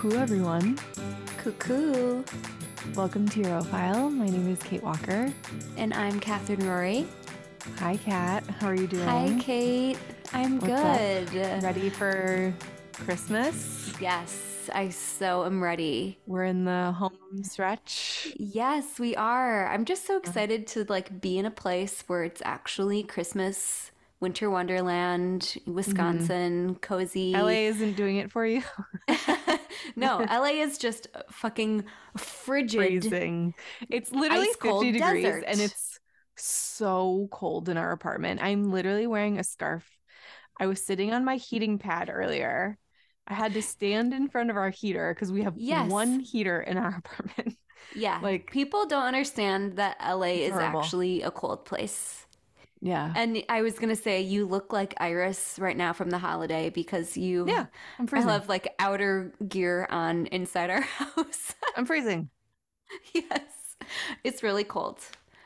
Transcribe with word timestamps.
Cuckoo, 0.00 0.16
everyone. 0.16 0.78
Cuckoo. 1.36 2.24
Welcome 2.94 3.28
to 3.28 3.42
Eurofile. 3.42 4.10
My 4.10 4.24
name 4.24 4.48
is 4.48 4.58
Kate 4.60 4.82
Walker. 4.82 5.30
And 5.76 5.92
I'm 5.92 6.18
Catherine 6.18 6.66
Rory. 6.66 7.06
Hi, 7.80 7.98
Kat. 7.98 8.42
How 8.46 8.68
are 8.68 8.74
you 8.74 8.86
doing? 8.86 9.04
Hi, 9.04 9.38
Kate. 9.38 9.98
I'm 10.32 10.58
What's 10.58 10.72
up? 10.72 11.30
good. 11.32 11.62
Ready 11.62 11.90
for 11.90 12.50
Christmas? 12.94 13.92
Yes, 14.00 14.70
I 14.72 14.88
so 14.88 15.44
am 15.44 15.62
ready. 15.62 16.16
We're 16.26 16.44
in 16.44 16.64
the 16.64 16.92
home 16.92 17.42
stretch. 17.42 18.32
Yes, 18.38 18.98
we 18.98 19.14
are. 19.16 19.66
I'm 19.66 19.84
just 19.84 20.06
so 20.06 20.14
oh. 20.14 20.16
excited 20.16 20.66
to 20.68 20.84
like 20.84 21.20
be 21.20 21.36
in 21.36 21.44
a 21.44 21.50
place 21.50 22.04
where 22.06 22.24
it's 22.24 22.40
actually 22.42 23.02
Christmas, 23.02 23.90
winter 24.20 24.50
wonderland, 24.50 25.42
mm-hmm. 25.42 25.72
Wisconsin, 25.74 26.76
cozy. 26.76 27.32
LA 27.32 27.68
isn't 27.70 27.94
doing 27.94 28.16
it 28.16 28.30
for 28.30 28.44
you. 28.46 28.62
no, 29.96 30.18
LA 30.30 30.60
is 30.62 30.78
just 30.78 31.06
fucking 31.30 31.84
frigid. 32.16 32.78
Freezing. 33.02 33.54
It's 33.88 34.10
literally 34.12 34.48
Ice 34.48 34.56
50 34.56 34.68
cold 34.68 34.84
degrees 34.84 35.24
desert. 35.24 35.44
and 35.46 35.60
it's 35.60 35.98
so 36.36 37.28
cold 37.30 37.68
in 37.68 37.76
our 37.76 37.92
apartment. 37.92 38.42
I'm 38.42 38.70
literally 38.70 39.06
wearing 39.06 39.38
a 39.38 39.44
scarf. 39.44 39.88
I 40.58 40.66
was 40.66 40.82
sitting 40.82 41.12
on 41.12 41.24
my 41.24 41.36
heating 41.36 41.78
pad 41.78 42.10
earlier. 42.12 42.78
I 43.26 43.34
had 43.34 43.54
to 43.54 43.62
stand 43.62 44.12
in 44.12 44.28
front 44.28 44.50
of 44.50 44.56
our 44.56 44.70
heater 44.70 45.14
because 45.14 45.30
we 45.32 45.42
have 45.42 45.54
Yes. 45.56 45.90
one 45.90 46.20
heater 46.20 46.60
in 46.60 46.76
our 46.76 46.96
apartment. 47.04 47.56
Yeah. 47.94 48.18
Like- 48.22 48.50
people 48.50 48.86
don't 48.86 49.04
understand 49.04 49.76
that 49.76 49.96
LA 50.00 50.44
is 50.44 50.52
horrible. 50.52 50.80
actually 50.80 51.22
a 51.22 51.30
cold 51.30 51.64
place. 51.64 52.19
Yeah. 52.80 53.12
And 53.14 53.44
I 53.48 53.62
was 53.62 53.78
gonna 53.78 53.96
say 53.96 54.22
you 54.22 54.46
look 54.46 54.72
like 54.72 54.94
Iris 54.98 55.58
right 55.58 55.76
now 55.76 55.92
from 55.92 56.10
the 56.10 56.18
holiday 56.18 56.70
because 56.70 57.16
you 57.16 57.46
Yeah. 57.46 57.66
I'm 57.98 58.06
freezing. 58.06 58.30
I 58.30 58.32
freezing. 58.32 58.40
have 58.40 58.48
like 58.48 58.74
outer 58.78 59.32
gear 59.48 59.86
on 59.90 60.26
inside 60.26 60.70
our 60.70 60.80
house. 60.98 61.54
I'm 61.76 61.84
freezing. 61.86 62.30
yes. 63.14 63.76
It's 64.24 64.42
really 64.42 64.64
cold. 64.64 65.00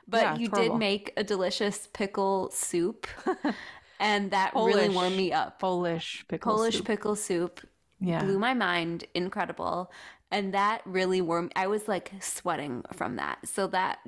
But 0.07 0.23
Yeah, 0.23 0.35
you 0.35 0.49
did 0.49 0.71
horrible. 0.71 0.79
make 0.79 1.13
a 1.17 1.25
delicious 1.25 1.89
pickle 1.93 2.51
soup. 2.53 3.07
and 4.01 4.31
that 4.33 4.53
really 4.63 4.89
Polish. 4.89 4.95
warmed 4.95 5.17
me 5.17 5.33
up. 5.33 5.59
Polish 5.61 6.25
pickle 6.29 6.59
soup. 6.59 6.59
Polish 6.59 6.77
soup. 6.79 6.87
pickle 6.87 7.17
soup 7.17 7.61
Yeah. 8.01 8.25
blew 8.25 8.39
my 8.39 8.55
mind. 8.55 9.05
Incredible. 9.15 9.91
And 10.35 10.53
that 10.55 10.83
really 10.85 11.21
warmed 11.21 11.53
I 11.55 11.69
was 11.69 11.87
like 11.87 12.13
sweating 12.21 12.83
from 12.93 13.17
that. 13.17 13.47
So 13.47 13.69
that 13.69 13.99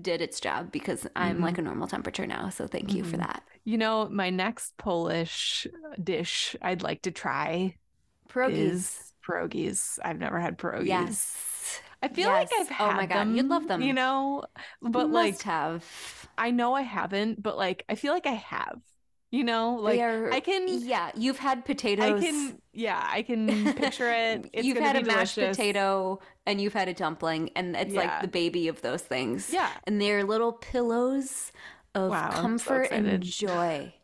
did 0.00 0.20
its 0.22 0.38
job 0.40 0.70
because 0.70 1.06
I'm 1.16 1.36
Mm-hmm. 1.36 1.44
like 1.44 1.58
a 1.58 1.62
normal 1.62 1.88
temperature 1.88 2.26
now. 2.26 2.50
So 2.50 2.66
thank 2.68 2.94
you 2.94 3.02
for 3.04 3.16
that. 3.16 3.42
You 3.64 3.78
know, 3.78 4.08
my 4.08 4.30
next 4.30 4.76
Polish 4.76 5.66
dish 6.02 6.56
I'd 6.62 6.82
like 6.82 7.02
to 7.02 7.10
try 7.10 7.76
Pierogies. 8.28 8.54
is 8.56 9.12
pierogies. 9.26 9.98
I've 10.04 10.18
never 10.18 10.38
had 10.40 10.58
pierogies. 10.58 10.86
Yes. 10.88 11.80
I 12.02 12.08
feel 12.08 12.30
like 12.30 12.50
I've 12.52 12.70
Oh 12.78 12.92
my 12.92 13.06
God, 13.06 13.28
them. 13.28 13.36
you'd 13.36 13.48
love 13.48 13.68
them. 13.68 13.80
You 13.82 13.92
know, 13.92 14.44
but 14.80 14.92
But 14.92 15.10
like 15.10 15.40
have. 15.42 15.84
I 16.38 16.50
know 16.50 16.74
I 16.74 16.82
haven't, 16.82 17.42
but 17.42 17.56
like 17.56 17.84
I 17.88 17.94
feel 17.94 18.12
like 18.12 18.26
I 18.26 18.32
have. 18.34 18.80
You 19.32 19.44
know, 19.44 19.76
like 19.76 19.98
are, 19.98 20.30
I 20.30 20.40
can 20.40 20.66
Yeah, 20.68 21.10
you've 21.16 21.38
had 21.38 21.64
potatoes. 21.64 22.22
I 22.22 22.24
can 22.24 22.58
yeah, 22.74 23.02
I 23.10 23.22
can 23.22 23.46
picture 23.76 24.10
it. 24.12 24.50
It's 24.52 24.64
you've 24.66 24.76
had 24.76 24.94
a 24.94 25.02
mashed 25.04 25.36
delicious. 25.36 25.56
potato 25.56 26.20
and 26.46 26.60
you've 26.60 26.74
had 26.74 26.88
a 26.88 26.94
dumpling, 26.94 27.50
and 27.56 27.74
it's 27.74 27.94
Yeah. 27.94 28.00
like 28.00 28.20
the 28.20 28.28
baby 28.28 28.68
of 28.68 28.82
those 28.82 29.00
things. 29.02 29.50
Yeah. 29.50 29.70
And 29.86 30.00
they're 30.00 30.22
little 30.22 30.52
pillows 30.52 31.50
of 31.94 32.10
Wow, 32.10 32.28
I'm 32.28 32.34
so 32.34 32.42
comfort 32.42 32.88
and 32.92 33.22
joy. 33.22 33.94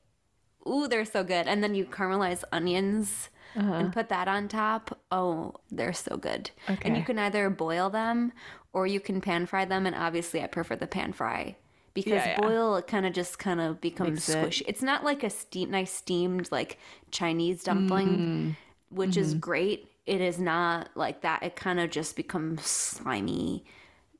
Ooh, 0.67 0.89
they're 0.89 1.05
so 1.05 1.23
good. 1.25 1.47
And 1.47 1.63
then 1.63 1.75
you 1.75 1.85
caramelize 1.85 2.43
onions 2.51 3.29
Uh-huh. 3.55 3.73
and 3.73 3.93
put 3.93 4.09
that 4.09 4.29
on 4.29 4.49
top. 4.49 4.99
Oh, 5.11 5.55
they're 5.71 5.93
so 5.93 6.17
good. 6.17 6.51
Okay. 6.71 6.81
And 6.89 6.97
you 6.97 7.03
can 7.05 7.19
either 7.19 7.51
boil 7.51 7.91
them 7.91 8.33
or 8.73 8.87
you 8.87 9.01
can 9.01 9.21
pan 9.21 9.45
fry 9.47 9.65
them. 9.67 9.85
And 9.87 9.95
obviously, 9.95 10.43
I 10.43 10.47
prefer 10.47 10.77
the 10.77 10.87
pan 10.87 11.13
fry 11.13 11.57
because 12.03 12.13
Yeah, 12.25 12.29
yeah. 12.31 12.41
boil 12.41 12.77
it 12.77 12.87
kind 12.87 13.07
of 13.07 13.13
just 13.13 13.39
kind 13.39 13.61
of 13.61 13.81
becomes 13.81 14.11
Makes 14.11 14.29
it- 14.29 14.37
squishy. 14.37 14.63
It's 14.69 14.83
not 14.83 15.05
like 15.05 15.23
a 15.25 15.31
steam, 15.31 15.71
nice 15.71 15.93
steamed 15.93 16.51
like 16.53 16.79
Chinese 17.11 17.63
dumpling, 17.65 18.09
Mm. 18.19 18.57
which 18.91 19.17
is 19.17 19.31
Mm-hmm. 19.31 19.41
great. 19.41 19.89
It 20.07 20.21
is 20.21 20.39
not 20.39 20.89
like 20.95 21.21
that. 21.23 21.43
It 21.43 21.57
kind 21.57 21.79
of 21.81 21.91
just 21.91 22.17
becomes 22.17 22.65
slimy. 22.65 23.65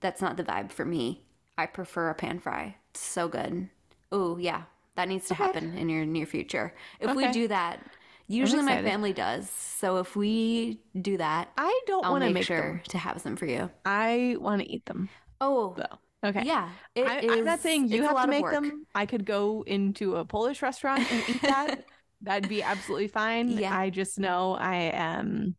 That's 0.01 0.21
not 0.21 0.37
the 0.37 0.45
vibe 0.45 0.71
for 0.73 0.85
me. 0.85 1.23
I 1.57 1.67
prefer 1.67 2.11
a 2.11 2.15
pan 2.15 2.39
fry. 2.41 2.77
It's 2.91 3.01
so 3.01 3.29
good. 3.29 3.69
Oh 4.13 4.37
yeah, 4.39 4.63
that 4.97 5.09
needs 5.09 5.27
to 5.29 5.35
happen 5.35 5.77
in 5.77 5.89
your 5.89 6.05
near 6.07 6.27
future. 6.27 6.75
If 7.01 7.15
we 7.17 7.29
do 7.29 7.49
that, 7.49 7.81
usually 8.27 8.63
my 8.63 8.83
family 8.83 9.13
does. 9.13 9.49
So 9.51 9.97
if 9.99 10.15
we 10.17 10.81
do 11.01 11.17
that, 11.17 11.49
I 11.57 11.81
don't 11.87 12.03
want 12.09 12.23
to 12.23 12.27
make, 12.27 12.35
make 12.35 12.45
sure 12.45 12.61
them. 12.75 12.81
to 12.89 12.99
have 12.99 13.21
some 13.21 13.37
for 13.37 13.47
you. 13.47 13.71
I 13.85 14.37
want 14.39 14.63
to 14.63 14.71
eat 14.71 14.85
them 14.87 15.09
Oh, 15.41 15.75
though. 15.77 15.99
Okay. 16.25 16.43
yeah. 16.45 16.71
it 16.95 17.07
I, 17.07 17.21
I'm 17.31 17.45
not 17.45 17.61
saying 17.61 17.89
you 17.89 18.03
have 18.03 18.21
to 18.23 18.27
make 18.27 18.49
them. 18.51 18.85
I 18.95 19.07
could 19.07 19.25
go 19.25 19.63
into 19.67 20.17
a 20.17 20.25
Polish 20.25 20.63
restaurant 20.63 21.11
and 21.11 21.25
eat 21.29 21.43
that. 21.43 21.85
That'd 22.23 22.49
be 22.49 22.63
absolutely 22.63 23.07
fine. 23.09 23.49
Yeah. 23.49 23.77
I 23.77 23.91
just 23.91 24.19
know 24.19 24.55
I 24.55 24.91
am. 24.93 25.55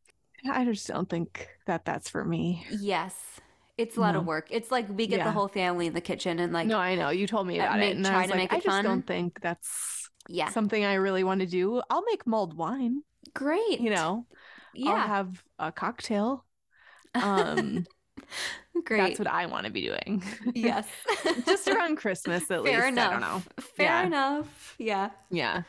I 0.49 0.65
just 0.65 0.87
don't 0.87 1.09
think 1.09 1.47
that 1.65 1.85
that's 1.85 2.09
for 2.09 2.25
me. 2.25 2.65
Yes, 2.81 3.15
it's 3.77 3.95
a 3.95 4.01
lot 4.01 4.15
of 4.17 4.25
work. 4.25 4.47
It's 4.51 4.69
like 4.69 4.87
we 4.89 5.07
get 5.07 5.19
Yeah. 5.19 5.23
the 5.25 5.31
whole 5.31 5.47
family 5.47 5.87
in 5.87 5.93
the 5.93 6.01
kitchen 6.01 6.39
and 6.39 6.51
like 6.51 6.67
No, 6.67 6.77
I 6.77 6.95
know 6.95 7.09
you 7.11 7.27
told 7.27 7.47
me 7.47 7.59
Uh, 7.59 7.63
about 7.65 7.79
make- 7.79 7.91
it, 7.91 7.95
and 7.97 8.05
try 8.05 8.15
I 8.15 8.17
was 8.23 8.25
to 8.27 8.31
like, 8.31 8.37
make 8.51 8.53
I 8.53 8.55
just 8.57 8.65
fun. 8.67 8.83
don't 8.83 9.07
think 9.07 9.39
that's 9.41 10.09
yeah, 10.27 10.49
something 10.49 10.83
I 10.83 10.95
really 10.95 11.23
want 11.23 11.39
to 11.39 11.47
do. 11.47 11.81
I'll 11.89 12.03
make 12.03 12.27
mulled 12.27 12.55
wine. 12.57 13.01
great. 13.33 13.79
You 13.79 13.91
know, 13.91 14.25
I'll 14.85 14.97
yeah, 14.97 15.07
have 15.07 15.41
a 15.57 15.71
cocktail. 15.71 16.45
Um, 17.15 17.85
great. 18.85 18.97
that's 18.99 19.19
what 19.19 19.27
I 19.27 19.45
want 19.47 19.65
to 19.65 19.71
be 19.71 19.81
doing. 19.81 20.23
yes, 20.53 20.87
just 21.45 21.67
around 21.67 21.97
Christmas, 21.97 22.49
at 22.51 22.63
least. 22.63 22.75
fair 22.75 22.85
I 22.85 22.89
enough. 22.89 23.11
don't 23.11 23.21
know. 23.21 23.41
Fair 23.75 23.85
Yeah. 23.87 24.05
enough. 24.05 24.75
Yeah. 24.77 25.09
Yeah. 25.29 25.61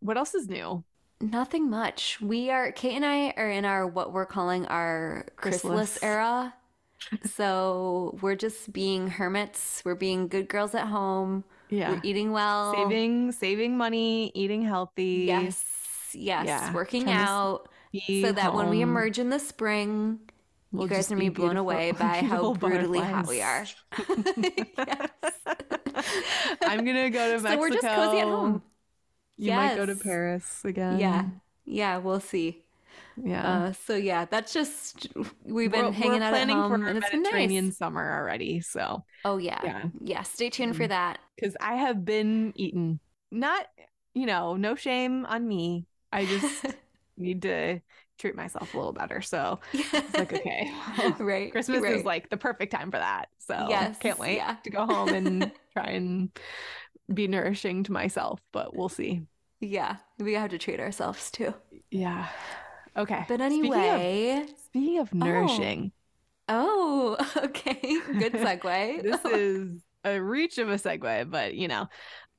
What 0.00 0.16
else 0.16 0.34
is 0.34 0.48
new? 0.48 0.84
Nothing 1.20 1.68
much. 1.68 2.18
We 2.20 2.50
are 2.50 2.70
Kate 2.72 2.94
and 2.94 3.04
I 3.04 3.34
are 3.36 3.50
in 3.50 3.64
our 3.64 3.86
what 3.86 4.12
we're 4.12 4.26
calling 4.26 4.66
our 4.66 5.26
chrysalis 5.36 5.98
era. 6.02 6.54
so 7.24 8.16
we're 8.22 8.36
just 8.36 8.72
being 8.72 9.08
hermits. 9.08 9.82
We're 9.84 9.94
being 9.94 10.28
good 10.28 10.48
girls 10.48 10.74
at 10.74 10.86
home. 10.86 11.44
Yeah. 11.70 11.92
We're 11.92 12.00
eating 12.04 12.32
well. 12.32 12.74
saving 12.74 13.32
saving 13.32 13.76
money 13.76 14.30
eating 14.34 14.62
healthy 14.62 15.24
Yes. 15.26 15.64
Yes. 16.14 16.46
Yeah. 16.46 16.72
Working 16.72 17.04
Trying 17.04 17.16
out 17.16 17.68
so 18.22 18.32
that 18.32 18.54
when 18.54 18.70
we 18.70 18.80
emerge 18.80 19.18
in 19.18 19.28
the 19.30 19.38
spring, 19.38 20.20
We'll 20.70 20.84
you 20.84 20.90
guys 20.90 21.06
are 21.06 21.14
gonna 21.14 21.20
be 21.20 21.28
be 21.30 21.34
blown 21.34 21.56
away 21.56 21.92
by 21.98 22.18
how 22.18 22.52
brutally 22.54 23.00
hot 23.00 23.26
we 23.26 23.40
are. 23.42 23.64
i'm 26.62 26.84
gonna 26.84 27.10
go 27.10 27.36
to 27.36 27.42
mexico 27.42 27.50
So 27.50 27.58
we're 27.58 27.70
just 27.70 27.86
cozy 27.86 28.18
at 28.20 28.26
home. 28.28 28.62
you 29.36 29.52
might 29.52 29.76
go 29.76 29.86
to 29.86 29.96
paris 29.96 30.60
again 30.64 30.98
Yeah. 30.98 31.24
Yeah, 31.70 31.98
we'll 31.98 32.20
see. 32.20 32.64
yeah 33.22 33.46
Uh, 33.46 33.72
so 33.72 33.94
yeah, 33.94 34.24
that's 34.24 34.52
just 34.54 35.08
we've 35.44 35.70
been 35.70 35.86
we're, 35.86 35.92
hanging 35.92 36.20
we're 36.20 36.26
out 36.26 36.34
at 36.34 36.46
planning 36.46 36.56
home, 36.56 36.80
for 36.82 36.88
and 36.88 36.98
it's 36.98 37.10
been 37.10 37.22
mediterranean 37.22 37.66
nice. 37.66 37.76
summer 37.76 38.18
already 38.20 38.60
so 38.60 39.04
Oh 39.24 39.36
yeah. 39.38 39.60
Yeah. 39.62 39.80
Mm. 39.82 39.92
yeah, 40.00 40.22
Stay 40.22 40.48
tuned 40.50 40.76
for 40.76 40.86
that. 40.86 41.18
because 41.36 41.56
i 41.60 41.74
have 41.76 42.04
been 42.04 42.52
eating 42.56 43.00
not 43.30 43.66
you 44.14 44.26
know 44.26 44.56
no 44.56 44.74
shame 44.76 45.26
on 45.26 45.46
me 45.46 45.86
i 46.12 46.24
just 46.24 46.64
need 47.18 47.42
to 47.42 47.80
treat 48.18 48.34
myself 48.34 48.74
a 48.74 48.76
little 48.76 48.92
better 48.92 49.20
so 49.22 49.58
it's 49.72 50.14
like 50.14 50.32
okay 50.34 50.70
right. 51.20 51.52
Christmas 51.52 51.82
right. 51.82 51.96
is 51.96 52.04
like 52.04 52.28
the 52.30 52.36
perfect 52.36 52.72
time 52.72 52.90
for 52.90 52.98
that. 52.98 53.26
So 53.38 53.66
Yes, 53.68 53.96
can't 53.98 54.18
wait 54.18 54.36
yeah. 54.36 54.56
to 54.64 54.70
go 54.70 54.84
home 54.86 55.08
and 55.10 55.52
try 55.72 55.90
and 55.90 56.30
be 57.12 57.26
nourishing 57.28 57.84
to 57.84 57.92
myself, 57.92 58.40
but 58.52 58.76
we'll 58.76 58.88
see. 58.90 59.22
yeah, 59.60 59.96
we 60.18 60.34
have 60.34 60.50
to 60.50 60.58
treat 60.58 60.80
ourselves 60.80 61.30
too. 61.30 61.54
Yeah. 61.90 62.28
Okay. 62.96 63.24
But 63.28 63.40
Speaking 63.40 63.72
of- 63.72 63.78
anyway, 63.78 64.46
speaking 64.66 64.98
of, 64.98 65.10
oh. 65.12 65.16
nourishing, 65.16 65.92
oh, 66.48 67.16
okay, 67.36 67.80
good 68.18 68.32
segue. 68.34 69.02
this 69.02 69.24
is 69.24 69.80
a 70.04 70.18
reach 70.20 70.58
of 70.58 70.68
a 70.68 70.74
segue, 70.74 71.30
but 71.30 71.54
you 71.54 71.68
know. 71.68 71.86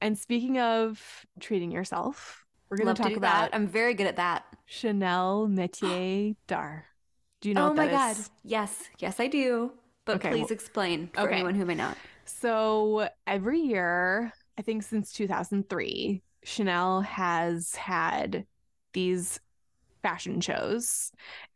And 0.01 0.17
speaking 0.17 0.59
of 0.59 1.25
treating 1.39 1.71
yourself, 1.71 2.45
we're 2.69 2.77
going 2.77 2.95
to 2.95 3.01
talk 3.01 3.11
about 3.15 3.51
that. 3.51 3.55
I'm 3.55 3.67
very 3.67 3.93
good 3.93 4.07
at 4.07 4.17
that. 4.17 4.45
Chanel 4.65 5.47
Métier 5.49 6.35
d'Art. 6.47 6.83
Do 7.41 7.49
you 7.49 7.55
know 7.55 7.63
what? 7.65 7.71
oh 7.71 7.75
my 7.75 7.87
god, 7.87 8.17
is? 8.17 8.29
yes, 8.43 8.83
yes, 8.99 9.19
I 9.19 9.27
do. 9.27 9.71
But 10.05 10.17
Okay, 10.17 10.29
please 10.31 10.41
well- 10.43 10.51
explain 10.51 11.09
for 11.13 11.21
okay. 11.21 11.35
anyone 11.35 11.55
who 11.55 11.65
may 11.65 11.75
not. 11.75 11.97
So 12.25 13.09
every 13.25 13.59
year, 13.61 14.31
I 14.57 14.61
think 14.61 14.83
since 14.83 15.11
2003, 15.13 16.21
Chanel 16.43 17.01
has 17.01 17.73
had 17.75 18.45
these 18.93 19.39
fashion 20.03 20.39
shows 20.41 21.11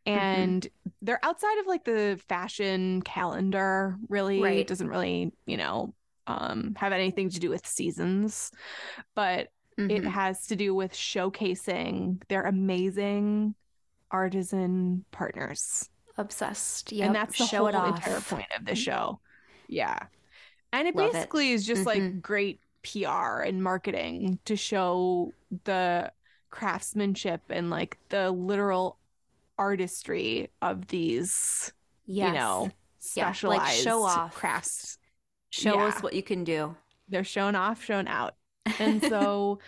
Mm-hmm. 0.06 0.18
and 0.18 0.68
they're 1.00 1.24
outside 1.24 1.58
of 1.60 1.66
like 1.66 1.84
the 1.84 2.20
fashion 2.28 3.00
calendar 3.00 3.96
really 4.10 4.42
Right. 4.42 4.58
it 4.58 4.66
doesn't 4.66 4.88
really 4.88 5.32
you 5.46 5.56
know 5.56 5.94
um 6.26 6.74
have 6.76 6.92
anything 6.92 7.30
to 7.30 7.40
do 7.40 7.48
with 7.48 7.66
seasons 7.66 8.50
but 9.14 9.48
it 9.76 10.02
Mhm. 10.02 10.04
has 10.06 10.46
to 10.48 10.56
do 10.56 10.74
with 10.74 10.92
showcasing 10.92 12.22
their 12.28 12.42
amazing 12.42 13.54
artisan 14.10 15.04
partners. 15.10 15.90
Obsessed. 16.16 16.92
Yeah. 16.92 17.06
And 17.06 17.14
that's 17.14 17.36
the 17.38 17.46
Show 17.46 17.58
whole 17.58 17.66
it 17.68 17.74
entire 17.74 18.20
point 18.20 18.46
of 18.56 18.64
the 18.64 18.74
show. 18.76 19.18
Yeah. 19.66 19.98
And 20.72 20.86
it 20.86 20.94
Love 20.94 21.12
basically 21.12 21.50
is 21.52 21.66
just 21.66 21.82
Mhm. 21.82 21.86
like 21.86 22.22
great 22.22 22.60
PR 22.82 23.40
and 23.42 23.62
marketing 23.62 24.38
to 24.44 24.54
show 24.56 25.32
the 25.64 26.12
craftsmanship 26.50 27.42
and 27.50 27.70
like 27.70 27.98
the 28.10 28.30
literal 28.30 28.98
artistry 29.58 30.50
of 30.62 30.86
these, 30.88 31.72
Yes. 32.06 32.28
you 32.28 32.34
know, 32.34 32.60
Yeah, 33.14 33.26
like, 33.26 33.34
specialized 33.34 33.82
show 33.82 34.02
off. 34.02 34.34
crafts. 34.34 34.98
Show 35.50 35.74
yeah. 35.76 35.84
us 35.86 36.02
what 36.02 36.14
you 36.14 36.22
can 36.22 36.44
do. 36.44 36.76
They're 37.08 37.24
shown 37.24 37.54
off, 37.54 37.82
shown 37.84 38.06
out. 38.08 38.34
And 38.78 39.02
so 39.04 39.60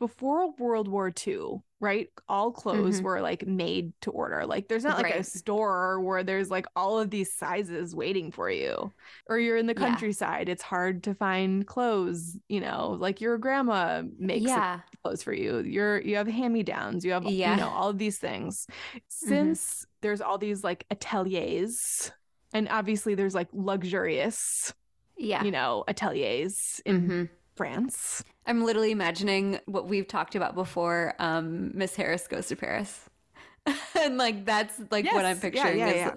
before 0.00 0.52
World 0.58 0.88
War 0.88 1.10
II, 1.10 1.62
right, 1.80 2.08
all 2.28 2.50
clothes 2.50 3.00
Mhm. 3.00 3.04
were 3.04 3.20
like 3.20 3.46
made 3.46 3.92
to 4.02 4.10
order. 4.10 4.44
Like 4.46 4.66
there's 4.68 4.82
not 4.84 4.96
like 4.98 5.14
a 5.14 5.22
store 5.22 6.00
where 6.00 6.24
there's 6.24 6.50
like 6.50 6.66
all 6.74 6.98
of 6.98 7.10
these 7.10 7.32
sizes 7.32 7.94
waiting 7.94 8.32
for 8.32 8.50
you. 8.50 8.92
Or 9.28 9.38
you're 9.38 9.56
in 9.56 9.66
the 9.66 9.74
Yeah. 9.74 9.86
countryside, 9.90 10.48
it's 10.48 10.62
hard 10.62 11.04
to 11.04 11.14
find 11.14 11.66
clothes, 11.66 12.36
you 12.48 12.60
know, 12.60 12.96
like 12.98 13.20
your 13.20 13.38
grandma 13.38 14.02
makes 14.18 14.46
yeah. 14.46 14.80
clothes 15.04 15.22
for 15.22 15.32
you. 15.32 15.58
You're 15.60 16.00
you 16.00 16.16
have 16.16 16.26
hand-me-downs, 16.26 17.04
you 17.04 17.12
have 17.12 17.24
Yeah. 17.24 17.50
you 17.52 17.60
know, 17.60 17.68
all 17.68 17.88
of 17.88 17.98
these 17.98 18.18
things. 18.18 18.66
Since 19.08 19.86
there's 20.00 20.20
all 20.20 20.38
these 20.38 20.64
like 20.64 20.84
ateliers 20.90 22.10
and 22.52 22.68
obviously 22.68 23.14
there's 23.14 23.34
like 23.36 23.48
luxurious, 23.52 24.74
Yeah. 25.16 25.44
you 25.44 25.52
know, 25.52 25.84
ateliers 25.88 26.80
in 26.84 27.08
Mhm. 27.08 27.28
France. 27.56 28.24
I'm 28.46 28.64
literally 28.64 28.90
imagining 28.90 29.60
what 29.66 29.86
we've 29.88 30.08
talked 30.08 30.34
about 30.34 30.54
before. 30.54 31.14
Um, 31.18 31.70
Miss 31.76 31.94
Harris 31.94 32.26
goes 32.26 32.48
to 32.48 32.56
Paris, 32.56 33.08
and 34.00 34.16
like 34.16 34.44
that's 34.44 34.80
like 34.90 35.12
what 35.12 35.24
I'm 35.24 35.36
Yes, 35.36 35.36
yeah, 35.36 35.50
picturing 35.50 35.78
yeah, 35.78 35.94
yeah. 35.94 36.14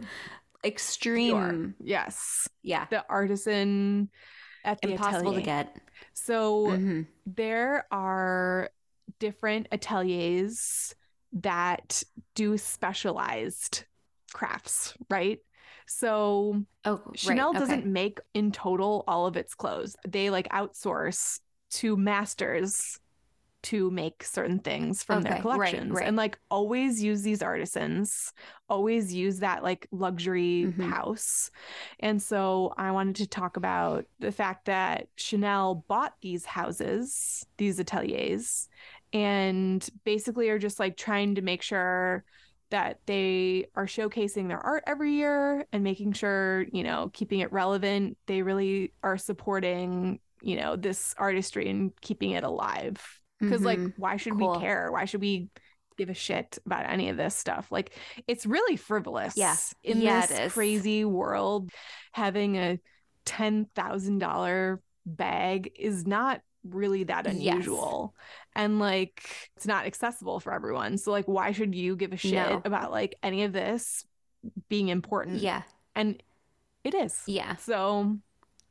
extreme. 0.64 1.76
Yes. 1.84 2.48
Yeah, 2.64 2.86
The 2.90 3.06
artisan 3.10 4.10
at 4.64 4.82
the 4.82 4.92
impossible 4.94 5.34
to 5.34 5.42
get. 5.42 5.76
So 6.14 6.68
Mhm. 6.70 7.08
there 7.28 7.86
are 7.92 8.70
different 9.20 9.68
ateliers 9.72 10.96
that 11.34 12.02
do 12.34 12.58
specialized 12.58 13.84
crafts, 14.34 14.94
right? 15.10 15.40
So 15.86 16.64
Oh, 16.86 17.02
right, 17.06 17.18
Chanel 17.18 17.52
okay. 17.56 17.60
doesn't 17.60 17.86
make 17.86 18.20
in 18.34 18.52
total 18.52 19.04
all 19.08 19.28
of 19.28 19.38
its 19.38 19.56
clothes. 19.56 19.96
They 20.08 20.30
like 20.30 20.50
outsource 20.50 21.40
to 21.72 21.98
masters 21.98 23.00
to 23.64 23.90
make 23.90 24.24
certain 24.24 24.60
things 24.60 25.02
from 25.02 25.20
Okay, 25.20 25.30
their 25.30 25.42
collections 25.42 25.92
right. 25.92 26.08
and 26.08 26.16
like 26.16 26.38
always 26.52 27.02
use 27.02 27.24
these 27.24 27.42
artisans, 27.42 28.32
always 28.70 29.12
use 29.14 29.40
that 29.40 29.64
like 29.64 29.88
luxury 29.92 30.66
Mhm. 30.66 30.92
house. 30.92 31.50
And 32.00 32.22
so 32.22 32.74
I 32.78 32.92
wanted 32.92 33.16
to 33.18 33.28
talk 33.28 33.58
about 33.58 34.06
the 34.20 34.32
fact 34.32 34.66
that 34.66 35.08
Chanel 35.16 35.84
bought 35.88 36.14
these 36.22 36.46
houses, 36.46 37.46
these 37.58 37.80
ateliers, 37.80 38.70
and 39.14 39.88
basically 40.04 40.50
are 40.50 40.60
just 40.60 40.80
like 40.80 40.96
trying 40.98 41.36
to 41.36 41.42
make 41.42 41.64
sure 41.64 42.24
that 42.72 43.00
they 43.06 43.68
are 43.76 43.86
showcasing 43.86 44.48
their 44.48 44.60
art 44.60 44.84
every 44.88 45.14
year 45.14 45.66
and 45.72 45.84
making 45.84 46.14
sure, 46.14 46.66
you 46.72 46.84
know, 46.84 47.12
keeping 47.14 47.40
it 47.40 47.52
relevant. 47.52 48.18
They 48.26 48.42
really 48.42 48.92
are 49.04 49.18
supporting, 49.18 50.20
you 50.42 50.58
know, 50.58 50.76
this 50.76 51.14
artistry 51.18 51.70
and 51.70 51.92
keeping 52.02 52.32
it 52.32 52.44
alive. 52.44 53.22
Because, 53.40 53.64
like, 53.64 53.80
Mhm. 53.80 53.94
why 53.98 54.18
should 54.18 54.38
Cool. 54.38 54.54
we 54.54 54.60
care? 54.60 54.92
Why 54.92 55.06
should 55.06 55.22
we 55.22 55.50
give 55.98 56.10
a 56.10 56.14
shit 56.14 56.58
about 56.66 56.90
any 56.90 57.10
of 57.10 57.18
this 57.18 57.36
stuff? 57.36 57.72
Like, 57.72 57.94
it's 58.28 58.46
really 58.46 58.76
frivolous. 58.76 59.38
Yeah. 59.38 59.56
In 59.84 60.02
Yeah, 60.02 60.26
this 60.26 60.54
crazy 60.54 61.06
world, 61.06 61.70
having 62.14 62.58
a 62.58 62.80
$10,000 63.26 64.82
bag 65.06 65.72
is 65.76 66.08
not 66.08 66.42
really 66.70 67.04
that 67.06 67.26
Yes. 67.26 67.36
unusual 67.36 68.16
and 68.56 68.80
like 68.80 69.50
it's 69.56 69.68
not 69.68 69.86
accessible 69.86 70.40
for 70.40 70.54
everyone 70.54 70.98
so 70.98 71.12
like 71.12 71.26
why 71.28 71.52
should 71.52 71.76
you 71.76 71.96
give 71.96 72.12
a 72.14 72.18
shit 72.18 72.34
No. 72.34 72.62
about 72.66 72.92
like 72.92 73.16
any 73.24 73.44
of 73.44 73.54
this 73.54 74.06
being 74.70 74.90
important 74.90 75.42
Yeah, 75.42 75.62
and 75.96 76.22
it 76.84 76.94
is 76.94 77.22
yeah, 77.28 77.56
so 77.58 78.18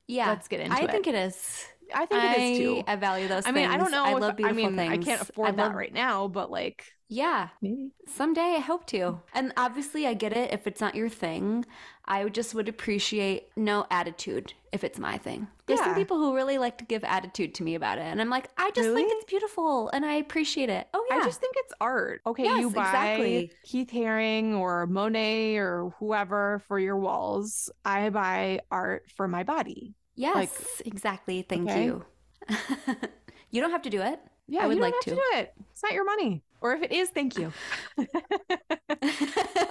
yeah. 0.07 0.29
let's 0.29 0.49
get 0.49 0.61
into 0.61 0.77
I 0.77 0.81
it 0.81 0.89
i 0.89 0.93
think 0.93 1.07
it 1.07 1.15
is. 1.15 1.67
i 1.95 2.07
think 2.07 2.25
it 2.25 2.41
is 2.41 2.59
too 2.59 2.83
I 2.87 2.97
value 2.97 3.29
those. 3.29 3.47
i 3.47 3.53
mean 3.53 3.69
i 3.69 3.77
don't 3.77 3.91
know 3.91 4.05
I 4.05 4.15
if, 4.15 4.21
love 4.21 4.33
i 4.33 4.37
beautiful 4.37 4.71
mean 4.71 4.79
i 4.81 4.97
can't 4.97 5.21
afford 5.23 5.49
I 5.51 5.53
that 5.53 5.75
right 5.75 5.93
now 5.93 6.29
but 6.29 6.51
like 6.51 6.85
Yeah, 7.15 7.51
maybe 7.63 7.93
Someday 8.09 8.57
I 8.57 8.59
hope 8.59 8.87
to. 8.87 9.21
And 9.33 9.53
obviously 9.57 10.05
I 10.05 10.15
get 10.15 10.37
it 10.37 10.53
if 10.53 10.67
it's 10.67 10.81
not 10.81 10.97
your 10.97 11.09
thing. 11.09 11.65
I 12.07 12.29
just 12.29 12.55
would 12.57 12.69
appreciate 12.69 13.51
no 13.57 13.87
attitude 13.89 14.53
if 14.73 14.83
it's 14.83 14.99
my 14.99 15.17
thing. 15.19 15.47
There's 15.67 15.79
some 15.79 15.95
people 15.95 16.19
who 16.19 16.35
really 16.35 16.59
like 16.59 16.77
to 16.79 16.85
give 16.85 17.05
attitude 17.05 17.55
to 17.55 17.63
me 17.63 17.77
about 17.77 17.99
it. 17.99 18.03
And 18.05 18.21
I'm 18.21 18.31
like, 18.31 18.49
I 18.59 18.73
just 18.73 18.89
Really? 18.89 19.03
think 19.03 19.13
it's 19.15 19.31
beautiful 19.31 19.91
and 19.91 20.05
I 20.05 20.15
appreciate 20.15 20.71
it. 20.71 20.89
Oh 20.93 21.07
yeah. 21.09 21.19
I 21.19 21.25
just 21.25 21.41
think 21.41 21.55
it's 21.59 21.73
art. 21.81 22.21
Okay, 22.27 22.43
Yes, 22.45 22.61
you 22.61 22.71
buy 22.71 22.87
exactly. 22.87 23.53
Keith 23.63 23.91
Haring 23.93 24.55
or 24.59 24.87
Monet 24.89 25.57
or 25.59 25.95
whoever 26.01 26.63
for 26.67 26.81
your 26.81 26.97
walls. 26.99 27.71
I 27.85 28.11
buy 28.11 28.59
art 28.73 29.05
for 29.17 29.29
my 29.29 29.45
body. 29.45 29.95
yes, 30.17 30.35
like- 30.35 30.87
exactly. 30.87 31.43
Thank 31.43 31.71
Okay. 31.71 31.85
you. 31.85 32.05
you 33.51 33.61
don't 33.61 33.71
have 33.71 33.83
to 33.83 33.91
do 33.91 34.01
it. 34.03 34.19
Yeah, 34.47 34.65
I 34.65 34.67
would 34.67 34.77
you 34.77 34.83
don't 34.83 34.91
like 34.91 34.95
have 34.95 35.05
to. 35.05 35.11
to. 35.11 35.17
do 35.17 35.39
it. 35.39 35.55
It's 35.71 35.83
not 35.83 35.93
your 35.93 36.05
money. 36.05 36.43
Or 36.65 36.73
if 36.73 36.83
it 36.83 36.93
is, 36.93 37.11
thank 37.11 37.37
you. 37.39 37.53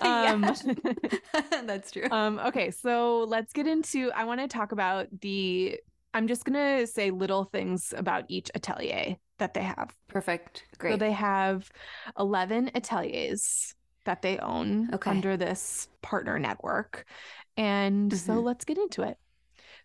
Um, 0.02 0.44
That's 1.66 1.92
true. 1.92 2.08
um, 2.12 2.38
okay, 2.40 2.70
so 2.72 3.24
let's 3.28 3.54
get 3.54 3.68
into. 3.68 4.12
I 4.14 4.26
want 4.26 4.42
to 4.42 4.48
talk 4.48 4.72
about 4.74 5.08
the. 5.22 5.80
I'm 6.14 6.28
just 6.28 6.46
gonna 6.46 6.86
say 6.86 7.10
little 7.10 7.46
things 7.46 7.94
about 7.98 8.26
each 8.28 8.52
atelier 8.54 9.16
that 9.40 9.54
they 9.56 9.64
have. 9.64 9.96
Perfect. 10.10 10.66
Great. 10.78 10.92
So 10.92 10.98
they 10.98 11.14
have 11.14 11.70
11 12.20 12.72
ateliers 12.76 13.74
that 14.06 14.22
they 14.22 14.38
own 14.38 14.90
Okay. 14.94 15.10
under 15.10 15.38
this 15.38 15.88
partner 16.02 16.38
network. 16.38 17.06
And 17.58 18.14
so 18.14 18.34
Mhm. 18.34 18.44
let's 18.44 18.66
get 18.66 18.78
into 18.78 19.02
it. 19.04 19.18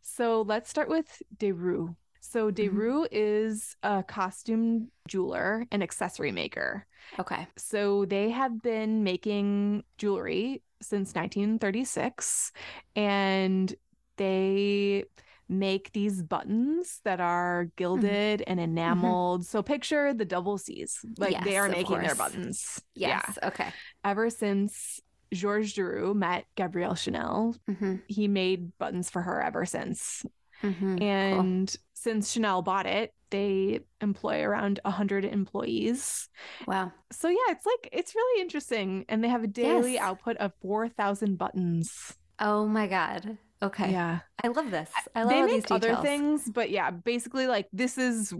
So 0.03 0.43
let's 0.43 0.69
start 0.69 0.89
with 0.89 1.07
Desrues. 1.39 1.95
So 2.31 2.51
Mm-hmm. 2.51 3.05
Is 3.11 3.77
a 3.83 4.03
costume 4.03 4.89
jeweler 5.09 5.65
and 5.71 5.83
accessory 5.83 6.33
maker. 6.33 6.87
okay. 7.19 7.47
So 7.57 8.05
they 8.05 8.31
have 8.31 8.61
been 8.63 9.03
making 9.05 9.85
jewelry 9.97 10.63
since 10.83 11.15
1936 11.15 12.53
and 12.95 13.75
they 14.17 15.05
make 15.49 15.93
these 15.93 16.23
buttons 16.23 17.01
that 17.05 17.21
are 17.21 17.65
Mm-hmm. 17.65 17.77
gilded 17.77 18.43
and 18.47 18.61
enameled. 18.61 19.47
So 19.47 19.63
picture 19.63 20.13
the 20.13 20.25
double 20.27 20.59
C's. 20.59 21.01
Like 21.17 21.43
they 21.45 21.57
are 21.57 21.69
making 21.69 22.01
their 22.01 22.15
course. 22.15 22.19
buttons. 22.19 22.83
Yeah. 22.95 23.21
Yes. 23.27 23.39
Okay. 23.43 23.73
Ever 24.05 24.29
since 24.31 25.01
Georges 25.33 25.75
Desrues 25.75 26.15
met 26.15 26.45
Gabrielle 26.57 26.95
Chanel, 26.95 27.57
Mm-hmm. 27.71 27.97
he 28.09 28.29
made 28.29 28.77
buttons 28.79 29.09
for 29.11 29.23
her 29.23 29.41
ever 29.43 29.65
since. 29.67 30.25
Mm-hmm. 30.63 31.03
And 31.03 31.77
since 31.95 32.33
Chanel 32.33 32.63
bought 32.63 32.87
it, 32.87 33.13
they 33.31 33.81
employ 34.01 34.43
around 34.43 34.81
100 34.85 35.25
employees. 35.25 36.29
Wow. 36.67 36.93
So 37.13 37.29
yeah, 37.29 37.37
it's 37.51 37.67
like 37.67 37.89
it's 37.93 38.15
really 38.15 38.43
interesting, 38.43 39.05
and 39.09 39.23
they 39.23 39.29
have 39.29 39.45
a 39.45 39.49
daily 39.49 39.95
Yes. 39.95 40.03
output 40.03 40.37
of 40.39 40.53
four 40.63 40.89
thousand 40.89 41.37
buttons. 41.39 42.15
Oh 42.41 42.67
my 42.67 42.87
god. 42.87 43.37
Okay. 43.61 43.91
Yeah, 43.91 44.21
I 44.43 44.49
love 44.49 44.71
this. 44.71 44.91
I 45.17 45.23
love 45.23 45.31
they 45.31 45.43
make 45.43 45.63
these 45.65 45.71
other 45.71 45.97
things, 45.97 46.49
but 46.49 46.71
yeah, 46.71 46.91
basically 46.93 47.47
like 47.49 47.67
this 47.73 47.99
is 47.99 48.33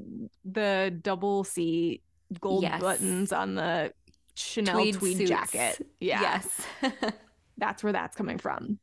the 0.45 0.97
double 1.03 1.43
C 1.45 2.03
gold 2.41 2.63
Yes. 2.63 2.81
buttons 2.81 3.33
on 3.33 3.57
the 3.57 3.93
Chanel 4.35 4.75
tweed, 4.77 4.95
Tweed 4.95 5.27
jacket. 5.27 5.85
Yeah, 6.01 6.21
Yes. 6.21 6.61
that's 7.59 7.83
where 7.83 7.93
that's 7.93 8.17
coming 8.17 8.39
from. 8.39 8.79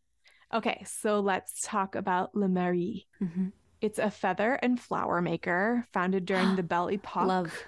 Okay, 0.56 0.84
so 0.88 1.20
let's 1.20 1.62
talk 1.64 1.96
about 1.96 2.34
Lemarié. 2.34 3.06
Mhm. 3.22 3.52
It's 3.82 4.00
a 4.00 4.10
feather 4.10 4.54
and 4.54 4.80
flower 4.80 5.22
maker 5.22 5.86
founded 5.92 6.26
during 6.26 6.56
the 6.56 6.64
Belle 6.72 6.90
Epoque. 6.90 7.28
Love. 7.28 7.66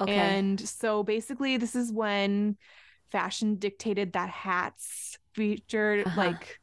Okay. 0.00 0.12
And 0.12 0.60
so 0.60 1.02
basically, 1.02 1.56
this 1.56 1.74
is 1.74 1.92
when 1.92 2.56
fashion 3.10 3.56
dictated 3.56 4.12
that 4.12 4.30
hats 4.30 5.18
featured 5.34 6.06
Uh-huh. 6.06 6.16
like 6.20 6.60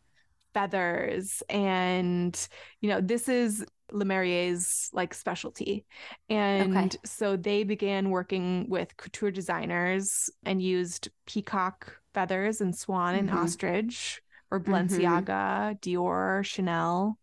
feathers. 0.54 1.44
And, 1.50 2.48
you 2.80 2.90
know, 2.90 3.02
this 3.02 3.28
is 3.28 3.66
Lemarié's 3.92 4.90
like 4.94 5.14
specialty. 5.14 5.86
And 6.30 6.96
so 7.06 7.36
they 7.36 7.64
began 7.64 8.10
working 8.10 8.68
with 8.70 8.96
couture 8.98 9.32
designers 9.32 10.30
and 10.46 10.62
used 10.62 11.10
peacock 11.26 11.98
feathers 12.14 12.62
and 12.62 12.76
swan 12.76 13.16
and 13.16 13.30
Mhm. 13.30 13.36
ostrich 13.38 14.22
or 14.52 14.60
Mhm. 14.60 14.66
Balenciaga, 14.90 15.80
Dior, 15.82 16.44
Chanel, 16.46 17.18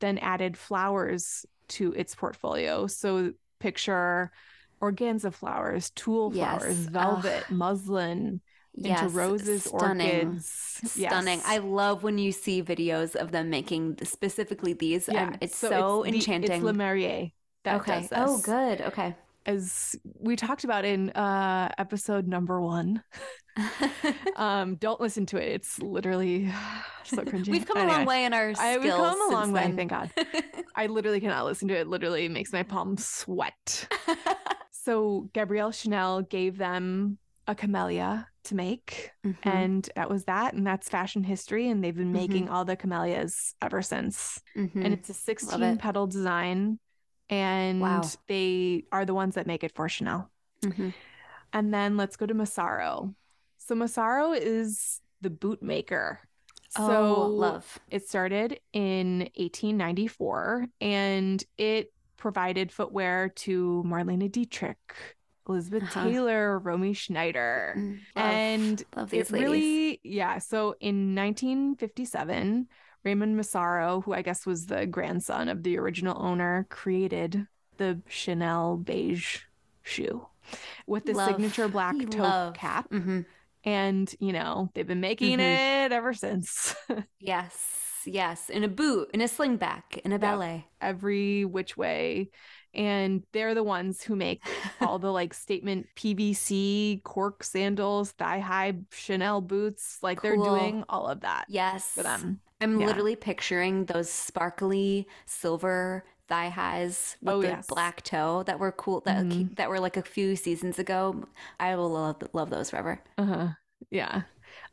then 0.00 0.18
added 0.18 0.56
flowers 0.56 1.44
to 1.68 1.92
its 1.92 2.14
portfolio. 2.14 2.86
So 2.86 3.32
picture 3.58 4.30
organza 4.82 5.32
flowers, 5.32 5.90
tulle 5.90 6.30
flowers, 6.30 6.78
Yes. 6.80 6.88
velvet, 6.88 7.50
muslin, 7.50 8.40
Yes, 8.72 9.02
into 9.02 9.14
roses, 9.14 9.64
stunning. 9.64 10.28
orchids. 10.28 10.46
Stunning. 10.86 11.38
Yes. 11.40 11.46
I 11.46 11.58
love 11.58 12.02
when 12.02 12.18
you 12.18 12.32
see 12.32 12.62
videos 12.62 13.14
of 13.16 13.30
them 13.32 13.50
making 13.50 13.98
specifically 14.04 14.72
these. 14.72 15.08
yeah, 15.08 15.26
and 15.26 15.38
it's 15.40 15.56
so, 15.56 16.02
the- 16.04 16.14
enchanting. 16.14 16.52
it's 16.52 16.64
Lemarié 16.64 17.32
that 17.64 17.80
okay. 17.82 18.00
does 18.00 18.08
this. 18.10 18.18
Oh, 18.20 18.38
good. 18.38 18.80
Okay. 18.82 19.16
As 19.46 19.96
we 20.18 20.36
talked 20.36 20.64
about 20.64 20.84
in 20.84 21.10
uh 21.10 21.70
episode 21.78 22.26
number 22.28 22.60
one. 22.60 23.02
um, 24.36 24.76
don't 24.76 25.00
listen 25.00 25.26
to 25.26 25.36
it. 25.36 25.48
It's 25.52 25.78
literally 25.80 26.50
so 27.04 27.16
cringy. 27.24 27.48
We've 27.48 27.66
come 27.66 27.78
a 27.78 27.86
long 27.86 28.04
way 28.06 28.24
in 28.24 28.32
our 28.32 28.54
skills. 28.54 28.76
I, 28.76 28.78
we've 28.78 28.90
come 28.92 29.30
a 29.30 29.34
long 29.34 29.52
way, 29.52 29.62
then. 29.62 29.76
thank 29.76 29.90
God. 29.90 30.10
I 30.76 30.86
literally 30.86 31.20
cannot 31.20 31.44
listen 31.46 31.68
to 31.68 31.74
it. 31.74 31.80
It 31.80 31.88
literally 31.88 32.28
makes 32.28 32.52
my 32.52 32.62
palms 32.62 33.04
sweat. 33.06 33.88
so 34.70 35.28
Gabrielle 35.32 35.72
Chanel 35.72 36.22
gave 36.22 36.56
them 36.58 37.18
a 37.46 37.54
camellia 37.54 38.28
to 38.44 38.54
make, 38.54 39.10
Mhm. 39.26 39.36
and 39.42 39.88
that 39.96 40.08
was 40.08 40.24
that. 40.24 40.54
And 40.54 40.66
that's 40.66 40.88
fashion 40.88 41.24
history. 41.24 41.68
And 41.68 41.82
they've 41.82 41.96
been 41.96 42.10
Mhm. 42.12 42.12
making 42.12 42.48
all 42.48 42.64
the 42.64 42.76
camellias 42.76 43.54
ever 43.60 43.82
since. 43.82 44.40
Mhm. 44.56 44.84
And 44.84 44.94
it's 44.94 45.08
a 45.10 45.14
16 45.14 45.62
it. 45.62 45.78
petal 45.80 46.06
design. 46.06 46.78
And 47.30 47.80
Wow. 47.80 48.02
they 48.26 48.84
are 48.92 49.04
the 49.06 49.14
ones 49.14 49.36
that 49.36 49.46
make 49.46 49.64
it 49.64 49.74
for 49.74 49.88
Chanel. 49.88 50.28
Mhm. 50.62 50.92
And 51.52 51.72
then 51.72 51.96
let's 51.96 52.16
go 52.16 52.26
to 52.26 52.34
Massaro. 52.34 53.14
So 53.58 53.74
Massaro 53.74 54.32
is 54.32 55.00
the 55.20 55.30
boot 55.30 55.62
maker. 55.62 56.20
So 56.70 57.16
oh, 57.16 57.26
love. 57.28 57.78
it 57.90 58.06
started 58.08 58.60
in 58.72 59.28
1894 59.36 60.66
and 60.80 61.42
it 61.58 61.92
provided 62.16 62.70
footwear 62.70 63.28
to 63.30 63.82
Marlene 63.86 64.30
Dietrich, 64.30 64.94
Elizabeth 65.48 65.84
Uh-huh. 65.84 66.04
Taylor, 66.04 66.58
Romy 66.58 66.92
Schneider. 66.92 67.74
Mm, 67.76 67.92
love. 67.92 68.00
And 68.14 68.84
love 68.94 69.12
it 69.14 69.16
these 69.16 69.30
ladies. 69.32 69.48
really, 69.48 70.00
yeah. 70.04 70.38
So 70.38 70.74
in 70.80 71.14
1957, 71.14 72.68
Raymond 73.04 73.36
Massaro, 73.36 74.02
who 74.02 74.12
I 74.12 74.22
guess 74.22 74.44
was 74.46 74.66
the 74.66 74.86
grandson 74.86 75.48
of 75.48 75.62
the 75.62 75.78
original 75.78 76.20
owner, 76.22 76.66
created 76.70 77.46
the 77.78 78.00
Chanel 78.08 78.76
beige 78.76 79.38
shoe 79.82 80.26
with 80.86 81.06
the 81.06 81.12
Love. 81.14 81.28
signature 81.28 81.68
black 81.68 81.96
toe 82.10 82.22
love. 82.22 82.54
cap. 82.54 82.90
Mhm. 82.90 83.24
And, 83.64 84.14
you 84.20 84.32
know, 84.32 84.70
they've 84.74 84.86
been 84.86 85.00
making 85.00 85.38
Mhm. 85.38 85.84
it 85.86 85.92
ever 85.92 86.12
since. 86.14 86.74
Yes, 87.20 88.02
yes. 88.06 88.48
In 88.50 88.64
a 88.64 88.68
boot, 88.68 89.10
in 89.14 89.20
a 89.20 89.24
slingback, 89.24 89.98
in 90.04 90.12
a 90.12 90.18
ballet. 90.18 90.66
every 90.80 91.44
which 91.44 91.76
way. 91.76 92.30
And 92.72 93.24
they're 93.32 93.54
the 93.54 93.62
ones 93.64 94.02
who 94.02 94.14
make 94.16 94.42
all 94.80 94.98
the 94.98 95.12
like 95.12 95.34
statement 95.46 95.86
PVC 95.96 97.02
cork 97.02 97.42
sandals, 97.44 98.12
thigh 98.12 98.38
high 98.40 98.78
Chanel 98.92 99.40
boots. 99.40 99.98
Like 100.02 100.22
they're 100.22 100.36
doing 100.36 100.84
all 100.88 101.06
of 101.08 101.20
that 101.20 101.46
Yes. 101.48 101.84
for 101.92 102.02
them. 102.02 102.40
I'm 102.60 102.78
Yeah. 102.78 102.86
literally 102.86 103.16
picturing 103.16 103.86
those 103.86 104.10
sparkly 104.10 105.08
silver 105.26 106.04
thigh 106.28 106.48
highs 106.50 107.16
with 107.22 107.34
Oh, 107.34 107.42
the 107.42 107.48
yes. 107.48 107.66
black 107.66 108.02
toe 108.02 108.42
that 108.44 108.58
were 108.58 108.72
cool 108.72 109.00
that 109.02 109.26
Mhm. 109.26 109.56
that 109.56 109.68
were 109.68 109.80
like 109.80 109.96
a 109.96 110.02
few 110.02 110.36
seasons 110.36 110.78
ago. 110.78 111.24
I 111.58 111.74
will 111.76 111.90
love 111.90 112.22
love 112.32 112.50
those 112.50 112.70
forever. 112.70 113.02
Uh 113.18 113.24
huh. 113.24 113.48
Yeah. 113.90 114.22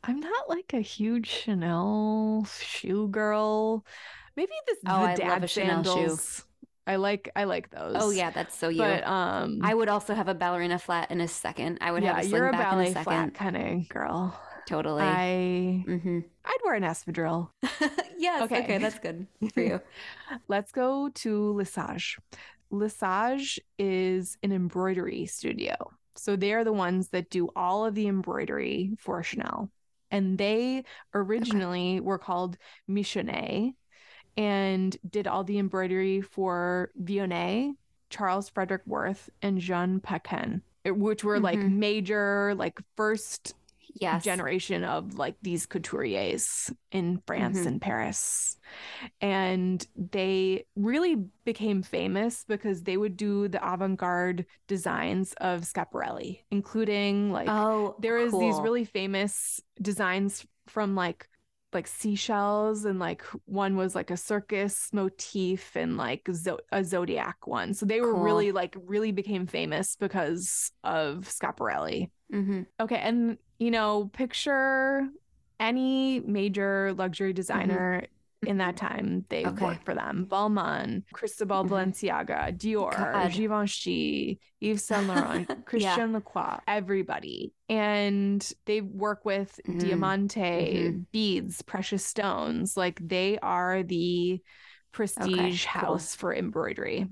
I'm 0.04 0.20
not 0.20 0.48
like 0.48 0.72
a 0.74 0.80
huge 0.80 1.28
Chanel 1.28 2.44
shoe 2.60 3.08
girl. 3.08 3.84
Maybe 4.36 4.52
this 4.66 4.78
Oh, 4.86 5.02
the 5.02 5.08
I 5.08 5.16
love 5.16 5.16
dad 5.16 5.44
a 5.44 5.48
Chanel 5.48 5.84
shoe. 5.84 6.18
sandals. 6.18 6.44
I 6.86 6.96
like 6.96 7.30
I 7.36 7.44
like 7.44 7.70
those. 7.70 7.96
Oh 8.00 8.10
yeah, 8.10 8.30
that's 8.30 8.56
so 8.56 8.68
you. 8.68 8.78
But 8.78 9.06
um 9.06 9.60
I 9.62 9.74
would 9.74 9.88
also 9.88 10.14
have 10.14 10.28
a 10.28 10.34
ballerina 10.34 10.78
flat 10.78 11.10
in 11.10 11.20
a 11.20 11.28
second. 11.28 11.78
I 11.80 11.92
would 11.92 12.02
yeah, 12.02 12.14
have 12.14 12.18
a 12.18 12.26
you're 12.26 12.48
a 12.48 12.52
slingback 12.52 12.72
in 12.72 12.78
ballet 12.78 12.90
a 12.90 12.94
flat 12.94 13.34
second. 13.34 13.34
kind 13.34 13.56
of 13.56 13.88
girl. 13.88 14.38
Totally. 14.68 15.02
I 15.02 15.82
hmm 15.86 16.20
I'd 16.44 16.58
wear 16.64 16.74
an 16.74 16.82
espadrille. 16.82 17.50
yes. 18.18 18.42
Okay. 18.42 18.64
Okay. 18.64 18.78
that's 18.78 18.98
good 18.98 19.26
for 19.54 19.60
you. 19.60 19.80
Let's 20.48 20.72
go 20.72 21.08
to 21.08 21.52
Lesage. 21.52 22.18
Lesage 22.70 23.60
is 23.78 24.36
an 24.42 24.52
embroidery 24.52 25.26
studio. 25.26 25.74
So 26.16 26.36
they 26.36 26.52
are 26.52 26.64
the 26.64 26.72
ones 26.72 27.08
that 27.08 27.30
do 27.30 27.48
all 27.56 27.86
of 27.86 27.94
the 27.94 28.08
embroidery 28.08 28.92
for 28.98 29.22
Chanel. 29.22 29.70
And 30.10 30.36
they 30.36 30.84
originally 31.14 32.00
were 32.00 32.18
called 32.18 32.56
Michonnet 32.90 33.74
and 34.36 34.96
did 35.08 35.26
all 35.26 35.44
the 35.44 35.58
embroidery 35.58 36.20
for 36.20 36.90
Vionnet, 37.02 37.72
Charles 38.10 38.48
Frederick 38.48 38.82
Worth, 38.86 39.30
and 39.42 39.60
Jean 39.60 40.00
Paquin, 40.00 40.62
which 40.84 41.24
were 41.24 41.40
like 41.40 41.58
Mhm. 41.58 41.72
major, 41.78 42.54
like 42.54 42.80
first 42.96 43.54
Yes. 44.00 44.24
generation 44.24 44.84
of 44.84 45.14
like 45.18 45.36
these 45.42 45.66
couturiers 45.66 46.72
in 46.90 47.22
France 47.26 47.60
Mhm. 47.60 47.66
and 47.66 47.80
Paris. 47.82 48.56
And 49.20 49.86
they 49.96 50.66
really 50.76 51.16
became 51.44 51.82
famous 51.82 52.44
because 52.46 52.82
they 52.82 52.96
would 52.96 53.16
do 53.16 53.48
the 53.48 53.58
avant-garde 53.66 54.46
designs 54.66 55.32
of 55.34 55.62
Schiaparelli, 55.62 56.40
including 56.50 57.32
like 57.32 57.48
oh, 57.50 57.96
there 58.00 58.18
is 58.18 58.32
these 58.32 58.58
really 58.60 58.84
famous 58.84 59.60
designs 59.80 60.46
from 60.66 60.94
like 60.94 61.28
like 61.74 61.86
seashells 61.86 62.86
and 62.86 62.98
like 62.98 63.22
one 63.44 63.76
was 63.76 63.94
like 63.94 64.10
a 64.10 64.16
circus 64.16 64.88
motif 64.92 65.76
and 65.76 65.98
like 65.98 66.26
zo- 66.32 66.58
a 66.72 66.82
zodiac 66.82 67.46
one. 67.46 67.74
So 67.74 67.84
they 67.84 68.00
were 68.00 68.14
Cool. 68.14 68.22
really 68.22 68.52
like 68.52 68.74
really 68.86 69.12
became 69.12 69.46
famous 69.46 69.94
because 69.96 70.72
of 70.82 71.28
Schiaparelli. 71.28 72.10
Mhm. 72.32 72.66
Okay, 72.80 72.96
and 72.96 73.36
you 73.58 73.70
know, 73.70 74.10
picture 74.12 75.06
any 75.60 76.20
major 76.20 76.92
luxury 76.94 77.32
designer 77.32 78.04
in 78.46 78.58
that 78.58 78.76
time 78.76 79.24
they 79.28 79.44
Mm-hmm. 79.44 79.62
Okay. 79.64 79.64
worked 79.64 79.84
for 79.84 79.94
them. 79.94 80.26
Balmain, 80.30 81.02
Cristobal 81.12 81.64
Mhm. 81.64 81.70
Balenciaga, 81.70 82.56
Dior, 82.56 83.12
God. 83.12 83.32
Givenchy, 83.32 84.40
Yves 84.60 84.84
Saint 84.84 85.06
Laurent, 85.06 85.48
Christian 85.64 86.12
Lacroix, 86.12 86.58
everybody. 86.66 87.52
And 87.68 88.40
they 88.66 88.80
work 88.80 89.24
with 89.24 89.60
Mhm. 89.66 89.78
diamante, 89.78 90.92
Mhm. 90.92 91.06
beads, 91.12 91.62
precious 91.62 92.04
stones. 92.04 92.76
Like 92.76 93.00
they 93.06 93.38
are 93.40 93.82
the 93.82 94.40
prestige 94.92 95.64
cool. 95.74 95.82
house 95.82 96.14
for 96.14 96.34
embroidery. 96.34 97.08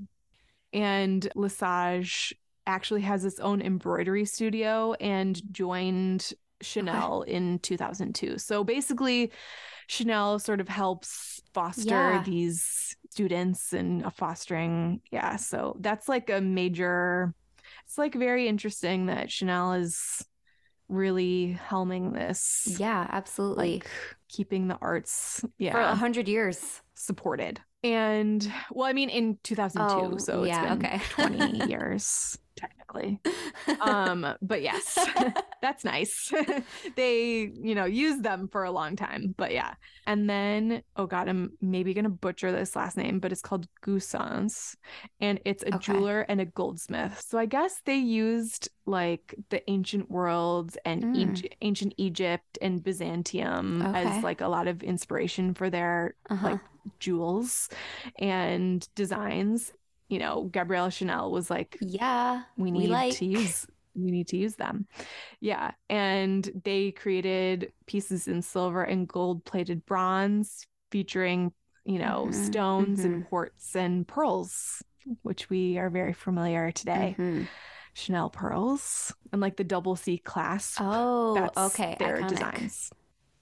And 0.72 1.28
Lesage 1.34 2.34
actually 2.66 3.02
has 3.02 3.24
its 3.24 3.40
own 3.40 3.62
embroidery 3.62 4.24
studio 4.24 4.94
and 4.94 5.40
joined 5.52 6.32
Chanel 6.62 7.22
in 7.22 7.58
2002. 7.60 8.38
So 8.38 8.64
basically, 8.64 9.30
Chanel 9.88 10.38
sort 10.38 10.60
of 10.60 10.68
helps 10.68 11.40
foster 11.54 11.90
Yeah. 11.90 12.22
these 12.24 12.96
students 13.10 13.72
and 13.72 14.04
fostering. 14.14 15.00
Yeah. 15.12 15.36
So 15.36 15.76
that's 15.80 16.08
like 16.08 16.28
a 16.30 16.40
major, 16.40 17.34
it's 17.84 17.98
like 17.98 18.14
very 18.14 18.48
interesting 18.48 19.06
that 19.06 19.30
Chanel 19.30 19.74
is 19.74 20.24
really 20.88 21.58
helming 21.68 22.12
this. 22.14 22.76
Yeah, 22.78 23.06
absolutely. 23.10 23.74
Like 23.74 23.90
keeping 24.28 24.68
the 24.68 24.78
arts. 24.80 25.44
Yeah 25.58 25.72
For 25.72 25.80
a 25.80 25.94
hundred 25.94 26.28
years. 26.28 26.80
supported. 26.94 27.60
And 27.84 28.50
well, 28.72 28.88
I 28.88 28.92
mean, 28.92 29.10
in 29.10 29.38
2002, 29.44 30.14
Oh, 30.14 30.18
so 30.18 30.42
it's 30.42 30.48
yeah, 30.48 30.74
been 30.74 30.84
okay. 30.86 31.00
20 31.10 31.68
years 31.68 32.38
technically. 32.56 33.20
Um, 33.80 34.26
but 34.42 34.62
yes, 34.62 34.98
that's 35.62 35.84
nice. 35.84 36.32
they, 36.96 37.50
you 37.54 37.74
know, 37.74 37.84
use 37.84 38.20
them 38.20 38.48
for 38.48 38.64
a 38.64 38.70
long 38.70 38.96
time. 38.96 39.34
But 39.36 39.52
yeah. 39.52 39.74
And 40.06 40.28
then, 40.30 40.82
oh 40.96 41.06
God, 41.06 41.28
I'm 41.28 41.52
maybe 41.60 41.92
gonna 41.94 42.08
butcher 42.08 42.52
this 42.52 42.74
last 42.76 42.96
name, 42.96 43.18
but 43.18 43.32
it's 43.32 43.42
called 43.42 43.66
Goossens. 43.82 44.76
And 45.20 45.40
it's 45.44 45.62
a 45.62 45.74
Okay. 45.74 45.78
jeweler 45.92 46.20
and 46.22 46.40
a 46.40 46.44
goldsmith. 46.46 47.20
So 47.26 47.38
I 47.38 47.46
guess 47.46 47.82
they 47.84 47.96
used 47.96 48.68
like 48.86 49.34
the 49.50 49.68
ancient 49.70 50.10
world 50.10 50.76
and 50.84 51.02
Mm. 51.02 51.38
Eg- 51.38 51.56
ancient 51.60 51.94
Egypt 51.98 52.58
and 52.62 52.82
Byzantium 52.82 53.82
Okay. 53.82 54.04
as 54.04 54.22
like 54.24 54.40
a 54.40 54.48
lot 54.48 54.66
of 54.68 54.82
inspiration 54.82 55.54
for 55.54 55.68
their 55.70 56.14
uh-huh. 56.30 56.50
like 56.50 56.60
jewels 57.00 57.68
and 58.18 58.88
designs. 58.94 59.72
You 60.08 60.18
know, 60.18 60.44
Gabrielle 60.52 60.90
Chanel 60.90 61.30
was 61.30 61.50
like, 61.50 61.78
yeah, 61.80 62.42
we 62.56 62.70
we 62.72 62.86
need 62.86 62.88
like. 62.90 63.12
to 63.12 63.26
use 63.26 63.66
we 63.94 64.10
need 64.10 64.28
to 64.28 64.36
use 64.36 64.56
them. 64.56 64.86
Yeah. 65.40 65.72
And 65.88 66.48
they 66.64 66.92
created 66.92 67.72
pieces 67.86 68.28
in 68.28 68.42
silver 68.42 68.82
and 68.84 69.08
gold 69.08 69.44
plated 69.44 69.86
bronze 69.86 70.66
featuring, 70.90 71.52
you 71.84 71.98
know, 71.98 72.26
Mhm, 72.26 72.32
stones 72.32 73.00
mhm. 73.00 73.04
and 73.04 73.24
quartz 73.28 73.74
and 73.76 74.06
pearls, 74.06 74.82
which 75.22 75.48
we 75.50 75.78
are 75.78 75.90
very 75.90 76.12
familiar 76.12 76.70
today. 76.72 77.16
Mhm. 77.18 77.48
Chanel 77.94 78.30
pearls 78.30 79.14
and 79.32 79.40
like 79.40 79.56
the 79.56 79.64
double 79.64 79.96
C 79.96 80.18
clasp. 80.18 80.78
Oh, 80.78 81.34
That's 81.34 81.56
okay. 81.56 81.96
their 81.98 82.18
iconic. 82.18 82.28
designs. 82.28 82.90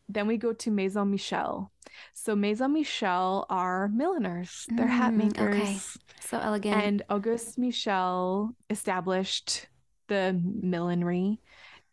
Then 0.08 0.26
we 0.26 0.36
go 0.36 0.52
to 0.52 0.70
Maison 0.70 1.10
Michel. 1.10 1.70
So 2.12 2.34
Maison 2.36 2.72
Michel 2.72 3.46
are 3.50 3.88
milliners. 3.88 4.66
They're 4.68 4.86
hat 4.86 5.12
Mm, 5.12 5.16
makers. 5.16 5.54
okay. 5.54 5.78
So 6.20 6.38
elegant. 6.38 6.82
And 6.82 7.02
Auguste 7.08 7.58
Michel 7.58 8.54
established 8.70 9.68
the 10.08 10.38
millinery 10.44 11.40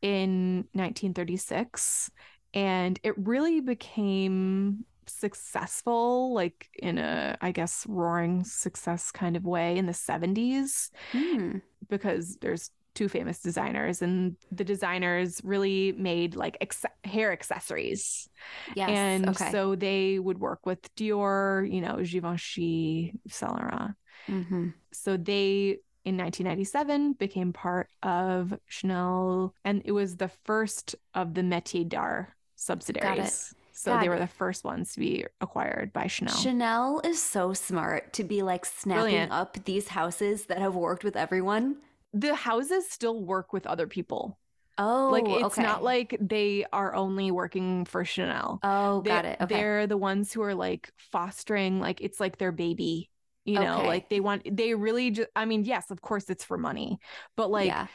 in 0.01 0.65
1936 0.74 2.10
and 2.53 3.00
it 3.03 3.13
really 3.18 3.62
became 3.62 4.84
successful 5.06 6.34
like 6.34 6.70
in 6.80 6.98
a 6.98 7.38
i 7.41 7.51
guess 7.51 7.86
roaring 7.88 8.44
success 8.44 9.12
kind 9.12 9.36
of 9.38 9.46
way 9.46 9.77
in 9.77 9.86
the 9.86 9.94
70s 9.94 10.89
Mm. 11.13 11.62
because 11.89 12.38
there's 12.41 12.72
two 12.93 13.07
famous 13.07 13.39
designers 13.41 14.01
and 14.01 14.36
the 14.51 14.63
designers 14.63 15.39
really 15.43 15.93
made 15.93 16.36
like 16.36 16.57
ex- 16.62 16.86
hair 17.03 17.31
accessories 17.31 18.27
Yes. 18.75 18.89
and 18.89 19.29
okay. 19.29 19.51
so 19.51 19.75
they 19.75 20.19
would 20.19 20.39
work 20.39 20.65
with 20.65 20.93
dior 20.95 21.71
you 21.71 21.81
know 21.81 21.98
givenchy 22.03 23.13
saint 23.27 23.53
laurent 23.53 23.95
hmm 24.27 24.69
so 24.91 25.15
they 25.15 25.77
in 26.03 26.17
1997 26.17 27.13
became 27.13 27.53
part 27.53 27.88
of 28.03 28.53
chanel 28.67 29.53
and 29.63 29.81
it 29.86 29.91
was 29.93 30.17
the 30.17 30.27
first 30.43 30.95
of 31.13 31.33
the 31.33 31.41
métier 31.41 31.88
d'art 31.88 32.27
subsidiaries 32.55 33.53
so 33.74 33.91
they 33.98 34.05
God. 34.05 34.10
were 34.10 34.19
the 34.19 34.27
first 34.27 34.63
ones 34.63 34.93
to 34.93 35.00
be 35.00 35.25
acquired 35.39 35.93
by 35.93 36.07
chanel 36.07 36.36
Chanel 36.36 37.01
is 37.03 37.21
so 37.21 37.53
smart 37.53 38.13
to 38.13 38.24
be 38.24 38.41
like 38.43 38.65
snapping 38.65 39.03
Brilliant. 39.03 39.31
up 39.31 39.63
these 39.65 39.88
houses 39.89 40.45
that 40.48 40.60
have 40.60 40.75
worked 40.75 41.03
with 41.03 41.15
everyone. 41.15 41.77
The 42.13 42.36
houses 42.36 42.89
still 42.89 43.24
work 43.24 43.53
with 43.53 43.65
other 43.68 43.88
people 43.88 44.38
Oh, 44.77 45.10
like 45.12 45.25
it's 45.27 45.58
okay. 45.58 45.62
not 45.63 45.84
like 45.84 46.18
they 46.20 46.65
are 46.74 46.96
only 46.96 47.30
working 47.30 47.86
for 47.86 48.03
chanel 48.06 48.60
Oh, 48.63 49.01
They- 49.01 49.10
got 49.10 49.25
it. 49.25 49.38
Okay. 49.41 49.53
They're 49.56 49.86
the 49.88 49.98
ones 49.98 50.34
who 50.34 50.41
are 50.41 50.56
like 50.56 50.91
fostering, 50.98 51.80
like 51.80 52.01
it's 52.01 52.20
like 52.20 52.38
their 52.38 52.51
baby. 52.51 53.10
You 53.44 53.56
know, 53.60 53.80
Okay. 53.80 53.88
like 53.88 54.10
they 54.10 54.20
want, 54.20 54.48
they 54.56 54.75
really 54.75 55.12
just, 55.12 55.30
I 55.36 55.46
mean, 55.46 55.65
yes, 55.65 55.89
of 55.91 56.00
course 56.01 56.30
it's 56.30 56.44
for 56.44 56.58
money, 56.58 57.00
but 57.36 57.50
like, 57.51 57.68
yeah. 57.68 57.88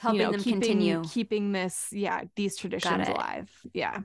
Helping 0.00 0.20
you 0.20 0.26
know, 0.26 0.32
them 0.32 0.40
keeping, 0.40 0.60
continue. 0.60 1.02
keeping 1.10 1.52
this, 1.52 1.88
yeah, 1.92 2.22
these 2.34 2.56
traditions 2.56 3.08
alive. 3.08 3.50
Yeah. 3.74 4.00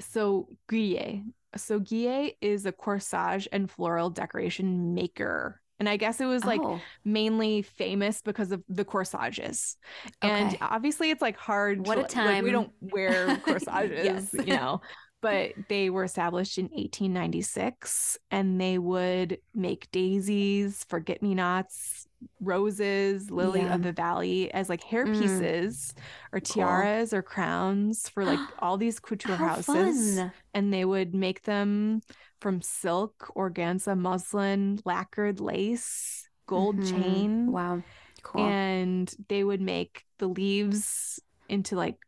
So 0.00 0.48
Guillet. 0.68 1.24
So 1.56 1.78
Guillet 1.80 2.36
is 2.40 2.66
a 2.66 2.72
corsage 2.72 3.46
and 3.52 3.70
floral 3.70 4.10
decoration 4.10 4.94
maker. 4.94 5.61
And 5.82 5.88
I 5.88 5.96
guess 5.96 6.20
it 6.20 6.26
was 6.26 6.44
like 6.44 6.60
oh, 6.62 6.80
mainly 7.04 7.62
famous 7.62 8.22
because 8.22 8.52
of 8.52 8.62
the 8.68 8.84
corsages. 8.84 9.76
And 10.22 10.46
Okay. 10.46 10.58
obviously 10.60 11.10
it's 11.10 11.20
like 11.20 11.36
hard 11.36 11.84
What 11.84 11.96
to 11.96 11.98
a 11.98 12.02
like, 12.02 12.10
time. 12.10 12.44
we 12.44 12.52
don't 12.52 12.70
wear 12.80 13.36
corsages, 13.42 14.04
Yes. 14.04 14.32
you 14.32 14.54
know. 14.54 14.80
But 15.22 15.54
they 15.68 15.90
were 15.90 16.04
established 16.04 16.56
in 16.56 16.68
1896 16.72 18.16
and 18.30 18.60
they 18.60 18.78
would 18.78 19.38
make 19.54 19.90
daisies, 19.90 20.84
forget 20.88 21.20
me 21.20 21.34
nots, 21.34 22.06
roses, 22.40 23.28
lily 23.28 23.62
Yeah. 23.62 23.74
of 23.74 23.82
the 23.82 23.92
valley 23.92 24.52
as 24.54 24.68
like 24.68 24.84
hair 24.84 25.08
Mm. 25.08 25.18
pieces 25.18 25.94
or 26.32 26.38
Cool. 26.40 26.54
tiaras 26.54 27.12
or 27.12 27.22
crowns 27.22 28.08
for 28.08 28.24
like 28.24 28.38
all 28.60 28.76
these 28.76 29.00
couture 29.00 29.36
how 29.36 29.48
houses 29.48 30.16
fun. 30.16 30.32
and 30.54 30.72
they 30.72 30.84
would 30.84 31.12
make 31.12 31.42
them 31.42 32.02
from 32.42 32.60
silk, 32.60 33.30
organza, 33.36 33.96
muslin, 33.96 34.80
lacquered 34.84 35.38
lace, 35.40 36.28
gold 36.46 36.76
Mhm. 36.78 36.90
chain, 36.90 37.52
Wow. 37.52 37.82
Cool. 38.24 38.46
and 38.46 39.14
they 39.28 39.44
would 39.44 39.60
make 39.60 40.04
the 40.18 40.26
leaves 40.28 41.20
into 41.48 41.76
like 41.76 41.98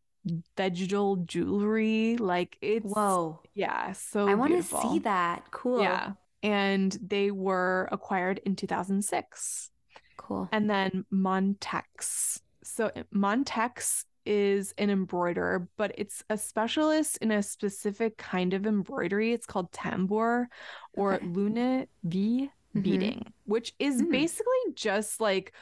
vegetal 0.57 1.17
jewelry. 1.17 2.17
Like 2.17 2.59
it's 2.61 2.85
Whoa. 2.93 3.41
yeah, 3.55 3.93
so 3.93 4.27
I 4.29 4.35
want 4.35 4.53
to 4.53 4.63
see 4.63 4.99
that. 5.01 5.51
Cool. 5.53 5.81
Yeah, 5.83 6.15
and 6.43 6.91
they 7.01 7.31
were 7.31 7.89
acquired 7.93 8.39
in 8.45 8.57
2006 8.57 9.71
Cool. 10.17 10.49
and 10.51 10.69
then 10.69 11.05
Montex. 11.13 12.41
So 12.65 12.91
Montex 13.15 14.05
is 14.27 14.75
an 14.79 14.91
embroiderer, 14.91 15.69
but 15.77 15.93
it's 15.97 16.23
a 16.31 16.37
specialist 16.39 17.19
in 17.19 17.31
a 17.31 17.43
specific 17.43 18.17
kind 18.17 18.55
of 18.55 18.67
embroidery. 18.67 19.33
It's 19.33 19.47
called 19.47 19.73
tambour 19.73 20.49
or 20.93 21.15
Okay. 21.15 21.27
lune 21.27 21.87
vie 22.05 22.51
Mhm. 22.75 22.83
beading, 22.83 23.33
which 23.45 23.75
is 23.79 24.03
Mm. 24.03 24.11
basically 24.11 24.73
just 24.75 25.21
like 25.21 25.53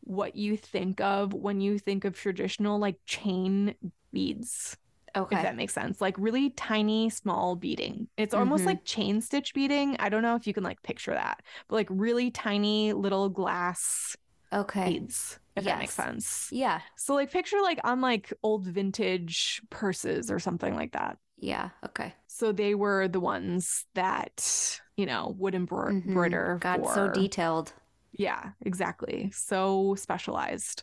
what 0.00 0.36
you 0.36 0.56
think 0.56 1.00
of 1.00 1.32
when 1.34 1.60
you 1.60 1.78
think 1.78 2.04
of 2.04 2.14
traditional 2.16 2.78
like 2.78 2.96
chain 3.06 3.74
beads 4.12 4.76
Okay. 5.16 5.36
if 5.36 5.42
that 5.42 5.56
makes 5.56 5.72
sense. 5.72 6.00
Like 6.00 6.14
really 6.18 6.50
tiny, 6.50 7.08
small 7.10 7.56
beading. 7.56 8.08
It's 8.16 8.34
almost 8.34 8.64
Mhm. 8.64 8.66
like 8.66 8.84
chain 8.84 9.20
stitch 9.20 9.54
beading. 9.54 9.96
I 9.98 10.08
don't 10.10 10.22
know 10.22 10.36
if 10.36 10.46
you 10.46 10.52
can 10.54 10.62
like 10.64 10.82
picture 10.82 11.12
that, 11.12 11.42
but 11.68 11.76
like 11.76 11.88
really 11.90 12.30
tiny 12.30 12.92
little 12.92 13.28
glass 13.30 14.16
okay. 14.56 14.88
beads, 14.98 15.38
if 15.54 15.64
that 15.64 15.78
makes 15.78 15.94
sense. 15.94 16.48
Yeah. 16.52 16.80
So 16.96 17.14
like 17.14 17.30
picture 17.30 17.60
like 17.62 17.80
on 17.84 18.00
like 18.00 18.32
old 18.42 18.64
vintage 18.66 19.62
purses 19.70 20.30
or 20.30 20.38
something 20.38 20.74
like 20.74 20.92
that. 20.92 21.18
Yeah. 21.38 21.70
Okay. 21.84 22.14
So 22.26 22.52
they 22.52 22.74
were 22.74 23.08
the 23.08 23.20
ones 23.20 23.84
that, 23.94 24.80
you 24.96 25.06
know, 25.06 25.34
would 25.38 25.54
Mhm. 25.54 26.06
embroider 26.06 26.58
God, 26.60 26.80
for 26.80 26.94
so 26.94 27.08
detailed. 27.08 27.72
yeah, 28.12 28.52
exactly. 28.62 29.30
So 29.32 29.94
specialized. 29.96 30.82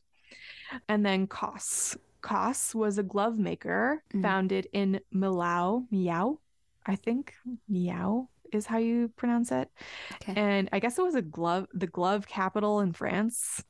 And 0.87 1.05
then 1.05 1.27
Causse. 1.27 1.97
Causse 2.21 2.73
was 2.73 2.97
a 2.97 3.03
glove 3.03 3.37
maker 3.37 4.03
Mm. 4.13 4.21
founded 4.21 4.67
in 4.73 5.01
Millau, 5.13 5.87
Miao, 5.91 6.39
I 6.85 6.95
think. 6.95 7.33
Miao 7.67 8.29
is 8.55 8.65
how 8.65 8.77
you 8.77 9.09
pronounce 9.15 9.51
it. 9.51 9.69
Okay. 10.15 10.33
And 10.35 10.69
I 10.71 10.79
guess 10.79 10.97
it 10.97 11.03
was 11.03 11.15
a 11.15 11.21
glove, 11.21 11.67
the 11.73 11.87
glove 11.87 12.27
capital 12.27 12.79
in 12.79 12.93
France. 12.93 13.63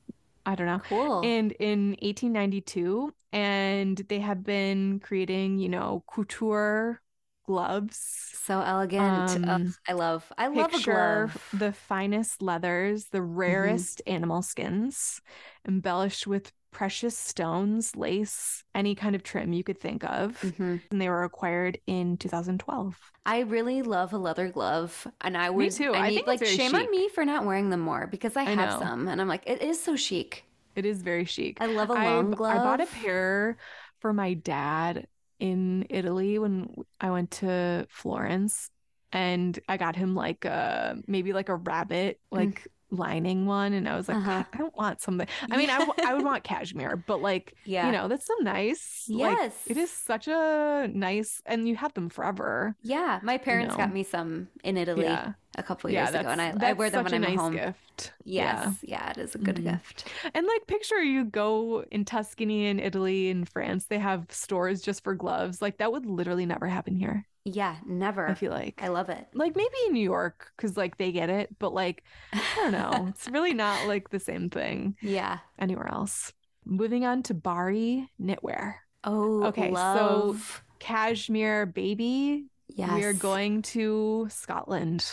I 0.45 0.55
don't 0.55 0.67
know. 0.67 0.81
Cool. 0.89 1.21
And 1.23 1.53
in 1.53 1.89
1892, 2.01 3.13
and 3.31 3.97
they 4.09 4.19
have 4.19 4.43
been 4.43 4.99
creating, 4.99 5.59
you 5.59 5.69
know, 5.69 6.03
couture 6.07 7.01
gloves 7.45 7.97
so 8.33 8.61
elegant. 8.61 9.47
Um, 9.47 9.75
I 9.87 9.93
love. 9.93 10.31
I 10.37 10.47
love 10.47 10.73
a 10.73 10.81
glove. 10.81 11.49
the 11.53 11.71
finest 11.71 12.41
leathers, 12.41 13.05
the 13.05 13.21
rarest 13.21 14.01
animal 14.07 14.41
skins, 14.41 15.21
embellished 15.67 16.27
with 16.27 16.51
precious 16.73 17.17
stones, 17.17 17.95
lace, 17.95 18.63
any 18.75 18.95
kind 18.95 19.15
of 19.15 19.23
trim 19.23 19.53
you 19.53 19.63
could 19.63 19.79
think 19.79 20.03
of. 20.03 20.41
Mhm. 20.41 20.81
And 20.91 21.01
they 21.01 21.09
were 21.09 21.23
acquired 21.23 21.79
in 21.87 22.17
2012. 22.17 22.99
I 23.25 23.39
really 23.39 23.81
love 23.81 24.11
a 24.13 24.17
leather 24.17 24.49
glove, 24.49 25.07
and 25.21 25.37
I 25.37 25.49
would. 25.49 25.65
me 25.65 25.69
too. 25.69 25.93
I 25.93 25.99
I 25.99 26.09
need 26.09 26.15
think 26.15 26.27
like 26.27 26.45
shame 26.45 26.75
on 26.75 26.91
me 26.91 27.07
for 27.09 27.23
not 27.25 27.45
wearing 27.45 27.69
them 27.69 27.79
more 27.79 28.07
because 28.07 28.35
I 28.35 28.41
I 28.41 28.49
have 28.51 28.73
some, 28.79 29.07
and 29.07 29.21
I'm 29.21 29.27
like, 29.29 29.43
it 29.47 29.61
is 29.61 29.81
so 29.81 29.95
chic. 29.95 30.43
It 30.75 30.85
is 30.85 31.01
very 31.01 31.25
chic. 31.25 31.57
I 31.61 31.67
love 31.67 31.89
a 31.89 31.93
long 31.93 32.31
b- 32.31 32.37
glove. 32.37 32.55
I 32.55 32.63
bought 32.63 32.81
a 32.81 32.85
pair 32.87 33.57
for 33.99 34.11
my 34.11 34.33
dad 34.33 35.07
in 35.39 35.85
Italy 35.89 36.37
when 36.39 36.75
I 36.99 37.11
went 37.11 37.31
to 37.31 37.87
Florence. 37.89 38.69
And 39.15 39.59
I 39.69 39.77
got 39.77 39.95
him 39.95 40.15
like 40.15 40.43
a 40.43 40.97
maybe 41.07 41.33
like 41.33 41.49
a 41.49 41.55
rabbit 41.55 42.19
like 42.31 42.67
lining 42.93 43.45
one, 43.45 43.73
and 43.73 43.89
I 43.89 43.95
was 43.97 44.07
like. 44.07 44.17
Uh-huh. 44.17 44.43
I 44.53 44.57
don't 44.57 44.75
want 44.77 45.01
something. 45.01 45.27
I 45.51 45.57
mean, 45.57 45.69
I, 45.69 45.79
w- 45.79 45.93
I 46.07 46.13
would 46.13 46.23
want 46.31 46.43
cashmere, 46.43 46.95
but 46.95 47.21
like 47.21 47.55
Yeah. 47.65 47.87
you 47.87 47.91
know, 47.91 48.07
that's 48.07 48.25
so 48.25 48.35
nice. 48.41 49.05
Like, 49.09 49.37
Yes. 49.37 49.53
it 49.67 49.77
is 49.77 49.91
such 49.91 50.27
a 50.27 50.87
nice, 50.93 51.41
and 51.45 51.67
you 51.67 51.75
have 51.75 51.93
them 51.93 52.09
forever. 52.09 52.75
Yeah, 52.81 53.19
my 53.23 53.37
parents 53.37 53.75
got 53.75 53.89
know. 53.89 53.93
me 53.95 54.03
some 54.03 54.47
in 54.63 54.77
Italy 54.77 55.03
Yeah, 55.03 55.33
a 55.57 55.63
couple 55.63 55.89
yeah, 55.89 56.03
years 56.03 56.15
ago, 56.15 56.29
and 56.29 56.41
I, 56.41 56.55
I 56.59 56.73
wear 56.73 56.89
them 56.89 57.03
when 57.03 57.13
I'm 57.13 57.21
nice 57.21 57.39
home. 57.39 57.53
gift. 57.53 58.13
Yes, 58.23 58.79
yeah. 58.81 59.11
it 59.11 59.17
is 59.17 59.35
a 59.35 59.37
good 59.37 59.57
Mhm. 59.57 59.63
gift. 59.63 60.05
And 60.33 60.47
like 60.47 60.67
picture 60.67 61.01
you 61.01 61.25
go 61.25 61.83
in 61.91 62.05
Tuscany 62.05 62.67
in 62.67 62.79
Italy 62.79 63.29
and 63.29 63.47
France, 63.47 63.85
they 63.85 63.99
have 63.99 64.25
stores 64.31 64.81
just 64.81 65.03
for 65.03 65.13
gloves. 65.15 65.61
Like 65.61 65.77
that 65.77 65.91
would 65.91 66.05
literally 66.05 66.45
never 66.45 66.67
happen 66.67 66.95
here. 66.95 67.27
Yeah, 67.45 67.75
never. 67.85 68.27
I 68.27 68.35
feel 68.35 68.51
like. 68.51 68.81
I 68.81 68.87
love 68.87 69.09
it. 69.09 69.27
like 69.33 69.55
maybe 69.55 69.75
in 69.87 69.93
New 69.93 70.03
York 70.03 70.51
cuz 70.57 70.77
like 70.77 70.97
they 70.97 71.11
get 71.11 71.29
it, 71.29 71.57
but 71.59 71.73
like 71.73 72.03
I 72.31 72.41
don't 72.55 72.71
know. 72.71 73.05
it's 73.09 73.27
really 73.29 73.53
not 73.53 73.87
like 73.87 74.09
the 74.09 74.19
same 74.19 74.49
thing 74.49 74.95
Yeah. 75.01 75.39
anywhere 75.59 75.87
else. 75.91 76.33
Moving 76.65 77.05
on 77.05 77.21
to 77.23 77.33
Barrie 77.33 78.09
knitwear. 78.19 78.75
Oh, 79.03 79.43
Okay, 79.47 79.75
so. 79.75 80.37
Cashmere 80.79 81.65
baby. 81.65 82.45
Yes. 82.75 82.89
We 82.89 83.03
are 83.03 83.13
going 83.13 83.61
to 83.73 84.27
Scotland. 84.29 85.05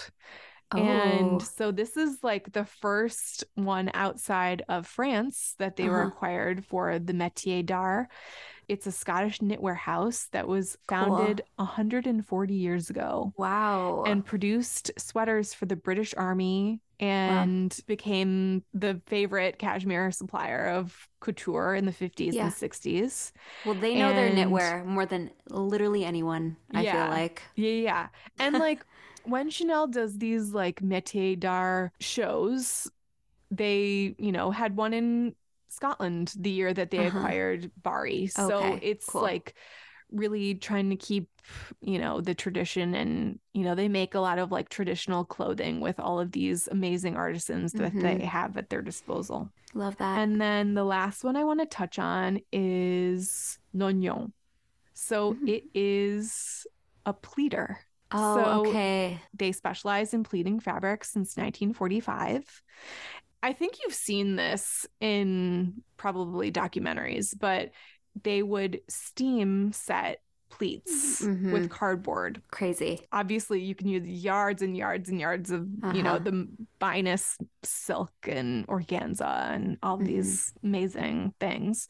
Oh, 0.73 0.79
And 0.79 1.43
so 1.43 1.73
this 1.73 1.97
is 1.97 2.23
like 2.23 2.53
the 2.53 2.65
first 2.65 3.45
one 3.55 3.91
outside 3.95 4.63
of 4.69 4.87
France 4.87 5.55
that 5.59 5.77
they 5.77 5.89
were 5.89 6.03
Uh-huh. 6.03 6.09
acquired 6.09 6.65
for 6.65 6.99
the 6.99 7.13
Métier 7.13 7.65
d'Art. 7.67 8.09
It's 8.69 8.87
a 8.87 8.93
Scottish 8.93 9.41
knitwear 9.41 9.77
house 9.77 10.29
that 10.33 10.49
was 10.49 10.79
Cool. 10.87 11.17
founded 11.17 11.43
140 11.57 12.55
years 12.55 12.91
ago 12.91 13.35
wow. 13.37 14.05
and 14.05 14.25
produced 14.25 14.93
sweaters 14.99 15.55
for 15.55 15.67
the 15.67 15.77
British 15.77 16.15
Army 16.17 16.81
and 17.01 17.77
became 17.89 18.65
the 18.75 19.03
favorite 19.07 19.59
cashmere 19.59 20.13
supplier 20.13 20.69
of 20.69 21.09
couture 21.21 21.75
in 21.75 21.87
the 21.87 21.93
50s 21.93 22.37
Yeah. 22.37 22.41
and 22.41 22.55
60s. 22.55 23.33
well, 23.65 23.75
they 23.75 23.95
know 23.97 24.13
their 24.13 24.31
knitwear 24.31 24.85
more 24.85 25.07
than 25.07 25.31
literally 25.49 26.05
anyone. 26.05 26.57
I 26.75 26.85
Yeah. 26.85 26.85
feel 26.85 27.07
like. 27.07 27.43
Yeah, 27.57 27.71
yeah. 27.71 28.09
And 28.39 28.59
like 28.59 28.85
when 29.25 29.51
Chanel 29.51 29.87
does 29.89 30.19
these 30.19 30.53
like 30.53 30.81
métier 30.81 31.39
d'art 31.39 31.93
shows, 32.01 32.89
they, 33.51 34.15
you 34.19 34.33
know, 34.33 34.51
had 34.51 34.77
one 34.77 34.95
in 34.95 35.37
Scotland 35.71 36.35
the 36.39 36.51
year 36.51 36.75
that 36.75 36.91
they 36.91 37.05
Uh-huh. 37.05 37.33
acquired 37.33 37.73
Barrie. 37.83 38.29
So 38.29 38.75
Okay, 38.75 38.83
it's 38.83 39.21
cool. 39.21 39.21
like 39.21 39.55
really 40.13 40.55
trying 40.55 40.91
to 40.91 40.97
keep, 40.97 41.29
you 41.81 41.99
know, 41.99 42.21
the 42.21 42.35
tradition 42.35 42.95
and, 42.95 43.39
you 43.55 43.63
know, 43.63 43.75
they 43.75 43.89
make 43.89 44.15
a 44.15 44.21
lot 44.21 44.39
of 44.39 44.51
like 44.51 44.69
traditional 44.69 45.25
clothing 45.25 45.81
with 45.81 45.99
all 46.01 46.21
of 46.21 46.33
these 46.33 46.69
amazing 46.69 47.17
artisans 47.17 47.73
that 47.73 47.93
Mhm. 47.93 48.03
they 48.03 48.25
have 48.25 48.57
at 48.57 48.71
their 48.71 48.83
disposal. 48.83 49.51
Love 49.75 49.97
that. 49.99 50.19
And 50.19 50.41
then 50.41 50.75
the 50.75 50.85
last 50.85 51.23
one 51.25 51.37
I 51.37 51.45
want 51.45 51.61
to 51.61 51.67
touch 51.67 51.99
on 51.99 52.41
is 52.53 53.59
Lognon. 53.75 54.33
So 54.95 55.35
Mhm. 55.35 55.49
it 55.49 55.65
is 55.75 56.67
a 57.07 57.13
pleater. 57.13 57.79
oh, 58.13 58.35
so- 58.35 58.69
okay. 58.69 59.21
They 59.33 59.53
specialize 59.53 60.13
in 60.13 60.25
pleating 60.25 60.59
fabrics 60.59 61.11
since 61.13 61.37
1945. 61.37 62.43
I 63.41 63.53
think 63.53 63.77
you've 63.83 63.95
seen 63.95 64.35
this 64.35 64.85
in 65.01 65.85
probably 65.97 66.51
documentaries, 66.51 67.33
but 67.39 67.71
they 68.23 68.43
would 68.43 68.81
steam 68.89 69.73
set 69.73 70.23
pleats 70.51 71.23
Mhm. 71.25 71.53
with 71.53 71.71
cardboard. 71.71 72.43
Crazy. 72.51 73.07
Obviously, 73.13 73.63
you 73.63 73.75
can 73.77 73.87
use 73.87 74.05
yards 74.05 74.63
and 74.63 74.77
yards 74.77 75.09
and 75.09 75.21
yards 75.21 75.53
of, 75.53 75.69
you 75.95 76.03
know, 76.03 76.15
Uh-huh. 76.17 76.25
the 76.25 76.49
finest 76.81 77.41
silk 77.63 78.13
and 78.25 78.67
organza 78.67 79.53
and 79.55 79.79
all 79.83 79.97
Mhm. 79.99 80.07
these 80.07 80.53
amazing 80.65 81.33
things. 81.39 81.87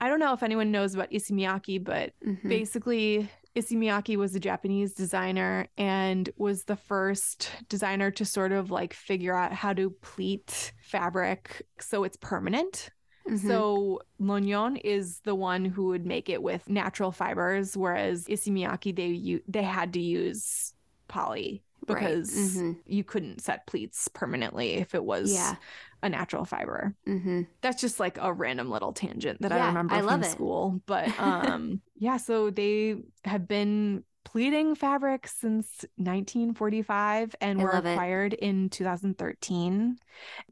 I 0.00 0.08
don't 0.08 0.20
know 0.20 0.32
if 0.32 0.44
anyone 0.44 0.70
knows 0.70 0.94
about 0.94 1.12
Issey 1.12 1.34
Miyake, 1.34 1.82
but 1.82 2.12
Mhm. 2.24 2.48
basically 2.48 3.28
Issey 3.56 3.74
Miyake 3.74 4.16
was 4.16 4.34
a 4.36 4.40
Japanese 4.40 4.94
designer 4.94 5.66
and 5.76 6.30
was 6.36 6.64
the 6.64 6.76
first 6.76 7.50
designer 7.68 8.12
to 8.12 8.24
sort 8.24 8.52
of 8.52 8.70
like 8.70 8.94
figure 8.94 9.34
out 9.34 9.52
how 9.52 9.72
to 9.72 9.90
pleat 9.90 10.72
fabric 10.80 11.66
so 11.80 12.04
it's 12.04 12.16
permanent. 12.18 12.90
Mhm. 13.28 13.38
So 13.46 14.00
Lognon 14.20 14.80
is 14.84 15.20
the 15.20 15.34
one 15.34 15.64
who 15.64 15.86
would 15.86 16.06
make 16.06 16.28
it 16.28 16.42
with 16.42 16.68
natural 16.68 17.12
fibers, 17.12 17.76
whereas 17.76 18.26
Issey 18.28 18.50
Miyake 18.50 18.94
they 18.96 19.40
they 19.48 19.62
had 19.62 19.92
to 19.94 20.00
use 20.00 20.72
poly 21.08 21.62
Right. 21.88 21.94
because 21.94 22.30
Mhm. 22.30 22.76
you 22.86 23.04
couldn't 23.04 23.40
set 23.40 23.66
pleats 23.66 24.08
permanently 24.08 24.74
if 24.74 24.94
it 24.94 25.04
was 25.04 25.32
Yeah. 25.32 25.56
a 26.02 26.08
natural 26.08 26.44
fiber 26.44 26.94
hmm 27.06 27.42
that's 27.62 27.80
just 27.80 27.98
like 27.98 28.18
a 28.18 28.32
random 28.32 28.70
little 28.70 28.92
tangent 28.92 29.40
that 29.42 29.50
Yeah, 29.50 29.64
I 29.64 29.68
remember 29.68 29.94
I 29.96 30.00
from 30.00 30.06
love 30.06 30.22
it. 30.22 30.30
school. 30.30 30.80
But 30.86 31.12
um 31.18 31.80
yeah, 31.98 32.16
so 32.18 32.50
they 32.50 32.96
have 33.24 33.48
been 33.48 34.04
pleating 34.26 34.74
fabric 34.74 35.26
since 35.28 35.84
1945 35.96 37.34
and 37.40 37.58
I 37.58 37.62
were 37.62 37.70
love 37.72 37.86
it. 37.86 37.92
acquired 37.92 38.34
in 38.34 38.68
2013. 38.70 39.98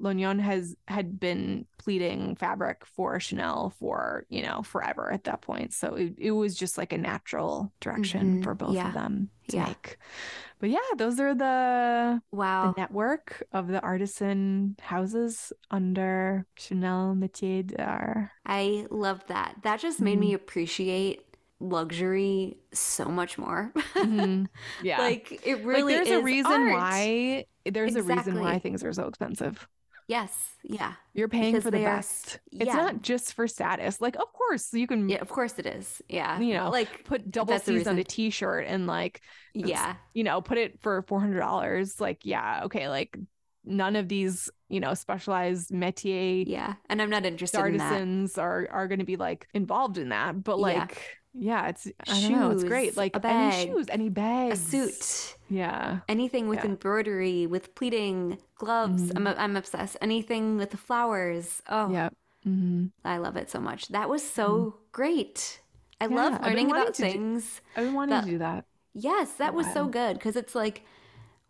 Lognon 0.01 0.41
has 0.41 0.77
had 0.89 1.19
been 1.21 1.67
pleating 1.79 2.37
fabric 2.37 2.87
for 2.87 3.21
Chanel 3.21 3.75
for, 3.79 4.27
you 4.31 4.43
know, 4.43 4.63
forever 4.63 5.13
at 5.13 5.25
that 5.25 5.43
point. 5.43 5.73
So 5.75 5.95
it, 5.97 6.15
it 6.19 6.31
was 6.33 6.55
just 6.57 6.79
like 6.79 6.93
a 6.93 6.99
natural 6.99 7.73
direction 7.81 8.31
Mhm, 8.31 8.43
for 8.43 8.55
both 8.55 8.71
yeah, 8.75 8.87
of 8.87 8.93
them 8.93 9.31
to 9.49 9.57
yeah. 9.57 9.65
make. 9.69 9.99
But 10.61 10.71
yeah, 10.71 10.79
those 10.97 11.21
are 11.21 11.35
the 11.35 12.23
Wow. 12.33 12.75
the 12.75 12.81
network 12.81 13.43
of 13.53 13.69
the 13.69 13.81
artisan 13.83 14.77
houses 14.81 15.53
under 15.71 16.47
Chanel 16.57 17.15
Métier 17.17 17.67
d'Art. 17.67 18.31
I 18.47 18.87
love 18.91 19.27
that. 19.29 19.57
That 19.63 19.81
just 19.81 20.03
made 20.03 20.19
Mm-hmm. 20.19 20.21
me 20.21 20.35
appreciate 20.35 21.24
luxury 21.61 22.57
so 22.73 23.07
much 23.07 23.39
more. 23.39 23.73
Mhm. 23.95 24.47
Yeah. 24.83 24.99
like 24.99 25.41
it 25.47 25.57
Like, 25.59 25.65
really 25.67 25.95
there's 25.95 26.09
is 26.09 26.21
a 26.21 26.23
reason 26.23 26.53
art. 26.53 26.73
why 26.73 27.45
there's 27.65 27.97
a 27.97 28.03
reason 28.03 28.41
why 28.41 28.59
things 28.59 28.85
are 28.85 28.93
so 28.93 29.07
expensive. 29.07 29.67
Yes. 30.07 30.37
Yeah. 30.63 30.93
You're 31.15 31.29
paying 31.29 31.53
Because 31.53 31.65
for 31.65 31.71
the 31.71 31.79
are- 31.79 31.97
best. 31.97 32.39
It's 32.53 32.71
not 32.75 33.01
just 33.01 33.33
for 33.33 33.49
status. 33.49 34.03
Like, 34.03 34.17
of 34.17 34.31
course, 34.35 34.71
you 34.75 34.87
can 34.87 35.09
Yeah. 35.09 35.23
Of 35.23 35.31
course 35.31 35.59
it 35.59 35.65
is. 35.65 36.03
Yeah. 36.09 36.39
You 36.39 36.53
know, 36.55 36.69
like 36.69 37.05
put 37.05 37.31
double 37.31 37.59
C's 37.59 37.87
on 37.87 37.99
a 37.99 38.05
t-shirt 38.05 38.67
and 38.69 38.87
like, 38.87 39.23
yeah. 39.55 39.95
you 40.13 40.23
know, 40.25 40.43
put 40.43 40.59
it 40.59 40.79
for 40.83 41.03
$400. 41.05 42.01
Like, 42.03 42.27
yeah, 42.27 42.65
okay, 42.65 42.91
like 42.91 43.17
none 43.65 43.97
of 43.97 44.09
these, 44.11 44.51
you 44.69 44.79
know, 44.81 44.93
specialized 44.93 45.71
métier 45.71 46.45
Yeah. 46.47 46.75
And 46.91 47.01
I'm 47.01 47.09
not 47.09 47.25
interested 47.25 47.65
in 47.65 47.79
that. 47.79 47.93
artisans 47.93 48.37
are 48.37 48.69
are 48.71 48.89
going 48.89 48.99
to 48.99 49.07
be 49.07 49.17
like 49.17 49.49
involved 49.55 49.97
in 49.97 50.11
that 50.11 50.45
but 50.45 50.59
like 50.59 50.77
yeah, 50.77 51.03
it's 51.39 51.87
I 52.09 52.21
don't 52.21 52.33
know 52.33 52.51
it's 52.51 52.65
great 52.65 52.97
like 52.97 53.17
a 53.17 53.27
any 53.27 53.67
shoes 53.67 53.87
any 53.91 54.09
bags, 54.09 54.59
A 54.61 54.71
suit. 54.71 55.37
yeah 55.51 56.01
Anything 56.09 56.49
with 56.49 56.61
Yeah. 56.61 56.67
embroidery, 56.71 57.47
with 57.47 57.75
pleating, 57.75 58.39
gloves. 58.57 59.11
I'm, 59.15 59.27
I'm 59.27 59.57
obsessed. 59.57 59.97
Anything 60.01 60.57
with 60.57 60.71
the 60.71 60.77
flowers. 60.77 61.63
Oh, 61.69 61.91
yeah 61.91 62.11
hmm 62.45 62.87
I 63.05 63.17
love 63.19 63.37
it 63.37 63.51
so 63.51 63.59
much. 63.61 63.89
That 63.89 64.09
was 64.09 64.23
so 64.23 64.77
great. 64.93 65.61
I 66.01 66.07
Yeah, 66.07 66.15
love 66.17 66.43
learning 66.43 66.71
about 66.71 66.95
to 66.95 67.03
do- 67.03 67.11
things. 67.11 67.61
I've 67.77 67.85
been 67.85 67.95
wanting 67.95 68.15
That- 68.15 68.25
to 68.27 68.31
do 68.31 68.39
that 68.39 68.65
Yes, 68.97 69.33
that 69.35 69.55
was 69.55 69.67
so 69.73 69.87
good 69.87 70.15
because 70.19 70.37
it's 70.37 70.55
like 70.55 70.85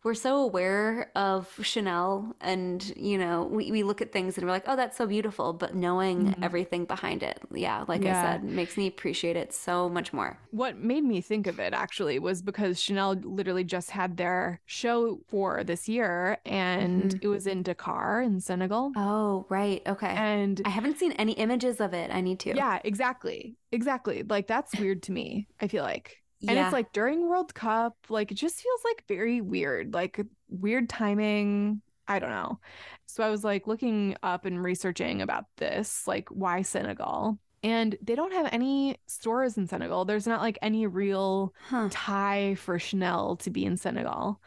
we're 0.04 0.14
so 0.14 0.36
aware 0.42 1.10
of 1.16 1.48
Chanel 1.62 2.36
and, 2.42 2.92
you 2.94 3.16
know, 3.16 3.44
we, 3.44 3.72
we 3.72 3.82
look 3.82 4.02
at 4.02 4.12
things 4.12 4.36
and 4.36 4.46
we're 4.46 4.52
like, 4.52 4.64
oh, 4.66 4.76
that's 4.76 4.98
so 4.98 5.06
beautiful. 5.06 5.54
But 5.54 5.74
knowing 5.74 6.26
mm-hmm. 6.26 6.44
everything 6.44 6.84
behind 6.84 7.22
it, 7.22 7.40
yeah, 7.52 7.84
like 7.88 8.04
I 8.04 8.12
said, 8.12 8.44
makes 8.44 8.76
me 8.76 8.86
appreciate 8.86 9.36
it 9.36 9.52
so 9.54 9.88
much 9.88 10.12
more. 10.12 10.38
what 10.50 10.76
made 10.78 11.04
me 11.04 11.22
think 11.22 11.46
of 11.46 11.58
it 11.58 11.72
actually 11.72 12.18
was 12.18 12.42
because 12.42 12.78
Chanel 12.80 13.14
literally 13.14 13.64
just 13.64 13.90
had 13.90 14.18
their 14.18 14.60
show 14.66 15.20
for 15.28 15.64
this 15.64 15.88
year 15.88 16.36
and 16.44 17.04
mm-hmm. 17.04 17.18
it 17.22 17.28
was 17.28 17.46
in 17.46 17.62
Dakar 17.62 18.20
in 18.20 18.40
Senegal 18.40 18.92
Oh, 18.96 19.46
right. 19.48 19.82
Okay. 19.86 20.08
and 20.08 20.60
I 20.66 20.68
haven't 20.68 20.98
seen 20.98 21.12
any 21.12 21.32
images 21.32 21.80
of 21.80 21.94
it. 21.94 22.10
I 22.12 22.20
need 22.20 22.40
to. 22.40 22.54
yeah 22.54 22.78
exactly 22.84 23.56
exactly 23.72 24.22
like 24.22 24.46
that's 24.46 24.78
weird 24.78 25.02
to 25.04 25.12
me 25.12 25.48
I 25.60 25.68
feel 25.68 25.82
like 25.82 26.18
And 26.46 26.58
Yeah. 26.58 26.66
it's 26.66 26.72
like 26.72 26.92
during 26.92 27.28
World 27.28 27.54
Cup, 27.54 27.96
like 28.08 28.30
it 28.30 28.34
just 28.36 28.56
feels 28.60 28.80
like 28.84 29.04
very 29.08 29.40
weird, 29.40 29.94
like 29.94 30.20
weird 30.48 30.88
timing. 30.88 31.80
I 32.06 32.18
don't 32.18 32.30
know. 32.30 32.60
So 33.06 33.24
I 33.24 33.30
was 33.30 33.44
like 33.44 33.66
looking 33.66 34.16
up 34.22 34.44
and 34.44 34.62
researching 34.62 35.22
about 35.22 35.46
this, 35.56 36.06
like 36.06 36.28
why 36.28 36.62
Senegal? 36.62 37.38
And 37.62 37.96
they 38.02 38.14
don't 38.14 38.32
have 38.32 38.48
any 38.52 38.98
stores 39.06 39.56
in 39.56 39.66
Senegal. 39.66 40.04
There's 40.04 40.26
not 40.26 40.42
like 40.42 40.58
any 40.60 40.86
real 40.86 41.54
Huh. 41.60 41.88
tie 41.88 42.56
for 42.56 42.78
Chanel 42.78 43.36
to 43.36 43.50
be 43.50 43.64
in 43.64 43.78
Senegal, 43.78 44.38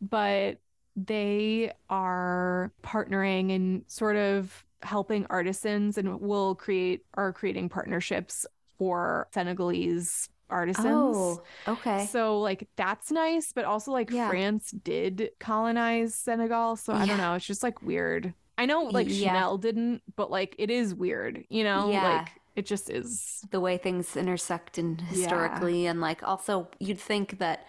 but 0.00 0.58
they 0.94 1.72
are 1.88 2.72
partnering 2.82 3.54
and 3.54 3.84
sort 3.86 4.16
of 4.16 4.64
helping 4.82 5.26
artisans 5.30 5.96
and 5.98 6.20
will 6.20 6.54
create 6.54 7.02
are 7.14 7.32
creating 7.32 7.68
partnerships 7.68 8.44
for 8.78 9.26
Senegalese 9.32 10.28
artisans. 10.50 10.86
Oh, 10.86 11.42
okay. 11.66 12.06
So 12.10 12.40
like 12.40 12.68
that's 12.76 13.10
nice, 13.10 13.52
but 13.52 13.64
also 13.64 13.92
like 13.92 14.10
Yeah. 14.10 14.28
France 14.28 14.70
did 14.70 15.30
colonize 15.38 16.14
Senegal, 16.14 16.76
so 16.76 16.92
I 16.92 17.06
don't 17.06 17.18
know, 17.18 17.34
it's 17.34 17.46
just 17.46 17.62
like 17.62 17.82
weird. 17.82 18.34
I 18.58 18.66
know 18.66 18.84
like 18.84 19.08
Yeah. 19.08 19.28
Chanel 19.28 19.58
didn't, 19.58 20.02
but 20.16 20.30
like 20.30 20.54
it 20.58 20.70
is 20.70 20.94
weird, 20.94 21.44
you 21.48 21.64
know? 21.64 21.90
Yeah. 21.90 22.18
Like 22.18 22.30
it 22.54 22.64
just 22.66 22.88
is. 22.90 23.42
the 23.50 23.60
way 23.60 23.76
things 23.76 24.16
intersect 24.16 24.78
and 24.78 25.00
historically 25.00 25.86
and 25.86 26.00
like 26.00 26.22
also 26.22 26.68
you'd 26.78 26.98
think 26.98 27.38
that 27.38 27.66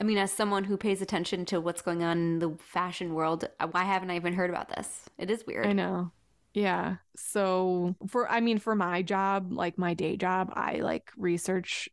i 0.00 0.04
mean 0.04 0.18
as 0.18 0.32
someone 0.32 0.64
who 0.64 0.76
pays 0.76 1.00
attention 1.00 1.44
to 1.44 1.60
what's 1.60 1.80
going 1.80 2.02
on 2.02 2.18
in 2.18 2.38
the 2.40 2.50
fashion 2.58 3.14
world 3.14 3.48
uh, 3.60 3.68
why 3.68 3.84
haven't 3.84 4.10
i 4.10 4.16
even 4.16 4.34
heard 4.34 4.50
about 4.50 4.68
this 4.68 5.02
it 5.18 5.30
is 5.30 5.44
weird 5.46 5.66
I 5.66 5.72
know. 5.72 6.10
Yeah. 6.54 6.96
So 7.16 7.94
for 8.08 8.30
I 8.30 8.40
mean 8.40 8.58
for 8.58 8.74
my 8.74 9.02
job, 9.02 9.52
like 9.52 9.76
my 9.78 9.94
day 9.94 10.16
job, 10.16 10.50
I 10.54 10.76
like 10.76 11.10
research 11.16 11.88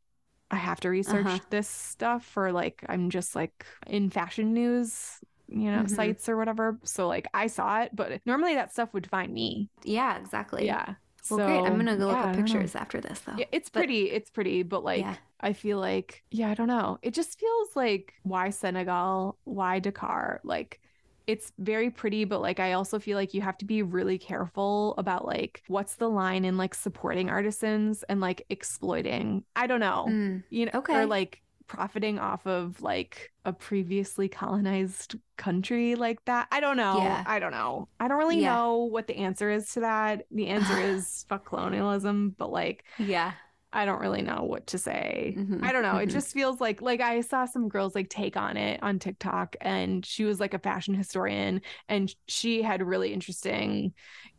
I 0.54 0.58
have 0.58 0.80
to 0.82 0.90
research 0.90 1.26
Uh-huh. 1.26 1.40
this 1.50 1.68
stuff 1.68 2.24
for 2.26 2.52
like 2.52 2.84
I'm 2.88 3.10
just 3.10 3.36
like 3.36 3.66
in 3.88 4.10
fashion 4.10 4.54
news, 4.54 5.20
you 5.48 5.72
know, 5.72 5.84
Mhm. 5.84 5.90
sites 5.90 6.30
or 6.30 6.38
whatever. 6.38 6.78
So 6.84 7.08
like 7.08 7.28
I 7.34 7.48
saw 7.48 7.82
it, 7.82 7.90
but 7.96 8.22
normally 8.26 8.54
that 8.56 8.72
stuff 8.72 8.94
would 8.94 9.08
find 9.10 9.34
me. 9.34 9.70
yeah 9.84 10.18
exactly 10.18 10.66
Yeah. 10.66 10.96
well 11.30 11.40
great 11.48 11.66
i'm 11.66 11.78
gonna 11.78 11.96
go 11.98 12.08
look 12.08 12.18
yeah, 12.18 12.26
I 12.26 12.30
up 12.32 12.36
pictures 12.36 12.76
after 12.76 13.00
this 13.02 13.20
though 13.22 13.36
Yeah, 13.38 13.46
it's 13.52 13.70
But- 13.70 13.80
pretty. 13.80 14.12
It's 14.12 14.30
pretty, 14.30 14.64
but 14.64 14.84
like 14.84 15.02
Yeah. 15.02 15.16
I 15.40 15.54
feel 15.54 15.80
like 15.80 16.24
yeah, 16.32 16.50
I 16.52 16.54
don't 16.54 16.68
know. 16.68 17.00
It 17.02 17.14
just 17.14 17.40
feels 17.40 17.70
like 17.76 18.14
why 18.24 18.50
Senegal, 18.52 19.38
why 19.46 19.80
Dakar? 19.80 20.40
Like 20.44 20.80
it's 21.28 21.52
very 21.58 21.90
pretty, 21.90 22.26
but 22.26 22.42
like 22.42 22.60
I 22.60 22.74
also 22.74 23.00
feel 23.00 23.18
like 23.18 23.34
you 23.34 23.42
have 23.42 23.58
to 23.60 23.66
be 23.66 23.82
really 23.82 24.18
careful 24.18 24.94
about 24.98 25.26
like 25.26 25.64
what's 25.68 25.96
the 25.96 26.10
line 26.10 26.46
in 26.46 26.58
like 26.58 26.76
supporting 26.76 27.30
artisans 27.30 28.04
and 28.04 28.20
like 28.22 28.46
exploiting. 28.50 29.44
I 29.56 29.68
don't 29.68 29.80
know. 29.80 30.08
Mm, 30.10 30.44
You 30.50 30.66
know, 30.66 30.72
okay. 30.76 30.96
or 30.96 31.06
like 31.06 31.42
profiting 31.66 32.20
off 32.20 32.46
of 32.46 32.82
like 32.82 33.32
a 33.46 33.54
previously 33.54 34.28
colonized 34.28 35.16
country 35.38 35.96
like 35.96 36.24
that. 36.26 36.48
I 36.52 36.60
don't 36.60 36.78
know. 36.78 36.98
Yeah. 36.98 37.24
I 37.26 37.40
don't 37.40 37.52
know. 37.52 37.88
I 38.00 38.08
don't 38.10 38.18
really 38.18 38.42
Yeah. 38.42 38.54
know 38.56 38.78
what 38.84 39.08
the 39.08 39.16
answer 39.18 39.50
is 39.50 39.72
to 39.74 39.80
that. 39.80 40.26
The 40.30 40.48
answer 40.48 40.78
is 40.82 41.26
fuck 41.30 41.46
colonialism, 41.46 42.36
but 42.38 42.52
like 42.52 42.84
yeah 43.00 43.32
I 43.74 43.86
don't 43.86 44.02
really 44.02 44.22
know 44.22 44.44
what 44.44 44.68
to 44.68 44.78
say. 44.78 45.40
Mhm, 45.40 45.60
I 45.62 45.72
don't 45.72 45.82
know. 45.84 45.98
It 45.98 46.08
mhm. 46.08 46.12
just 46.12 46.34
feels 46.34 46.62
like 46.62 46.82
like 46.82 47.02
I 47.02 47.22
saw 47.22 47.46
some 47.46 47.70
girls 47.70 47.96
like 47.96 48.10
take 48.10 48.38
on 48.38 48.58
it 48.58 48.82
on 48.84 49.00
TikTok 49.00 49.56
and 49.62 50.06
she 50.06 50.26
was 50.26 50.40
like 50.40 50.54
a 50.54 50.60
fashion 50.60 50.94
historian 50.94 51.62
and 51.90 52.14
she 52.28 52.62
had 52.62 52.82
really 52.82 53.14
interesting 53.14 53.94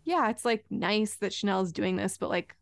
yeah, 0.07 0.29
it's 0.31 0.45
like 0.45 0.65
nice 0.71 1.17
that 1.17 1.33
Chanel 1.33 1.63
is 1.63 1.73
doing 1.73 1.97
this, 1.97 2.19
but 2.19 2.29
like 2.29 2.55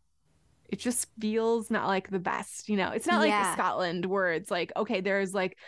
it 0.68 0.78
just 0.78 1.06
feels 1.20 1.70
not 1.70 1.88
like 1.88 2.10
the 2.10 2.18
best, 2.18 2.68
you 2.68 2.76
know. 2.76 2.90
It's 2.90 3.06
not 3.06 3.20
Yeah. 3.20 3.20
like 3.20 3.44
Scotland 3.44 4.06
where 4.06 4.32
it's 4.32 4.50
like, 4.50 4.72
okay, 4.76 5.00
there's 5.00 5.34
like 5.34 5.58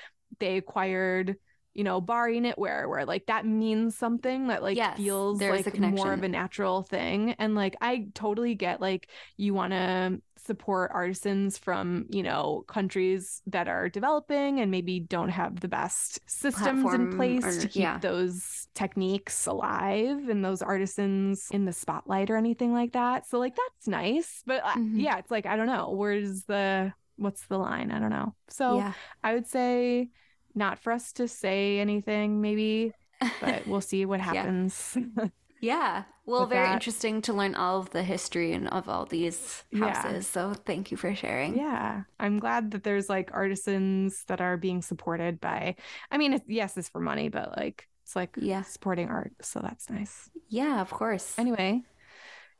they 0.40 0.56
acquired, 0.56 1.36
you 1.74 1.84
know, 1.84 2.00
bar 2.00 2.28
knitwear 2.28 2.54
where 2.56 2.88
where 2.88 3.06
like 3.06 3.26
that 3.26 3.46
means 3.46 3.96
something 3.96 4.48
that 4.48 4.62
like 4.62 4.76
Yes, 4.76 4.96
feels 4.96 5.38
there 5.38 5.54
is 5.54 5.66
a 5.66 5.70
like 5.70 5.78
more 5.80 6.12
of 6.12 6.22
a 6.22 6.28
natural 6.28 6.82
thing. 6.82 7.32
And 7.38 7.54
like 7.54 7.76
I 7.80 8.06
totally 8.14 8.54
get 8.54 8.80
like 8.80 9.08
you 9.36 9.54
want 9.54 9.72
to 9.72 10.20
support 10.36 10.90
artisans 10.92 11.56
from, 11.56 12.06
you 12.10 12.22
know, 12.22 12.64
countries 12.68 13.40
that 13.46 13.66
are 13.66 13.88
developing 13.88 14.60
and 14.60 14.70
maybe 14.70 15.00
don't 15.00 15.30
have 15.30 15.60
the 15.60 15.68
best 15.68 16.20
systems 16.26 16.62
Platform 16.62 17.00
in 17.02 17.16
place 17.16 17.44
or- 17.44 17.60
to 17.62 17.68
keep 17.68 17.82
yeah. 17.82 17.98
those 17.98 18.68
techniques 18.74 19.46
alive 19.46 20.28
and 20.28 20.44
those 20.44 20.60
artisans 20.62 21.48
in 21.50 21.64
the 21.64 21.72
spotlight 21.72 22.30
or 22.30 22.36
anything 22.36 22.72
like 22.72 22.92
that. 22.92 23.26
So 23.26 23.38
like 23.38 23.56
that's 23.56 23.88
nice, 23.88 24.42
but 24.46 24.62
uh, 24.64 24.74
Mhm. 24.74 25.00
yeah, 25.00 25.18
it's 25.18 25.30
like 25.30 25.46
I 25.46 25.56
don't 25.56 25.66
know, 25.66 25.90
where's 25.92 26.44
the 26.44 26.92
what's 27.16 27.46
the 27.46 27.58
line? 27.58 27.90
I 27.90 27.98
don't 27.98 28.10
know. 28.10 28.34
So 28.48 28.76
yeah. 28.76 28.92
I 29.22 29.34
would 29.34 29.46
say 29.46 30.10
not 30.54 30.78
for 30.78 30.92
us 30.92 31.12
to 31.14 31.28
say 31.28 31.78
anything 31.78 32.40
maybe, 32.40 32.92
but 33.40 33.66
we'll 33.66 33.80
see 33.92 34.04
what 34.06 34.20
happens. 34.20 34.96
Yeah. 34.96 35.26
yeah. 35.60 36.02
Well, 36.26 36.46
very 36.46 36.66
that. 36.66 36.72
interesting 36.74 37.20
to 37.22 37.34
learn 37.34 37.54
all 37.54 37.80
of 37.80 37.90
the 37.90 38.02
history 38.02 38.52
and 38.54 38.66
of 38.68 38.88
all 38.88 39.04
these 39.04 39.62
houses. 39.78 40.12
Yeah. 40.14 40.20
So 40.20 40.54
thank 40.54 40.90
you 40.90 40.96
for 40.96 41.14
sharing. 41.14 41.56
yeah, 41.56 42.04
I'm 42.18 42.38
glad 42.38 42.70
that 42.70 42.82
there's 42.82 43.10
like 43.10 43.30
artisans 43.34 44.24
that 44.28 44.40
are 44.40 44.56
being 44.56 44.80
supported 44.80 45.40
by 45.40 45.76
I 46.10 46.16
mean, 46.16 46.32
it's, 46.32 46.44
yes, 46.48 46.76
it's 46.78 46.88
for 46.88 47.00
money, 47.00 47.28
but 47.28 47.56
like 47.58 47.86
it's 48.04 48.16
like 48.16 48.36
Yeah. 48.40 48.62
supporting 48.62 49.08
art, 49.10 49.32
so 49.42 49.60
that's 49.60 49.90
nice. 49.90 50.30
Yeah, 50.48 50.80
of 50.80 50.90
course. 50.90 51.38
Anyway, 51.38 51.82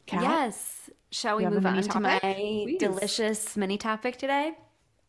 Kat, 0.06 0.22
Yes. 0.22 0.90
Shall 1.10 1.36
we 1.36 1.44
you 1.44 1.48
have 1.48 1.52
a 1.52 1.60
move 1.60 1.66
on 1.66 1.82
to 1.82 2.00
my? 2.00 2.18
Please. 2.20 2.78
delicious 2.78 3.56
mini 3.56 3.78
topic 3.78 4.16
today? 4.18 4.52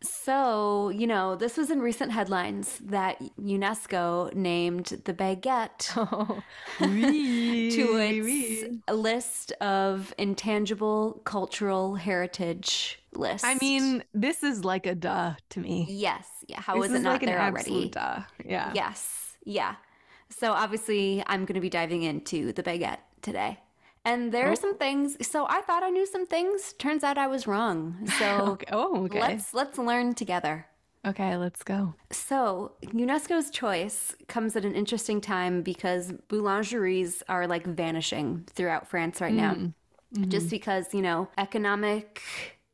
So, 0.07 0.89
you 0.89 1.07
know, 1.07 1.35
this 1.35 1.57
was 1.57 1.69
in 1.71 1.79
recent 1.81 2.11
headlines 2.11 2.79
that 2.85 3.21
UNESCO 3.39 4.33
named 4.33 5.01
the 5.05 5.13
baguette 5.13 5.91
Oh, 5.97 6.41
oui, 6.81 7.71
to 7.71 7.97
its 7.97 8.25
oui. 8.25 8.81
list 8.91 9.51
of 9.53 10.13
intangible 10.17 11.21
cultural 11.25 11.95
heritage 11.95 13.01
list. 13.13 13.45
I 13.45 13.55
mean, 13.61 14.03
this 14.13 14.43
is 14.43 14.63
like 14.65 14.85
a 14.85 14.95
duh 14.95 15.33
to 15.49 15.59
me. 15.59 15.87
yes. 15.89 16.27
Yeah. 16.47 16.61
How 16.61 16.79
this 16.81 16.91
is 16.91 16.97
it 16.99 17.03
not 17.03 17.13
like 17.13 17.25
there 17.25 17.41
already? 17.41 17.89
duh. 17.89 18.21
Yeah. 18.45 18.71
Yes. 18.75 19.37
Yeah. 19.45 19.75
So 20.29 20.51
obviously, 20.51 21.23
I'm 21.27 21.45
going 21.45 21.55
to 21.55 21.61
be 21.61 21.69
diving 21.69 22.03
into 22.03 22.51
the 22.53 22.61
baguette 22.63 22.99
today. 23.21 23.59
And 24.05 24.31
there 24.31 24.47
Oh. 24.47 24.51
are 24.51 24.55
some 24.55 24.77
things. 24.77 25.17
So 25.27 25.45
I 25.49 25.61
thought 25.61 25.83
I 25.83 25.89
knew 25.89 26.05
some 26.05 26.25
things. 26.27 26.73
Turns 26.73 27.03
out 27.03 27.17
I 27.17 27.27
was 27.27 27.47
wrong. 27.47 28.07
So 28.19 28.25
Okay. 28.53 28.67
Oh, 28.71 29.05
okay. 29.05 29.19
let's 29.19 29.53
let's 29.53 29.77
learn 29.77 30.13
together. 30.13 30.67
Okay, 31.07 31.37
let's 31.37 31.61
go. 31.61 31.93
So, 32.11 32.71
UNESCO's 32.81 33.51
choice 33.51 34.15
comes 34.27 34.55
at 34.55 34.65
an 34.65 34.73
interesting 34.73 35.21
time 35.21 35.61
because 35.61 36.11
boulangeries 36.29 37.21
are 37.29 37.45
like 37.45 37.63
vanishing 37.67 38.43
throughout 38.55 38.87
France 38.87 39.21
right 39.21 39.31
now. 39.33 39.53
Mm-hmm. 39.53 40.29
Just 40.29 40.49
because, 40.49 40.95
you 40.95 41.03
know, 41.03 41.27
economic 41.37 42.21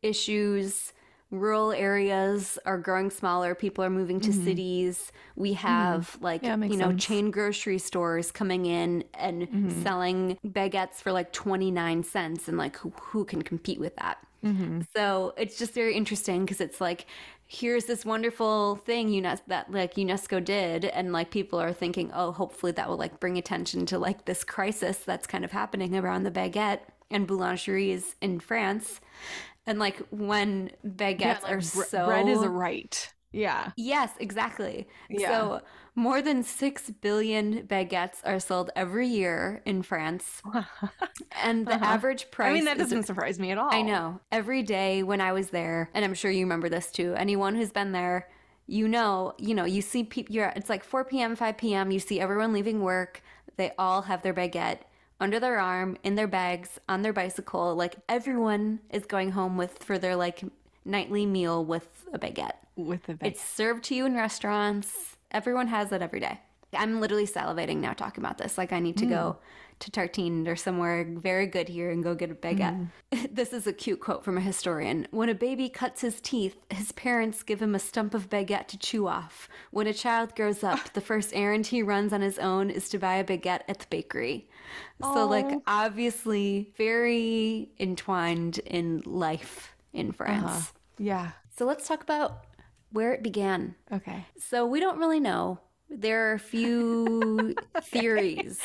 issues, 0.02 0.94
rural 1.32 1.72
areas 1.72 2.60
are 2.66 2.78
growing 2.78 3.10
smaller, 3.10 3.56
people 3.56 3.84
are 3.84 3.90
moving 3.90 4.20
to 4.22 4.32
cities. 4.34 5.12
We 5.36 5.54
have 5.54 6.18
like, 6.22 6.44
Mm-hmm. 6.44 6.64
Yeah, 6.64 6.70
you 6.70 6.78
know, 6.78 6.90
sense. 6.90 7.06
chain 7.06 7.32
grocery 7.32 7.78
stores 7.80 8.32
coming 8.32 8.66
in 8.66 9.04
and 9.14 9.44
Mm-hmm. 9.44 9.82
selling 9.84 10.38
baguettes 10.46 10.96
for 10.96 11.12
like 11.12 11.32
29 11.32 12.04
cents 12.04 12.48
and 12.48 12.58
like 12.58 12.76
who, 12.78 12.92
who 13.02 13.26
can 13.26 13.42
compete 13.42 13.80
with 13.80 13.96
that? 13.96 14.18
Mm-hmm. 14.46 14.82
So 14.96 15.34
it's 15.38 15.58
just 15.58 15.74
very 15.74 15.94
interesting 15.96 16.46
because 16.46 16.62
it's 16.62 16.82
like, 16.82 17.06
here's 17.48 17.86
this 17.86 18.06
wonderful 18.06 18.78
thing 18.78 19.10
UNESCO 19.10 19.42
that 19.48 19.72
like 19.72 19.96
UNESCO 19.96 20.44
did, 20.44 20.86
and 20.86 21.12
like 21.14 21.32
people 21.32 21.60
are 21.62 21.74
thinking, 21.74 22.10
oh, 22.14 22.32
hopefully 22.32 22.72
that 22.74 22.90
will 22.90 22.98
like 22.98 23.20
bring 23.20 23.38
attention 23.38 23.86
to 23.88 24.00
like 24.00 24.26
this 24.26 24.44
crisis 24.44 24.98
that's 25.00 25.28
kind 25.28 25.46
of 25.46 25.52
happening 25.52 25.96
around 25.96 26.24
the 26.24 26.32
baguette 26.32 26.80
and 27.12 27.28
boulangeries 27.28 28.16
in 28.22 28.40
France, 28.40 29.02
and 29.66 29.80
like 29.80 29.98
when 30.10 30.72
baguettes 30.86 31.22
Yeah, 31.22 31.40
like, 31.44 31.52
are 31.52 31.62
bre- 31.62 31.84
so 31.84 32.06
bread 32.06 32.28
is 32.28 32.42
a 32.44 32.50
right. 32.50 33.14
Yeah. 33.32 33.72
Yes, 33.76 34.12
exactly. 34.20 34.88
Yeah. 35.10 35.28
So 35.28 35.62
more 35.96 36.22
than 36.22 36.44
six 36.44 36.90
billion 36.90 37.68
baguettes 37.68 38.18
are 38.24 38.40
sold 38.40 38.70
every 38.76 39.08
year 39.08 39.62
in 39.66 39.82
France, 39.84 40.42
and 41.44 41.68
the 41.68 41.84
average 41.84 42.32
price. 42.32 42.48
Uh-huh. 42.48 42.50
I 42.50 42.54
mean, 42.54 42.66
that 42.66 42.78
doesn't 42.78 43.04
surprise 43.04 43.40
me 43.40 43.52
at 43.52 43.58
all. 43.58 43.72
I 43.72 43.82
know. 43.82 44.20
Every 44.32 44.64
day 44.64 45.04
when 45.04 45.22
I 45.22 45.34
was 45.34 45.50
there, 45.50 45.90
and 45.94 46.06
I'm 46.06 46.14
sure 46.14 46.32
you 46.32 46.46
remember 46.46 46.70
this 46.70 46.92
too. 46.92 47.14
Anyone 47.18 47.56
who's 47.56 47.72
been 47.72 47.92
there, 47.92 48.30
you 48.68 48.88
know, 48.88 49.34
you 49.38 49.54
know, 49.54 49.66
you 49.66 49.82
see 49.82 50.04
people. 50.04 50.34
You're 50.36 50.54
it's 50.56 50.70
like 50.70 50.84
4 50.84 51.22
p.m., 51.22 51.36
5 51.36 51.74
p.m. 51.74 51.92
You 51.92 52.00
see 52.00 52.20
everyone 52.20 52.54
leaving 52.54 52.82
work. 52.82 53.22
They 53.58 53.72
all 53.78 54.04
have 54.04 54.22
their 54.24 54.34
baguette 54.34 54.80
under 55.22 55.40
their 55.40 55.60
arm, 55.60 55.98
in 56.04 56.16
their 56.16 56.28
bags, 56.28 56.80
on 56.90 57.04
their 57.04 57.14
bicycle. 57.14 57.76
Like 57.76 57.96
everyone 58.10 58.80
is 58.90 59.06
going 59.06 59.32
home 59.32 59.56
with 59.56 59.82
for 59.84 59.98
their 59.98 60.16
like 60.16 60.44
nightly 60.84 61.26
meal 61.26 61.64
with 61.64 62.06
a 62.12 62.20
baguette. 62.20 62.58
With 62.76 63.08
a 63.08 63.14
baguette. 63.14 63.28
It's 63.28 63.42
served 63.42 63.84
to 63.86 63.96
you 63.96 64.06
in 64.06 64.16
restaurants. 64.16 65.16
Everyone 65.30 65.68
has 65.68 65.92
it 65.92 66.02
every 66.02 66.20
day. 66.20 66.42
I'm 66.74 67.00
literally 67.00 67.28
salivating 67.28 67.78
now 67.78 67.94
talking 67.94 68.24
about 68.24 68.38
this. 68.38 68.58
Like 68.58 68.74
I 68.74 68.80
need 68.80 68.98
to 68.98 69.06
go 69.06 69.32
hmm. 69.32 69.71
To 69.82 69.92
Tartine 69.92 70.48
or 70.48 70.56
somewhere 70.56 71.06
very 71.08 71.46
good 71.46 71.68
here 71.68 71.92
and 71.92 72.04
go 72.04 72.16
get 72.16 72.32
a 72.32 72.36
baguette. 72.36 72.88
this 73.32 73.52
is 73.52 73.68
a 73.68 73.74
cute 73.74 74.00
quote 74.00 74.24
from 74.24 74.38
a 74.38 74.42
historian. 74.42 75.08
When 75.12 75.30
a 75.30 75.36
baby 75.36 75.70
cuts 75.70 76.02
his 76.02 76.22
teeth, 76.22 76.56
his 76.70 76.92
parents 76.92 77.44
give 77.44 77.62
him 77.62 77.76
a 77.76 77.80
stump 77.80 78.14
of 78.14 78.30
baguette 78.30 78.68
to 78.70 78.78
chew 78.78 79.08
off. 79.08 79.50
When 79.72 79.88
a 79.88 79.94
child 79.94 80.36
grows 80.36 80.64
up, 80.64 80.80
the 80.94 81.02
first 81.02 81.32
errand 81.34 81.68
he 81.68 81.84
runs 81.84 82.14
on 82.14 82.22
his 82.22 82.40
own 82.40 82.70
is 82.70 82.90
to 82.90 82.98
buy 82.98 83.16
a 83.16 83.24
baguette 83.24 83.64
at 83.68 83.80
the 83.80 83.88
bakery. 83.90 84.48
So 85.02 85.26
like 85.26 85.60
obviously 85.68 86.72
very 86.78 87.72
entwined 87.80 88.60
in 88.60 89.02
life 89.06 89.74
in 89.94 90.12
France. 90.12 90.44
Uh-huh. 90.46 90.62
Yeah. 91.00 91.32
So 91.58 91.66
let's 91.66 91.88
talk 91.88 92.04
about 92.04 92.46
where 92.92 93.14
it 93.14 93.24
began. 93.24 93.76
Okay. 93.92 94.26
So 94.38 94.66
we 94.66 94.80
don't 94.80 95.00
really 95.00 95.20
know. 95.20 95.60
There 95.92 96.30
are 96.30 96.34
a 96.34 96.40
few 96.40 97.54
theories. 97.84 98.60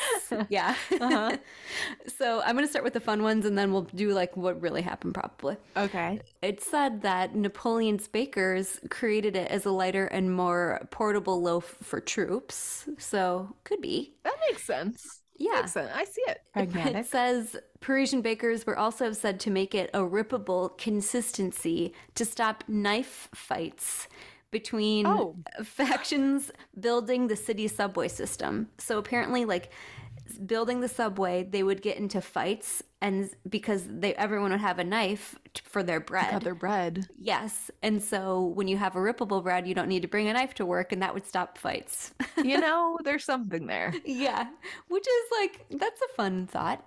Yeah. 0.49 0.75
Uh-huh. 0.99 1.37
so 2.17 2.41
I'm 2.41 2.55
going 2.55 2.65
to 2.65 2.69
start 2.69 2.85
with 2.85 2.93
the 2.93 3.01
fun 3.01 3.21
ones 3.21 3.45
and 3.45 3.57
then 3.57 3.73
we'll 3.73 3.81
do 3.83 4.13
like 4.13 4.37
what 4.37 4.61
really 4.61 4.81
happened 4.81 5.13
probably. 5.13 5.57
Okay. 5.75 6.21
It's 6.41 6.65
said 6.65 7.01
that 7.01 7.35
Napoleon's 7.35 8.07
bakers 8.07 8.79
created 8.89 9.35
it 9.35 9.51
as 9.51 9.65
a 9.65 9.71
lighter 9.71 10.05
and 10.05 10.33
more 10.33 10.87
portable 10.89 11.41
loaf 11.41 11.77
for 11.83 11.99
troops. 11.99 12.87
So 12.97 13.55
could 13.65 13.81
be. 13.81 14.13
That 14.23 14.35
makes 14.49 14.63
sense. 14.63 15.21
Yeah. 15.37 15.55
Makes 15.57 15.73
sense. 15.73 15.91
I 15.93 16.05
see 16.05 16.23
it. 16.27 16.41
It 16.55 17.05
says 17.07 17.57
Parisian 17.81 18.21
bakers 18.21 18.65
were 18.65 18.77
also 18.77 19.11
said 19.11 19.39
to 19.41 19.51
make 19.51 19.75
it 19.75 19.89
a 19.93 19.99
rippable 19.99 20.77
consistency 20.77 21.93
to 22.15 22.25
stop 22.25 22.63
knife 22.67 23.27
fights 23.35 24.07
between 24.51 25.05
Oh. 25.05 25.35
factions 25.63 26.51
building 26.79 27.27
the 27.27 27.35
city 27.35 27.67
subway 27.67 28.07
system. 28.07 28.69
So 28.77 28.97
apparently, 28.97 29.45
like 29.45 29.71
building 30.45 30.81
the 30.81 30.87
subway, 30.89 31.43
they 31.43 31.63
would 31.63 31.81
get 31.81 31.97
into 31.97 32.21
fights, 32.21 32.83
and 33.01 33.29
because 33.49 33.83
they 33.87 34.13
everyone 34.15 34.51
would 34.51 34.59
have 34.59 34.79
a 34.79 34.83
knife 34.83 35.35
t- 35.53 35.61
for 35.63 35.83
their 35.83 35.99
bread. 35.99 36.31
Cut 36.31 36.43
their 36.43 36.55
bread. 36.55 37.07
Yes, 37.17 37.71
and 37.81 38.01
so 38.03 38.43
when 38.43 38.67
you 38.67 38.77
have 38.77 38.95
a 38.95 38.99
rippable 38.99 39.41
bread, 39.43 39.67
you 39.67 39.73
don't 39.73 39.87
need 39.87 40.01
to 40.01 40.07
bring 40.07 40.27
a 40.27 40.33
knife 40.33 40.53
to 40.55 40.65
work, 40.65 40.91
and 40.91 41.01
that 41.01 41.13
would 41.13 41.25
stop 41.25 41.57
fights. 41.57 42.13
You 42.43 42.59
know, 42.61 42.97
there's 43.03 43.23
something 43.25 43.67
there. 43.67 43.93
Yeah, 44.05 44.47
which 44.89 45.05
is 45.07 45.31
like 45.39 45.65
that's 45.79 46.01
a 46.01 46.13
fun 46.15 46.47
thought. 46.47 46.85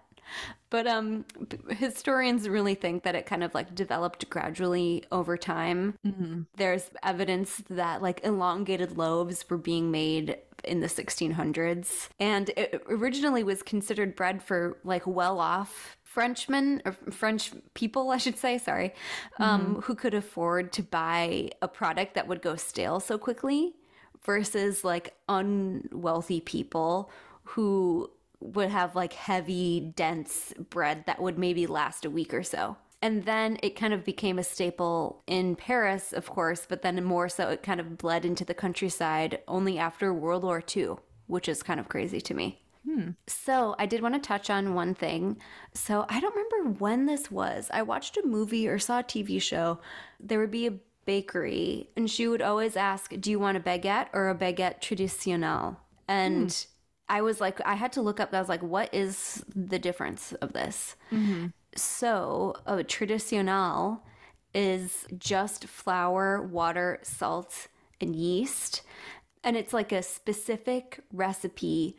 But 0.71 0.87
um 0.87 1.25
historians 1.71 2.49
really 2.49 2.75
think 2.75 3.03
that 3.03 3.14
it 3.14 3.27
kind 3.27 3.43
of 3.43 3.55
like 3.55 3.75
developed 3.75 4.29
gradually 4.31 5.05
over 5.11 5.37
time. 5.37 5.95
Mm-hmm. 6.07 6.43
There's 6.57 6.90
evidence 7.03 7.62
that 7.71 8.03
like 8.03 8.21
elongated 8.25 8.97
loaves 8.97 9.49
were 9.49 9.59
being 9.59 9.90
made 9.90 10.38
in 10.64 10.81
the 10.81 10.87
1600s 10.87 12.11
and 12.19 12.51
it 12.51 12.83
originally 12.87 13.43
was 13.43 13.62
considered 13.62 14.14
bread 14.14 14.43
for 14.43 14.79
like 14.85 15.07
well-off 15.07 15.97
Frenchmen 16.11 16.83
or 16.85 16.93
French 17.12 17.53
people, 17.75 18.11
I 18.11 18.16
should 18.16 18.37
say, 18.37 18.59
sorry, 18.59 18.95
um, 19.38 19.81
who 19.85 19.95
could 19.95 20.12
afford 20.12 20.73
to 20.73 20.83
buy 20.83 21.51
a 21.62 21.69
product 21.69 22.14
that 22.14 22.27
would 22.27 22.43
go 22.43 22.57
stale 22.57 22.99
so 22.99 23.16
quickly 23.16 23.77
versus 24.25 24.83
like 24.83 25.14
unwealthy 25.29 26.40
people 26.40 27.12
who 27.45 28.11
would 28.40 28.70
have 28.70 28.96
like 28.96 29.12
heavy, 29.12 29.92
dense 29.94 30.53
bread 30.70 31.05
that 31.07 31.20
would 31.20 31.38
maybe 31.38 31.66
last 31.66 32.05
a 32.05 32.11
week 32.11 32.35
or 32.35 32.42
so. 32.42 32.76
And 33.03 33.24
then 33.24 33.59
it 33.62 33.76
kind 33.76 33.94
of 33.94 34.05
became 34.05 34.38
a 34.38 34.44
staple 34.44 35.22
in 35.26 35.57
Paris, 35.57 36.12
of 36.12 36.29
course, 36.29 36.66
but 36.68 36.83
then 36.83 37.03
more 37.03 37.29
so 37.29 37.48
it 37.48 37.62
kind 37.62 37.81
of 37.81 37.96
bled 37.96 38.24
into 38.24 38.44
the 38.44 38.55
countryside 38.55 39.40
only 39.48 39.79
after 39.79 40.12
World 40.12 40.42
War 40.42 40.62
II, 40.76 40.96
which 41.26 41.48
is 41.48 41.62
kind 41.62 41.81
of 41.81 41.88
crazy 41.88 42.20
to 42.20 42.35
me. 42.35 42.62
Hmm. 42.87 43.11
So 43.26 43.74
I 43.79 43.87
did 43.87 44.03
want 44.03 44.14
to 44.14 44.20
touch 44.20 44.50
on 44.50 44.74
one 44.74 44.94
thing. 44.94 45.38
So 45.74 46.05
I 46.09 46.20
don't 46.20 46.35
remember 46.35 46.79
when 46.79 47.07
this 47.07 47.31
was. 47.31 47.70
I 47.72 47.83
watched 47.83 48.16
a 48.16 48.26
movie 48.26 48.68
or 48.68 48.79
saw 48.79 49.00
a 49.00 49.05
TV 49.05 49.40
show. 49.40 49.81
There 50.18 50.38
would 50.38 50.50
be 50.50 50.66
a 50.66 50.79
bakery, 51.07 51.90
and 51.96 52.11
she 52.11 52.29
would 52.29 52.42
always 52.42 52.76
ask, 52.76 53.12
"Do 53.18 53.31
you 53.31 53.38
want 53.38 53.57
a 53.57 53.61
baguette 53.61 54.09
or 54.12 54.29
a 54.29 54.35
baguette 54.35 54.81
traditionnelle?" 54.81 55.76
And 56.09 56.66
I 57.11 57.23
was 57.23 57.40
like, 57.40 57.61
I 57.66 57.75
had 57.75 57.92
to 57.94 58.03
look 58.03 58.20
up. 58.20 58.33
I 58.33 58.38
was 58.38 58.49
like, 58.49 58.62
"What 58.62 58.94
is 58.94 59.44
the 59.55 59.79
difference 59.79 60.33
of 60.35 60.53
this?" 60.53 60.94
Mm-hmm. 61.12 61.49
So 61.75 62.55
a 62.66 62.77
traditionnelle 62.77 64.01
is 64.55 65.07
just 65.18 65.66
flour, 65.66 66.40
water, 66.40 67.01
salt, 67.03 67.66
and 68.01 68.14
yeast. 68.14 68.83
And 69.42 69.57
it's 69.57 69.73
like 69.73 69.90
a 69.90 70.03
specific 70.03 71.01
recipe 71.12 71.96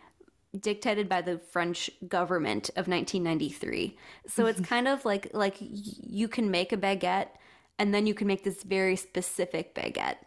dictated 0.58 1.10
by 1.10 1.22
the 1.22 1.40
French 1.40 1.90
government 2.08 2.70
of 2.72 2.88
1993. 2.88 3.98
So 4.28 4.46
it's 4.46 4.62
mm-hmm. 4.62 4.66
kind 4.66 4.88
of 4.88 5.04
like 5.04 5.30
like 5.34 5.58
you 5.60 6.30
can 6.30 6.50
make 6.50 6.72
a 6.72 6.78
baguette 6.78 7.30
and 7.78 7.94
then 7.94 8.06
you 8.06 8.14
can 8.14 8.28
make 8.28 8.44
this 8.44 8.64
very 8.64 8.96
specific 8.96 9.76
baguette. 9.76 10.18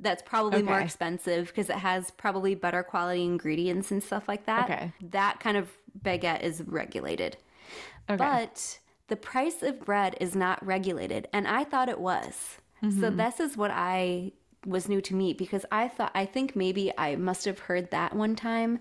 That's 0.00 0.22
probably 0.22 0.62
more 0.62 0.80
expensive 0.80 1.48
because 1.48 1.68
it 1.68 1.76
has 1.76 2.10
probably 2.10 2.54
better 2.54 2.82
quality 2.82 3.22
ingredients 3.22 3.90
and 3.90 4.02
stuff 4.02 4.26
like 4.28 4.46
that. 4.46 4.64
Okay. 4.70 4.92
That 5.10 5.40
kind 5.40 5.56
of 5.56 5.70
baguette 6.02 6.42
is 6.42 6.62
regulated. 6.62 7.36
Okay. 8.08 8.16
But 8.16 8.78
the 9.08 9.16
price 9.16 9.62
of 9.62 9.84
bread 9.84 10.16
is 10.20 10.34
not 10.34 10.64
regulated, 10.64 11.28
and 11.32 11.46
I 11.46 11.64
thought 11.64 11.88
it 11.88 12.00
was. 12.00 12.58
So 12.82 12.88
mm-hmm. 12.88 13.16
this 13.18 13.40
is 13.40 13.58
what 13.58 13.70
I 13.70 14.32
was 14.64 14.88
new 14.88 15.00
to 15.02 15.14
me 15.14 15.34
because 15.34 15.66
I 15.70 15.88
thought 15.88 16.12
I 16.14 16.24
think 16.24 16.56
maybe 16.56 16.92
I 16.96 17.16
must 17.16 17.44
have 17.44 17.58
heard 17.58 17.90
that 17.90 18.14
one 18.14 18.36
time 18.36 18.80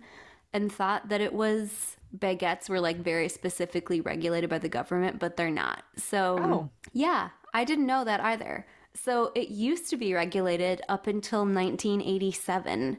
and 0.54 0.72
thought 0.72 1.10
that 1.10 1.22
it 1.22 1.34
was 1.34 1.98
baguettes 2.18 2.70
were 2.70 2.80
like 2.80 2.98
very 2.98 3.30
specifically 3.30 4.02
regulated 4.02 4.50
by 4.50 4.58
the 4.58 4.70
government, 4.70 5.20
but 5.20 5.38
they're 5.38 5.52
not. 5.52 5.84
So 5.96 6.40
Oh. 6.40 6.70
yeah, 6.94 7.30
I 7.54 7.64
didn't 7.66 7.86
know 7.86 8.04
that 8.04 8.22
either. 8.22 8.66
So 8.94 9.32
it 9.36 9.50
used 9.50 9.90
to 9.90 9.98
be 9.98 10.14
regulated 10.14 10.82
up 10.90 11.08
until 11.08 11.42
1987. 11.42 12.98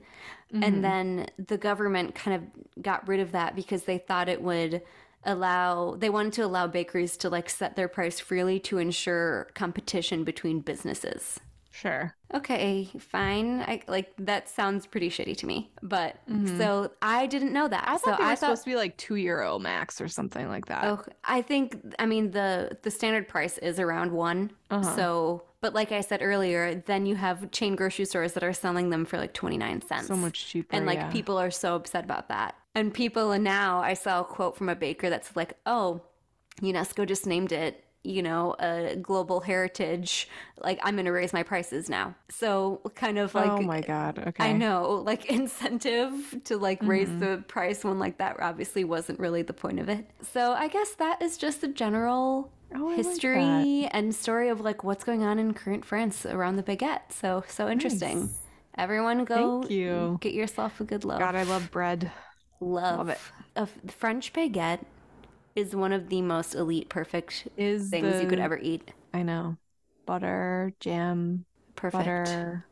And 0.52 0.84
then 0.84 1.26
the 1.38 1.56
government 1.56 2.14
kind 2.14 2.36
of 2.36 2.82
got 2.82 3.06
rid 3.06 3.20
of 3.20 3.32
that 3.32 3.54
because 3.54 3.84
they 3.84 3.98
thought 3.98 4.28
it 4.28 4.42
would 4.42 4.82
allow 5.24 5.96
they 5.98 6.08
wanted 6.08 6.32
to 6.32 6.42
allow 6.42 6.66
bakeries 6.66 7.16
to 7.18 7.28
like 7.28 7.50
set 7.50 7.76
their 7.76 7.88
price 7.88 8.18
freely 8.18 8.58
to 8.58 8.78
ensure 8.78 9.48
competition 9.54 10.24
between 10.24 10.60
businesses. 10.60 11.38
Sure. 11.72 12.14
Okay, 12.34 12.88
fine. 12.98 13.60
I 13.60 13.82
like 13.86 14.12
that 14.18 14.48
sounds 14.48 14.86
pretty 14.86 15.08
shitty 15.08 15.36
to 15.36 15.46
me. 15.46 15.70
But 15.82 16.16
so 16.58 16.90
I 17.00 17.26
didn't 17.26 17.52
know 17.52 17.68
that. 17.68 17.84
I 17.86 17.96
so 17.96 18.06
thought 18.06 18.18
they 18.18 18.24
were 18.24 18.30
I 18.30 18.34
thought 18.34 18.46
supposed 18.46 18.64
to 18.64 18.70
be 18.70 18.76
like 18.76 18.96
two 18.96 19.14
euro 19.14 19.58
max 19.58 20.00
or 20.00 20.08
something 20.08 20.48
like 20.48 20.66
that. 20.66 20.84
Oh, 20.84 21.04
I 21.24 21.42
think 21.42 21.94
I 21.98 22.06
mean 22.06 22.32
the 22.32 22.76
the 22.82 22.90
standard 22.90 23.28
price 23.28 23.56
is 23.58 23.78
around 23.78 24.10
one. 24.10 24.50
Uh-huh. 24.70 24.96
So, 24.96 25.42
but 25.60 25.74
like 25.74 25.92
I 25.92 26.00
said 26.00 26.22
earlier, 26.22 26.82
then 26.86 27.06
you 27.06 27.16
have 27.16 27.50
chain 27.50 27.76
grocery 27.76 28.04
stores 28.04 28.32
that 28.32 28.42
are 28.42 28.52
selling 28.52 28.90
them 28.90 29.04
for 29.04 29.18
like 29.18 29.34
twenty 29.34 29.58
nine 29.58 29.82
cents, 29.82 30.08
so 30.08 30.16
much 30.16 30.46
cheaper. 30.46 30.74
and 30.74 30.86
like 30.86 30.98
yeah. 30.98 31.10
people 31.10 31.38
are 31.38 31.50
so 31.50 31.74
upset 31.74 32.04
about 32.04 32.28
that. 32.28 32.54
And 32.74 32.94
people 32.94 33.32
and 33.32 33.44
now 33.44 33.80
I 33.80 33.94
saw 33.94 34.20
a 34.20 34.24
quote 34.24 34.56
from 34.56 34.68
a 34.68 34.74
baker 34.74 35.10
that's 35.10 35.36
like, 35.36 35.54
"Oh, 35.66 36.02
UNESCO 36.62 37.06
just 37.06 37.26
named 37.26 37.52
it." 37.52 37.84
You 38.02 38.22
know, 38.22 38.56
a 38.58 38.96
global 38.96 39.40
heritage. 39.40 40.28
Like, 40.58 40.80
I'm 40.82 40.94
going 40.94 41.04
to 41.04 41.12
raise 41.12 41.32
my 41.32 41.42
prices 41.42 41.90
now. 41.90 42.14
So, 42.30 42.80
kind 42.94 43.18
of 43.18 43.34
like, 43.34 43.50
oh 43.50 43.60
my 43.60 43.82
god. 43.82 44.18
Okay. 44.18 44.44
I 44.44 44.52
know, 44.52 45.02
like 45.04 45.26
incentive 45.30 46.12
to 46.44 46.56
like 46.56 46.82
raise 46.82 47.08
mm-hmm. 47.08 47.20
the 47.20 47.44
price 47.46 47.84
when 47.84 47.98
like 47.98 48.18
that 48.18 48.40
obviously 48.40 48.84
wasn't 48.84 49.18
really 49.18 49.42
the 49.42 49.52
point 49.52 49.80
of 49.80 49.88
it. 49.88 50.08
So 50.32 50.52
I 50.52 50.68
guess 50.68 50.94
that 50.94 51.20
is 51.20 51.36
just 51.36 51.60
the 51.60 51.68
general 51.68 52.50
Oh, 52.74 52.88
I 52.88 52.96
like 52.96 53.04
history 53.04 53.88
and 53.90 54.14
story 54.14 54.48
of 54.48 54.60
like 54.60 54.84
what's 54.84 55.02
going 55.02 55.24
on 55.24 55.38
in 55.38 55.54
current 55.54 55.84
France 55.84 56.24
around 56.24 56.56
the 56.56 56.62
baguette. 56.62 57.10
So 57.10 57.44
so 57.48 57.68
interesting. 57.68 58.20
Nice. 58.20 58.38
Everyone 58.76 59.24
go 59.24 59.60
Thank 59.60 59.72
you. 59.72 60.18
get 60.20 60.32
yourself 60.32 60.80
a 60.80 60.84
good 60.84 61.04
loaf. 61.04 61.18
God, 61.18 61.34
I 61.34 61.42
love 61.42 61.70
bread. 61.70 62.12
love, 62.60 62.98
love 62.98 63.08
it. 63.08 63.18
A 63.56 63.66
French 63.66 64.32
baguette 64.32 64.84
is 65.56 65.74
one 65.74 65.92
of 65.92 66.08
the 66.08 66.22
most 66.22 66.54
elite 66.54 66.88
perfect 66.88 67.48
Is 67.56 67.90
things 67.90 68.20
you 68.22 68.28
could 68.28 68.38
ever 68.40 68.58
eat. 68.58 68.92
I 69.12 69.22
know. 69.22 69.56
Butter, 70.06 70.72
jam, 70.80 71.44
Perfect. 71.76 72.04
butter, 72.04 72.64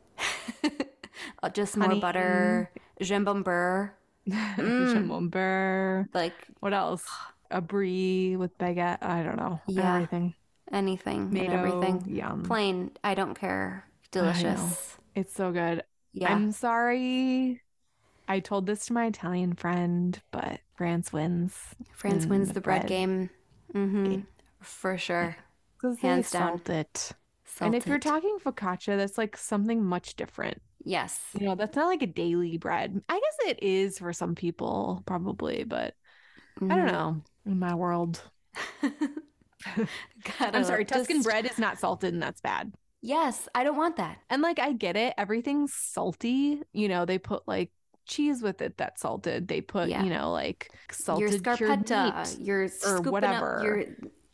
Uh, 1.43 1.49
Just 1.49 1.75
more 1.77 1.87
honey. 1.87 1.99
butter, 1.99 2.71
jambon 3.01 3.43
beurre, 3.43 3.91
camembert. 4.55 6.07
like 6.13 6.33
What 6.59 6.73
else? 6.73 7.05
A 7.51 7.61
brie 7.61 8.35
with 8.35 8.57
baguette. 8.57 8.99
I 9.01 9.23
don't 9.23 9.37
know. 9.37 9.59
Yeah. 9.67 9.95
Everything. 9.95 10.35
anything 10.71 11.35
and 11.37 11.51
everything. 11.53 12.03
Yum. 12.07 12.43
Plain, 12.43 12.91
I 13.03 13.15
don't 13.15 13.33
care. 13.35 13.85
Delicious. 14.11 14.97
It's 15.15 15.33
so 15.33 15.51
good. 15.51 15.83
Yeah. 16.13 16.31
I'm 16.33 16.51
sorry. 16.51 17.61
I 18.29 18.39
told 18.39 18.65
this 18.67 18.85
to 18.85 18.93
my 18.93 19.07
Italian 19.07 19.53
friend, 19.55 20.21
but 20.31 20.61
France 20.75 21.11
wins. 21.11 21.57
France 21.93 22.25
Mm, 22.25 22.29
wins 22.29 22.47
the 22.49 22.53
the 22.55 22.61
bread, 22.61 22.81
bread. 22.81 22.89
game. 22.89 23.29
Mm-hmm. 23.73 24.19
For 24.61 24.97
sure. 24.97 25.35
Hands 25.81 25.97
they 26.01 26.37
down. 26.39 26.49
salt 26.49 26.69
it. 26.69 27.11
And 27.61 27.75
if 27.75 27.87
you're 27.87 27.99
talking 27.99 28.37
focaccia, 28.43 28.95
that's 28.95 29.17
like 29.17 29.35
something 29.35 29.83
much 29.83 30.15
different. 30.15 30.61
Yes. 30.85 31.19
You 31.37 31.47
know, 31.47 31.55
that's 31.55 31.75
not 31.75 31.87
like 31.87 32.01
a 32.03 32.07
daily 32.07 32.57
bread. 32.57 33.01
I 33.09 33.15
guess 33.19 33.49
it 33.49 33.63
is 33.63 33.99
for 33.99 34.13
some 34.13 34.35
people, 34.35 35.03
probably, 35.05 35.63
but 35.65 35.95
I 36.61 36.67
don't 36.67 36.69
Mhm. 36.69 36.91
know. 36.91 37.21
In 37.45 37.59
my 37.59 37.73
world, 37.75 38.21
I'm 40.39 40.63
sorry, 40.63 40.85
Tuscan 40.85 41.17
just- 41.17 41.27
bread 41.27 41.45
is 41.45 41.57
not 41.57 41.79
salted, 41.79 42.13
and 42.13 42.21
that's 42.21 42.41
bad. 42.41 42.73
Yes, 43.01 43.47
I 43.55 43.63
don't 43.63 43.77
want 43.77 43.95
that. 43.95 44.17
And 44.29 44.41
like, 44.41 44.59
I 44.59 44.73
get 44.73 44.95
it. 44.97 45.13
Everything's 45.17 45.73
salty. 45.73 46.61
You 46.73 46.87
know, 46.89 47.05
they 47.05 47.17
put 47.17 47.47
like 47.47 47.71
cheese 48.09 48.41
with 48.41 48.61
it 48.61 48.77
that's 48.77 49.01
salted. 49.01 49.47
They 49.47 49.61
put, 49.61 49.87
Yeah. 49.89 50.03
you 50.03 50.09
know, 50.09 50.31
like 50.31 50.69
salted 50.91 51.29
uh, 51.29 51.31
your 51.31 51.39
scarpetta, 51.39 52.37
meat. 52.39 52.45
you're 52.45 52.67
scooping 52.67 53.11
whatever. 53.11 53.57
up, 53.59 53.63
you're 53.63 53.85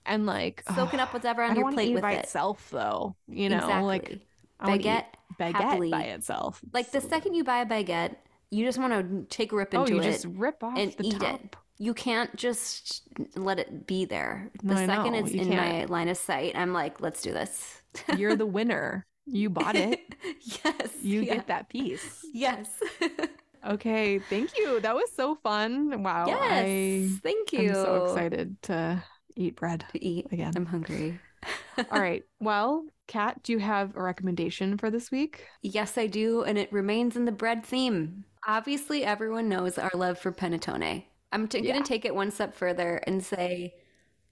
and 0.08 0.26
like 0.26 0.64
soaking 0.76 1.00
up 1.00 1.14
whatever 1.14 1.44
I 1.44 1.50
on 1.50 1.56
your 1.56 1.72
plate 1.72 1.94
with 1.94 2.02
by 2.02 2.14
it. 2.14 2.24
itself, 2.24 2.68
though. 2.72 3.16
You 3.28 3.50
know, 3.50 3.58
exactly. 3.58 3.84
like 3.88 4.20
I 4.60 4.68
wanna 4.68 4.76
eat 4.78 4.86
baguette, 4.86 5.06
baguette 5.40 5.54
happily. 5.54 5.92
by 5.92 6.04
itself. 6.04 6.62
like 6.74 6.90
the 6.92 7.02
So- 7.02 7.10
second 7.10 7.36
you 7.36 7.44
buy 7.44 7.60
a 7.62 7.66
baguette, 7.66 8.16
you 8.52 8.66
just 8.66 8.78
want 8.80 8.94
to 8.94 9.26
take 9.36 9.52
a 9.52 9.56
rip 9.56 9.74
oh, 9.74 9.82
into 9.84 9.94
oh, 9.94 9.96
you 9.98 10.02
it 10.02 10.12
just 10.12 10.26
rip 10.26 10.64
off 10.64 10.78
and 10.78 10.92
the 10.94 11.08
eat 11.08 11.20
top. 11.20 11.36
it. 11.44 11.56
You 11.78 11.94
can't 11.94 12.34
just 12.38 13.04
let 13.36 13.60
it 13.60 13.86
be 13.86 14.06
there. 14.06 14.50
The 14.64 14.76
No, 14.76 14.86
second 14.86 15.16
it's 15.16 15.34
you 15.34 15.42
in 15.42 15.50
my 15.50 15.56
can't. 15.56 15.90
line 15.90 16.08
of 16.08 16.16
sight, 16.16 16.56
I'm 16.56 16.72
like, 16.72 17.02
let's 17.02 17.22
do 17.22 17.34
this. 17.34 17.82
You're 18.18 18.38
the 18.38 18.46
winner. 18.46 19.06
You 19.26 19.50
bought 19.50 19.76
it. 19.76 20.00
yes. 20.64 20.90
You 21.02 21.22
yeah. 21.22 21.34
get 21.36 21.48
that 21.48 21.68
piece. 21.70 22.26
Yes. 22.34 22.70
Okay, 23.66 24.20
thank 24.20 24.58
you. 24.58 24.80
That 24.80 24.96
was 24.96 25.12
so 25.16 25.36
fun. 25.36 26.04
Wow. 26.04 26.28
yes. 26.28 26.42
I 26.66 27.10
Thank 27.24 27.52
you. 27.54 27.70
I'm 27.70 27.74
so 27.76 28.06
excited 28.06 28.62
to 28.64 29.04
eat 29.36 29.56
bread 29.56 29.86
to 29.92 30.04
eat. 30.06 30.28
again. 30.32 30.54
I'm 30.56 30.66
hungry. 30.66 31.20
All 31.92 32.00
right. 32.00 32.24
Well, 32.40 32.86
Kat, 33.08 33.42
do 33.44 33.52
you 33.54 33.60
have 33.60 33.96
a 33.96 34.02
recommendation 34.02 34.78
for 34.78 34.90
this 34.90 35.12
week? 35.12 35.46
Yes, 35.62 35.98
I 35.98 36.08
do, 36.08 36.44
and 36.44 36.58
it 36.58 36.72
remains 36.72 37.16
in 37.16 37.26
the 37.26 37.32
bread 37.32 37.66
theme. 37.66 38.24
Obviously, 38.48 39.04
everyone 39.04 39.50
knows 39.50 39.78
our 39.78 39.92
love 39.94 40.20
for 40.20 40.32
panettone. 40.32 41.04
I'm 41.32 41.48
t- 41.48 41.60
Yeah. 41.60 41.72
going 41.74 41.84
to 41.84 41.88
take 41.88 42.06
it 42.06 42.16
one 42.16 42.32
step 42.32 42.56
further 42.56 42.98
and 43.08 43.24
say 43.24 43.74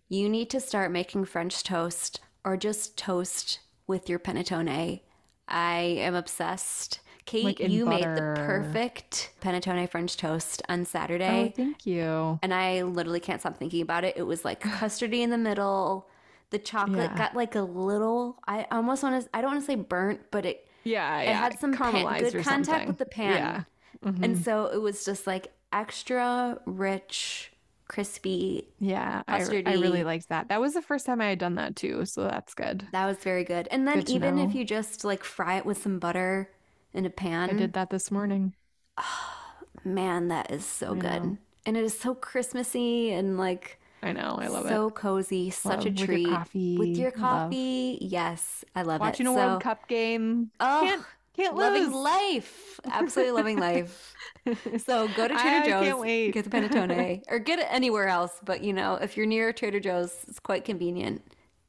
you 0.10 0.30
need 0.30 0.50
to 0.52 0.60
start 0.60 0.92
making 0.92 1.26
French 1.26 1.64
toast 1.64 2.20
or 2.46 2.56
just 2.56 2.98
toast 2.98 3.60
with 3.88 4.10
your 4.10 4.20
panettone. 4.20 5.02
I 5.48 5.76
am 5.80 6.16
obsessed. 6.16 7.00
Kate, 7.26 7.46
Like 7.46 7.60
you 7.60 7.86
made 7.86 8.04
the 8.04 8.34
perfect 8.36 9.32
panettone 9.42 9.90
French 9.90 10.18
toast 10.18 10.62
on 10.70 10.82
Oh, 10.82 10.84
Saturday. 10.84 11.54
thank 11.56 11.86
you. 11.86 12.40
and 12.44 12.54
I 12.54 12.84
literally 12.84 13.20
can't 13.20 13.40
stop 13.40 13.58
thinking 13.58 13.82
about 13.82 14.04
it. 14.04 14.16
It 14.18 14.24
was 14.24 14.44
like 14.44 14.62
custardy 14.80 15.22
in 15.22 15.30
the 15.30 15.38
middle. 15.38 16.10
The 16.50 16.60
chocolate 16.60 17.12
Yeah. 17.12 17.18
got 17.18 17.36
like 17.36 17.56
a 17.56 17.62
little. 17.62 18.40
I 18.48 18.68
almost 18.72 19.02
want 19.04 19.24
to. 19.24 19.30
I 19.34 19.42
don't 19.42 19.52
want 19.52 19.62
to 19.62 19.66
say 19.66 19.76
burnt, 19.76 20.20
but 20.32 20.46
it 20.46 20.68
Yeah, 20.84 21.20
it 21.22 21.26
yeah. 21.28 21.34
had 21.40 21.60
some 21.60 21.74
pan, 21.74 21.94
good 22.20 22.34
contact 22.44 22.46
something. 22.46 22.88
with 22.88 22.98
the 23.00 23.06
pan. 23.06 23.66
Yeah. 24.04 24.12
Mhm. 24.12 24.24
And 24.24 24.38
so 24.38 24.66
it 24.68 24.82
was 24.82 25.06
just 25.06 25.26
like 25.26 25.52
extra 25.72 26.60
rich, 26.66 27.52
crispy. 27.88 28.68
yeah, 28.80 29.24
I, 29.28 29.38
I 29.44 29.74
really 29.74 30.04
liked 30.04 30.30
that. 30.30 30.50
That 30.50 30.60
was 30.62 30.74
the 30.74 30.82
first 30.82 31.06
time 31.06 31.22
I 31.22 31.30
had 31.30 31.40
done 31.40 31.56
that 31.56 31.76
too, 31.76 32.06
so 32.06 32.24
that's 32.24 32.54
good. 32.54 32.88
That 32.92 33.06
was 33.06 33.18
very 33.18 33.44
good. 33.44 33.68
And 33.72 33.88
then 33.88 34.00
Good 34.00 34.10
even 34.10 34.38
if 34.40 34.54
you 34.54 34.66
just 34.66 35.04
like 35.04 35.24
fry 35.24 35.58
it 35.58 35.66
with 35.66 35.82
some 35.82 36.00
butter 36.00 36.50
in 36.94 37.06
a 37.06 37.10
pan, 37.10 37.50
I 37.50 37.54
did 37.54 37.74
that 37.74 37.90
this 37.90 38.12
morning. 38.12 38.54
Oh, 38.98 39.54
man, 39.84 40.28
that 40.30 40.52
is 40.52 40.66
so 40.66 40.94
I 40.94 40.96
good. 40.96 41.24
know. 41.24 41.38
And 41.66 41.78
it 41.78 41.84
is 41.84 41.98
so 41.98 42.14
Christmassy 42.16 43.12
and 43.12 43.38
like 43.38 43.80
I 44.02 44.12
know, 44.12 44.38
I 44.40 44.48
love 44.48 44.66
so 44.66 44.68
it. 44.68 44.70
So 44.70 44.92
cozy, 44.92 45.50
such 45.50 45.86
Love 45.86 45.86
a 45.86 45.92
with 45.96 46.12
your 46.12 46.20
treat. 46.20 46.20
coffee, 46.20 46.78
With 46.78 46.98
your 46.98 47.12
love. 47.16 47.52
coffee, 47.52 47.98
yes, 48.02 48.66
I 48.76 48.82
love 48.84 49.02
Watching 49.02 49.26
it. 49.26 49.28
Watching 49.28 49.28
a 49.28 49.34
so, 49.34 49.36
World 49.48 49.60
Cup 49.62 49.88
game. 49.88 50.52
Oh, 50.60 50.80
Can't 50.80 51.06
Can't 51.36 51.56
loving 51.56 51.92
lose. 51.92 51.94
life. 51.94 52.80
Absolutely 52.92 53.32
loving 53.34 53.60
life. 53.60 54.16
So 54.78 55.08
go 55.08 55.28
to 55.28 55.36
Trader 55.38 55.62
I 55.62 55.62
Joe's, 55.62 55.86
can't 55.86 56.00
wait. 56.00 56.32
get 56.32 56.44
the 56.46 56.50
panettone, 56.50 57.22
or 57.30 57.40
get 57.40 57.60
it 57.60 57.68
anywhere 57.70 58.08
else. 58.08 58.40
But 58.44 58.64
you 58.64 58.74
know, 58.74 58.96
if 58.96 59.18
you're 59.18 59.26
near 59.26 59.54
Trader 59.54 59.80
Joe's, 59.80 60.26
it's 60.28 60.40
quite 60.40 60.66
convenient. 60.66 61.24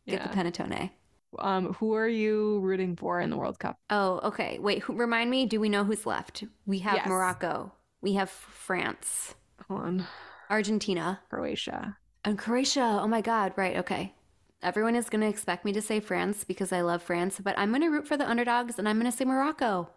Get 0.08 0.22
the 0.22 0.28
Yeah. 0.28 0.34
panettone. 0.34 0.90
Um, 1.38 1.74
who 1.74 1.94
are 1.94 2.08
you 2.08 2.60
rooting 2.60 2.96
for 2.96 3.20
in 3.20 3.30
the 3.30 3.36
World 3.36 3.58
Cup? 3.58 3.78
Oh, 3.90 4.20
okay. 4.24 4.58
Wait, 4.58 4.82
who, 4.82 4.94
remind 4.94 5.30
me. 5.30 5.46
Do 5.46 5.60
we 5.60 5.68
know 5.68 5.84
who's 5.84 6.06
left? 6.06 6.44
We 6.66 6.80
have 6.80 6.96
Yes. 6.96 7.06
Morocco. 7.06 7.72
We 8.00 8.14
have 8.14 8.30
France, 8.30 9.34
Hold 9.68 9.80
on. 9.80 10.06
Argentina, 10.50 11.20
Croatia. 11.30 11.96
and 12.24 12.38
Croatia. 12.38 12.98
Oh 13.02 13.06
my 13.08 13.20
God! 13.22 13.52
Right. 13.56 13.76
Okay. 13.78 14.14
Everyone 14.62 14.94
is 14.96 15.10
going 15.10 15.20
to 15.20 15.26
expect 15.28 15.64
me 15.64 15.72
to 15.74 15.82
say 15.82 16.00
France 16.00 16.44
because 16.44 16.72
I 16.72 16.80
love 16.80 17.02
France, 17.02 17.38
but 17.42 17.58
I'm 17.58 17.70
going 17.70 17.82
to 17.82 17.88
root 17.88 18.06
for 18.08 18.16
the 18.16 18.28
underdogs, 18.28 18.78
and 18.78 18.88
I'm 18.88 18.98
going 18.98 19.10
to 19.10 19.16
say 19.16 19.24
Morocco. 19.26 19.90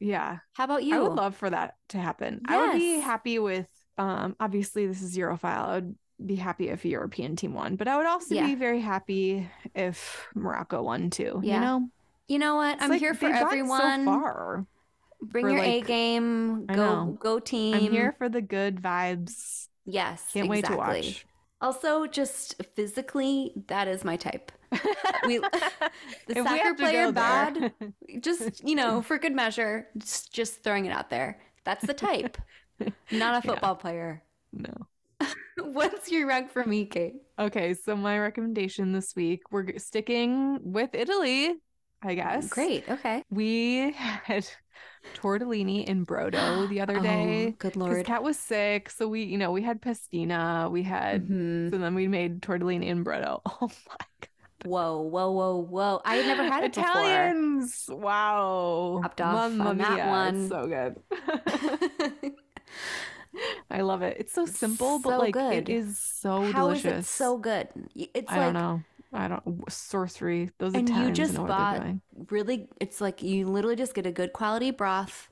Yeah. 0.00 0.38
How 0.54 0.64
about 0.64 0.84
you? 0.84 0.94
I 0.96 1.00
would 1.00 1.12
love 1.12 1.36
for 1.36 1.48
that 1.50 1.76
to 1.88 1.98
happen. 1.98 2.42
I 2.46 2.58
would 2.66 2.78
be 2.78 3.00
happy 3.00 3.38
with 3.38 3.68
um 3.98 4.36
obviously 4.38 4.86
this 4.86 5.00
is 5.00 5.16
Europhile. 5.16 5.68
I 5.68 5.74
would 5.76 5.96
be 6.24 6.36
happy 6.36 6.68
if 6.68 6.84
a 6.84 6.88
European 6.88 7.36
team 7.36 7.52
won, 7.54 7.76
but 7.76 7.88
I 7.88 7.96
would 7.96 8.06
also 8.06 8.34
Yeah. 8.34 8.46
be 8.46 8.54
very 8.54 8.80
happy 8.80 9.48
if 9.74 10.26
Morocco 10.34 10.82
won 10.82 11.10
too. 11.10 11.40
Yeah. 11.42 11.54
You 11.56 11.60
know? 11.60 11.88
You 12.28 12.38
know 12.38 12.56
what? 12.56 12.74
It's 12.74 12.82
I'm 12.82 12.90
like 12.90 13.00
here 13.00 13.14
for 13.14 13.26
everyone. 13.26 14.04
So 14.04 14.10
far. 14.10 14.66
Bring 15.22 15.48
your 15.50 15.60
A 15.62 15.80
game. 15.80 16.66
Go 16.66 17.16
go 17.20 17.38
team. 17.38 17.74
I'm 17.74 17.90
here 17.90 18.12
for 18.18 18.28
the 18.28 18.42
good 18.42 18.82
vibes. 18.82 19.68
Yes. 19.84 20.24
Can't 20.32 20.48
wait 20.48 20.64
to 20.66 20.76
watch. 20.76 21.26
Also, 21.60 22.06
just 22.06 22.62
physically, 22.74 23.52
that 23.68 23.88
is 23.88 24.04
my 24.04 24.16
type. 24.16 24.52
We 25.26 25.38
the 25.38 25.90
If 26.28 26.44
soccer 26.46 26.74
player 26.74 27.12
bad. 27.12 27.72
Just 28.20 28.62
you 28.68 28.74
know, 28.74 29.00
for 29.00 29.18
good 29.18 29.34
measure. 29.34 29.88
Just, 29.96 30.32
just 30.32 30.62
throwing 30.62 30.84
it 30.86 30.92
out 30.92 31.08
there. 31.08 31.40
That's 31.64 31.86
the 31.86 31.94
type. 31.94 32.36
Not 32.80 32.92
a 33.10 33.10
Yeah. 33.10 33.40
football 33.40 33.74
player. 33.76 34.22
no. 34.52 34.72
What's 35.58 36.10
your 36.10 36.26
reg 36.26 36.50
for 36.50 36.64
me, 36.64 36.84
Kate? 36.86 37.14
Okay, 37.38 37.74
so 37.74 37.96
my 37.96 38.18
recommendation 38.18 38.92
this 38.92 39.14
week, 39.16 39.42
we're 39.50 39.78
sticking 39.78 40.60
with 40.72 40.90
Italy, 40.94 41.54
I 42.02 42.14
guess. 42.14 42.48
Great. 42.48 42.88
Okay. 42.88 43.22
We 43.30 43.92
had 43.92 44.46
tortellini 45.14 45.84
in 45.86 46.04
Brodo 46.04 46.68
the 46.68 46.80
other 46.80 46.98
Oh, 46.98 47.02
day. 47.02 47.54
good 47.58 47.72
Because 47.72 47.76
lord. 47.76 48.06
Cat 48.06 48.22
was 48.22 48.38
sick. 48.38 48.90
So 48.90 49.08
we, 49.08 49.22
you 49.22 49.38
know, 49.38 49.50
we 49.52 49.62
had 49.62 49.80
pastina, 49.80 50.70
we 50.70 50.82
had, 50.82 51.26
Mhm. 51.28 51.70
so 51.70 51.78
then 51.78 51.94
we 51.94 52.08
made 52.08 52.42
tortellini 52.42 52.86
in 52.86 53.04
Brodo. 53.04 53.40
Oh 53.46 53.68
my 53.88 53.96
God. 54.20 54.28
Whoa, 54.64 55.00
whoa, 55.02 55.30
whoa, 55.30 55.56
whoa! 55.60 56.00
I 56.04 56.16
had 56.16 56.26
never 56.26 56.42
had 56.42 56.64
it 56.64 56.74
before. 56.74 56.90
Italians. 56.90 57.84
Wow. 57.88 59.00
Topped 59.02 59.20
off 59.20 59.52
Mamma 59.52 59.70
on 59.70 59.78
that 59.78 59.94
mia, 59.94 60.06
one. 60.08 60.36
It's 60.40 60.48
so 60.48 60.66
good. 60.66 62.32
I 63.70 63.80
love 63.82 64.02
it. 64.02 64.16
It's 64.18 64.32
so 64.32 64.46
simple, 64.46 64.98
but 64.98 65.18
like 65.18 65.34
good. 65.34 65.52
it 65.52 65.68
is 65.68 65.98
so 65.98 66.42
How 66.52 66.70
is 66.70 66.82
delicious. 66.82 67.06
it 67.06 67.08
so 67.10 67.38
good? 67.38 67.68
It's 67.94 68.30
I 68.30 68.36
like 68.38 68.44
don't 68.46 68.54
know. 68.54 68.82
I 69.12 69.28
don't 69.28 69.72
sorcery. 69.72 70.50
Those 70.58 70.74
And 70.74 70.88
you 70.88 71.10
just 71.12 71.36
bought- 71.36 71.82
really 72.30 72.68
it's 72.80 73.00
like 73.00 73.22
you 73.22 73.46
literally 73.46 73.76
just 73.76 73.94
get 73.94 74.06
a 74.06 74.12
good 74.12 74.32
quality 74.32 74.70
broth, 74.70 75.28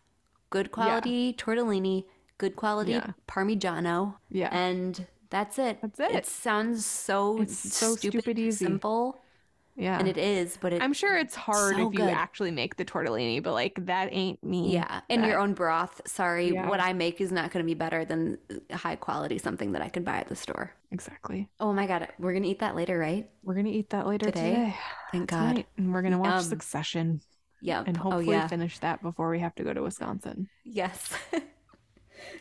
good 0.51 0.71
quality 0.73 1.33
tortellini, 1.35 2.05
good 2.39 2.57
quality 2.57 2.93
Yeah. 2.93 3.13
parmigiano, 3.29 4.17
Yeah. 4.31 4.49
and 4.53 5.07
that's 5.31 5.59
it. 5.59 5.79
That's 5.83 6.01
it. 6.01 6.13
It 6.13 6.27
sounds 6.27 6.87
so 6.87 7.41
It's 7.43 7.59
so 7.59 7.97
stupid, 7.97 8.23
stupid 8.23 8.39
easy. 8.39 8.65
simple, 8.65 9.21
yeah. 9.77 9.99
and 9.99 10.07
it 10.09 10.17
is, 10.17 10.57
but 10.61 10.73
it 10.73 10.83
I'm 10.83 10.93
sure 10.93 11.17
it's 11.17 11.35
hard 11.35 11.77
so 11.77 11.89
if 11.89 11.95
you 11.95 12.01
good. 12.01 12.11
actually 12.11 12.51
make 12.51 12.77
the 12.77 12.85
tortellini, 12.85 13.43
but 13.43 13.53
like 13.53 13.87
that 13.87 14.09
ain't 14.13 14.43
me. 14.45 14.73
yeah, 14.73 15.01
in 15.09 15.21
That- 15.21 15.29
your 15.29 15.39
own 15.39 15.55
broth. 15.55 16.01
Sorry, 16.07 16.53
Yeah. 16.53 16.69
what 16.69 16.81
I 16.81 16.93
make 16.93 17.21
is 17.21 17.33
not 17.33 17.51
going 17.51 17.65
to 17.65 17.67
be 17.67 17.75
better 17.75 18.05
than 18.05 18.39
uh, 18.71 18.77
high 18.77 18.97
quality 18.97 19.39
something 19.39 19.73
that 19.73 19.83
I 19.83 19.89
can 19.89 20.05
buy 20.05 20.17
at 20.19 20.29
the 20.29 20.37
store. 20.37 20.73
Exactly. 20.91 21.49
Oh 21.59 21.73
my 21.73 21.87
god, 21.87 22.09
we're 22.19 22.33
gonna 22.35 22.47
eat 22.47 22.61
that 22.61 22.77
later, 22.77 22.99
right? 22.99 23.29
We're 23.43 23.55
gonna 23.55 23.69
eat 23.71 23.91
that 23.91 24.07
later 24.07 24.27
Today? 24.27 24.51
today. 24.51 24.77
Thank 25.13 25.31
That's 25.31 25.41
God. 25.43 25.57
right. 25.57 25.67
And 25.77 25.93
we're 25.93 26.03
gonna 26.03 26.19
watch 26.19 26.31
Yum. 26.35 26.43
Succession 26.43 27.21
Yeah. 27.61 27.83
and 27.87 27.97
oh 27.99 28.03
hopefully 28.03 28.27
yeah. 28.31 28.47
finish 28.47 28.79
that 28.79 29.03
before 29.03 29.29
we 29.31 29.41
have 29.41 29.55
to 29.57 29.65
go 29.65 29.73
to 29.75 29.83
Wisconsin. 29.83 30.49
Yes. 30.65 31.13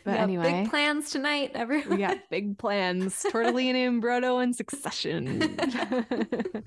But 0.04 0.12
Yeah, 0.12 0.22
anyway, 0.22 0.52
big 0.62 0.70
plans 0.70 1.10
tonight, 1.10 1.50
everyone. 1.54 1.90
we 1.90 1.96
got 1.98 2.16
big 2.30 2.56
plans. 2.56 3.22
Tortellini 3.30 3.86
and 3.86 4.02
Brodo 4.02 4.42
and 4.42 4.54
Succession. 4.56 5.40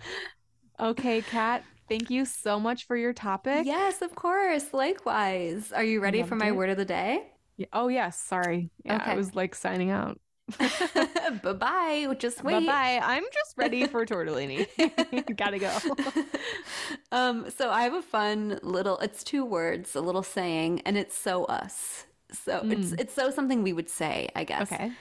okay, 0.79 1.21
Kat. 1.21 1.63
Thank 1.89 2.09
you 2.09 2.25
so 2.25 2.59
much 2.59 2.85
for 2.85 2.97
your 2.97 3.13
topic. 3.13 3.65
Yes, 3.65 4.01
of 4.01 4.13
course. 4.15 4.73
Likewise. 4.73 5.71
Are 5.71 5.83
you 5.83 6.01
ready 6.01 6.23
for 6.23 6.35
my 6.35 6.47
it. 6.47 6.55
word 6.55 6.69
of 6.69 6.77
the 6.77 6.85
day? 6.85 7.23
Yeah- 7.55 7.67
Oh 7.73 7.87
yes. 7.87 8.19
Sorry. 8.19 8.69
Yeah, 8.83 9.01
I 9.05 9.15
was 9.15 9.33
like 9.35 9.55
signing 9.55 9.89
out. 9.89 10.19
bye 11.43 11.53
bye. 11.53 12.15
Just 12.19 12.43
wait. 12.43 12.65
Bye 12.65 12.99
bye. 12.99 12.99
I'm 13.03 13.23
just 13.33 13.57
ready 13.57 13.85
for 13.87 14.05
tortellini. 14.11 14.67
Gotta 15.37 15.59
go. 15.59 15.71
um, 17.11 17.49
so 17.49 17.69
I 17.69 17.81
have 17.83 17.93
a 17.93 18.01
fun 18.01 18.59
little. 18.63 18.97
It's 18.99 19.23
two 19.23 19.43
words, 19.43 19.95
a 19.95 20.01
little 20.01 20.23
saying, 20.23 20.81
and 20.85 20.97
it's 20.97 21.17
so 21.17 21.45
us. 21.45 22.05
So 22.31 22.61
it's 22.65 22.91
it's 22.93 23.13
so 23.13 23.31
something 23.31 23.63
we 23.63 23.73
would 23.73 23.89
say, 23.89 24.29
I 24.35 24.43
guess. 24.43 24.71
Okay. 24.71 24.91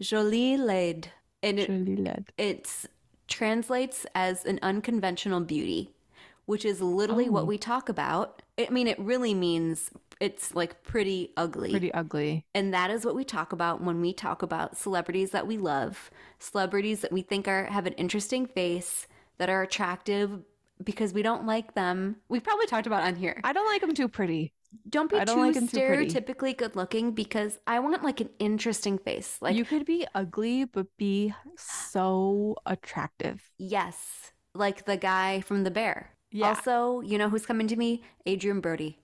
Jolie 0.00 0.56
laide, 0.56 1.10
and 1.42 1.58
it 1.58 1.66
Jolie 1.68 1.96
laide. 1.96 2.26
it's 2.38 2.86
translates 3.28 4.06
as 4.14 4.44
an 4.44 4.58
unconventional 4.62 5.40
beauty, 5.40 5.92
which 6.46 6.64
is 6.64 6.80
literally 6.80 7.28
what 7.28 7.42
Oh. 7.42 7.46
we 7.46 7.58
talk 7.58 7.88
about. 7.88 8.42
I 8.58 8.68
mean, 8.70 8.86
it 8.86 8.98
really 8.98 9.34
means 9.34 9.90
it's 10.20 10.54
like 10.54 10.82
pretty 10.82 11.32
ugly. 11.36 11.70
Pretty 11.70 11.92
ugly. 11.92 12.44
And 12.54 12.72
that 12.72 12.90
is 12.90 13.04
what 13.04 13.14
we 13.14 13.24
talk 13.24 13.52
about 13.52 13.82
when 13.82 14.00
we 14.00 14.12
talk 14.12 14.42
about 14.42 14.76
celebrities 14.76 15.30
that 15.32 15.46
we 15.46 15.58
love, 15.58 16.10
celebrities 16.38 17.00
that 17.00 17.12
we 17.12 17.20
think 17.22 17.46
are 17.48 17.64
have 17.66 17.86
an 17.86 17.92
interesting 17.94 18.46
face, 18.46 19.06
that 19.38 19.50
are 19.50 19.60
attractive 19.62 20.42
because 20.82 21.12
we 21.12 21.22
don't 21.22 21.44
like 21.46 21.74
them. 21.74 22.16
We've 22.28 22.42
probably 22.44 22.66
talked 22.66 22.86
about 22.86 23.02
on 23.02 23.16
here. 23.16 23.40
I 23.44 23.52
don't 23.52 23.66
like 23.66 23.80
them 23.82 23.94
too 23.94 24.08
pretty. 24.08 24.52
Don't 24.88 25.10
be 25.10 25.16
I 25.16 25.24
don't 25.24 25.36
too 25.36 25.42
like 25.46 25.56
'em 25.56 25.68
too 25.68 25.76
stereotypically 25.78 26.56
good 26.56 26.76
looking 26.76 27.12
because 27.12 27.58
I 27.66 27.78
want 27.80 28.02
like 28.04 28.20
an 28.20 28.30
interesting 28.38 28.98
face. 28.98 29.38
Like 29.40 29.56
you 29.56 29.64
could 29.64 29.84
be 29.84 30.06
ugly 30.14 30.64
but 30.64 30.86
be 30.96 31.34
so 31.56 32.56
attractive. 32.66 33.50
yes, 33.58 34.32
like 34.54 34.84
the 34.86 34.96
guy 34.96 35.40
from 35.42 35.64
The 35.64 35.70
Bear. 35.70 36.10
Yeah. 36.30 36.48
Also, 36.48 37.00
you 37.02 37.18
know 37.18 37.28
who's 37.28 37.46
coming 37.46 37.68
to 37.68 37.76
me? 37.76 38.02
Adrien 38.26 38.60
Brody. 38.60 38.98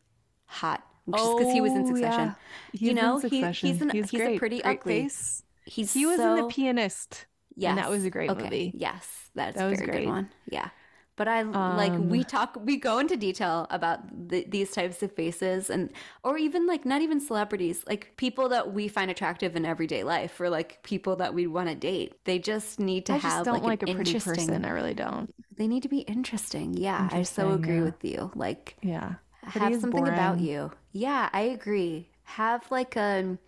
Hot. 0.46 0.82
Just 1.14 1.36
because 1.36 1.52
he 1.52 1.60
was 1.60 1.72
in 1.72 1.82
Oh, 1.82 1.86
Succession. 1.86 2.28
yeah. 2.28 2.34
You 2.72 2.88
He's 2.90 2.94
know, 2.96 3.18
he- 3.18 3.52
he's 3.52 3.82
an- 3.82 3.90
he's 3.90 4.12
a 4.14 4.16
great. 4.16 4.38
pretty 4.38 4.60
Great 4.60 4.78
ugly. 4.80 5.02
face. 5.02 5.42
He's 5.64 5.92
He 5.92 6.06
was 6.06 6.18
in 6.20 6.36
The 6.36 6.46
Pianist. 6.48 7.26
Yes. 7.54 7.70
And 7.70 7.78
that 7.78 7.90
was 7.90 8.04
a 8.04 8.10
great 8.10 8.30
okay. 8.30 8.44
movie. 8.44 8.72
Yes, 8.74 9.30
that's 9.34 9.56
That 9.56 9.66
a 9.66 9.70
was 9.70 9.78
very 9.78 9.90
great. 9.90 10.04
good 10.04 10.10
one. 10.10 10.30
Yeah. 10.50 10.70
But 11.16 11.28
I 11.28 11.42
like 11.42 11.98
we 11.98 12.22
Um, 12.22 12.24
talk 12.24 12.56
we 12.64 12.76
go 12.76 12.98
into 12.98 13.16
detail 13.16 13.66
about 13.70 14.00
the, 14.28 14.44
these 14.48 14.72
types 14.72 15.02
of 15.02 15.12
faces 15.12 15.68
and 15.70 15.90
or 16.24 16.38
even 16.38 16.66
like 16.66 16.84
not 16.86 17.02
even 17.02 17.20
celebrities 17.20 17.84
like 17.86 18.16
people 18.16 18.48
that 18.48 18.72
we 18.72 18.88
find 18.88 19.10
attractive 19.10 19.54
in 19.54 19.64
everyday 19.66 20.04
life 20.04 20.40
or 20.40 20.48
like 20.50 20.82
people 20.82 21.16
that 21.16 21.34
we 21.34 21.46
want 21.46 21.68
to 21.68 21.74
date. 21.74 22.14
They 22.24 22.38
just 22.38 22.80
need 22.80 23.06
to 23.06 23.12
I 23.12 23.18
have 23.18 23.44
just 23.44 23.44
don't 23.44 23.62
like, 23.64 23.64
like, 23.64 23.82
an 23.82 23.82
a 23.82 23.88
pretty 23.88 24.16
interesting 24.16 24.16
person. 24.16 24.64
I 24.64 24.70
really 24.70 24.94
don't. 24.94 25.32
they 25.56 25.66
need 25.68 25.82
to 25.82 25.88
be 25.88 26.00
interesting. 26.00 26.74
Yeah 26.74 27.10
I 27.10 27.22
so 27.22 27.52
agree 27.52 27.80
yeah. 27.80 27.82
with 27.82 28.04
you. 28.04 28.30
Like 28.34 28.76
Yeah. 28.82 29.16
Have 29.42 29.76
something 29.76 30.08
about 30.08 30.40
you. 30.40 30.72
Yeah 30.92 31.28
I 31.32 31.42
agree. 31.42 32.08
Have 32.24 32.70
like 32.70 32.96
a 32.96 33.38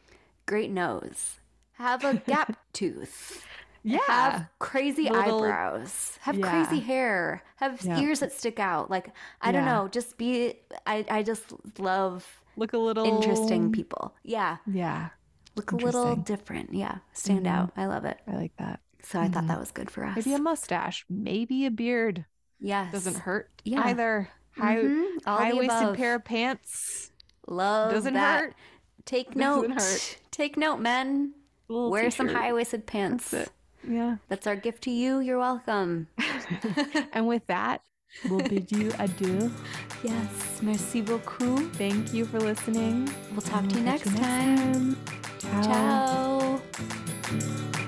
great 0.47 0.71
nose. 0.71 1.41
Have 1.75 2.05
a 2.05 2.15
gap 2.27 2.57
tooth 2.73 3.47
Yeah. 3.87 3.99
have 4.07 4.49
crazy 4.59 5.11
Little- 5.11 5.45
eyebrows, 5.45 6.19
have 6.23 6.37
Yeah. 6.37 6.49
crazy 6.51 6.81
hair, 6.81 7.43
have 7.57 7.83
Yeah. 7.83 8.01
ears 8.01 8.21
that 8.21 8.33
stick 8.33 8.59
out. 8.59 8.91
Like 8.91 9.11
I 9.41 9.53
don't 9.53 9.67
know, 9.67 9.89
just 9.89 10.17
be. 10.17 10.55
I 10.87 11.05
I 11.11 11.23
just 11.23 11.53
love 11.79 12.41
Look 12.57 12.73
a 12.73 12.79
little 12.79 13.05
interesting 13.05 13.73
people. 13.73 14.15
Yeah, 14.23 14.57
Yeah. 14.67 15.11
look 15.57 15.73
a 15.73 15.77
little 15.77 16.17
different. 16.17 16.73
Yeah, 16.73 16.99
stand 17.13 17.47
Mhm. 17.47 17.51
out. 17.51 17.73
I 17.77 17.87
love 17.87 18.05
it. 18.05 18.21
I 18.27 18.37
like 18.37 18.57
that. 18.59 18.81
So 19.03 19.21
I 19.21 19.29
thought 19.29 19.45
Mhm. 19.45 19.49
that 19.49 19.59
was 19.61 19.71
good 19.71 19.91
for 19.91 20.05
us. 20.05 20.17
Maybe 20.17 20.33
a 20.35 20.39
mustache. 20.39 21.05
Maybe 21.11 21.67
a 21.67 21.71
beard. 21.71 22.25
yes, 22.61 22.91
Doesn't 22.93 23.19
hurt 23.19 23.51
Yeah. 23.65 23.83
either. 23.85 24.31
High 24.57 24.77
Mhm. 24.77 25.25
High 25.27 25.53
waisted 25.53 25.95
pair 25.97 26.15
of 26.15 26.25
pants. 26.25 27.11
Love 27.49 27.93
Doesn't 27.93 28.15
that. 28.15 28.41
hurt. 28.41 28.55
Take 29.05 29.37
note. 29.37 29.69
Doesn't 29.69 29.81
hurt. 29.83 30.19
Take 30.31 30.57
note, 30.57 30.79
men. 30.79 31.35
Wear 31.69 32.11
some 32.11 32.29
t-shirt. 32.29 32.41
high 32.41 32.53
waisted 32.53 32.87
pants. 32.87 33.35
Yeah. 33.89 34.17
That's 34.29 34.47
our 34.47 34.57
gift 34.57 34.83
to 34.85 34.91
you. 34.91 35.21
You're 35.21 35.39
welcome. 35.39 36.09
and 37.13 37.27
with 37.27 37.47
that, 37.47 37.83
we'll 38.29 38.41
bid 38.41 38.73
you 38.73 38.93
adieu. 38.99 39.51
Yes. 40.03 40.61
Merci 40.63 41.01
beaucoup. 41.01 41.73
Thank 41.75 42.13
you 42.13 42.25
for 42.27 42.41
listening. 42.41 43.11
We'll 43.33 43.41
talk 43.43 43.69
to 43.69 43.77
you, 43.77 43.77
we'll 43.77 43.85
next, 43.85 44.07
you 44.07 44.13
next, 44.13 44.23
time. 44.23 44.97
time. 45.41 45.63
Ciao. 45.63 46.61
Ciao. 47.39 47.84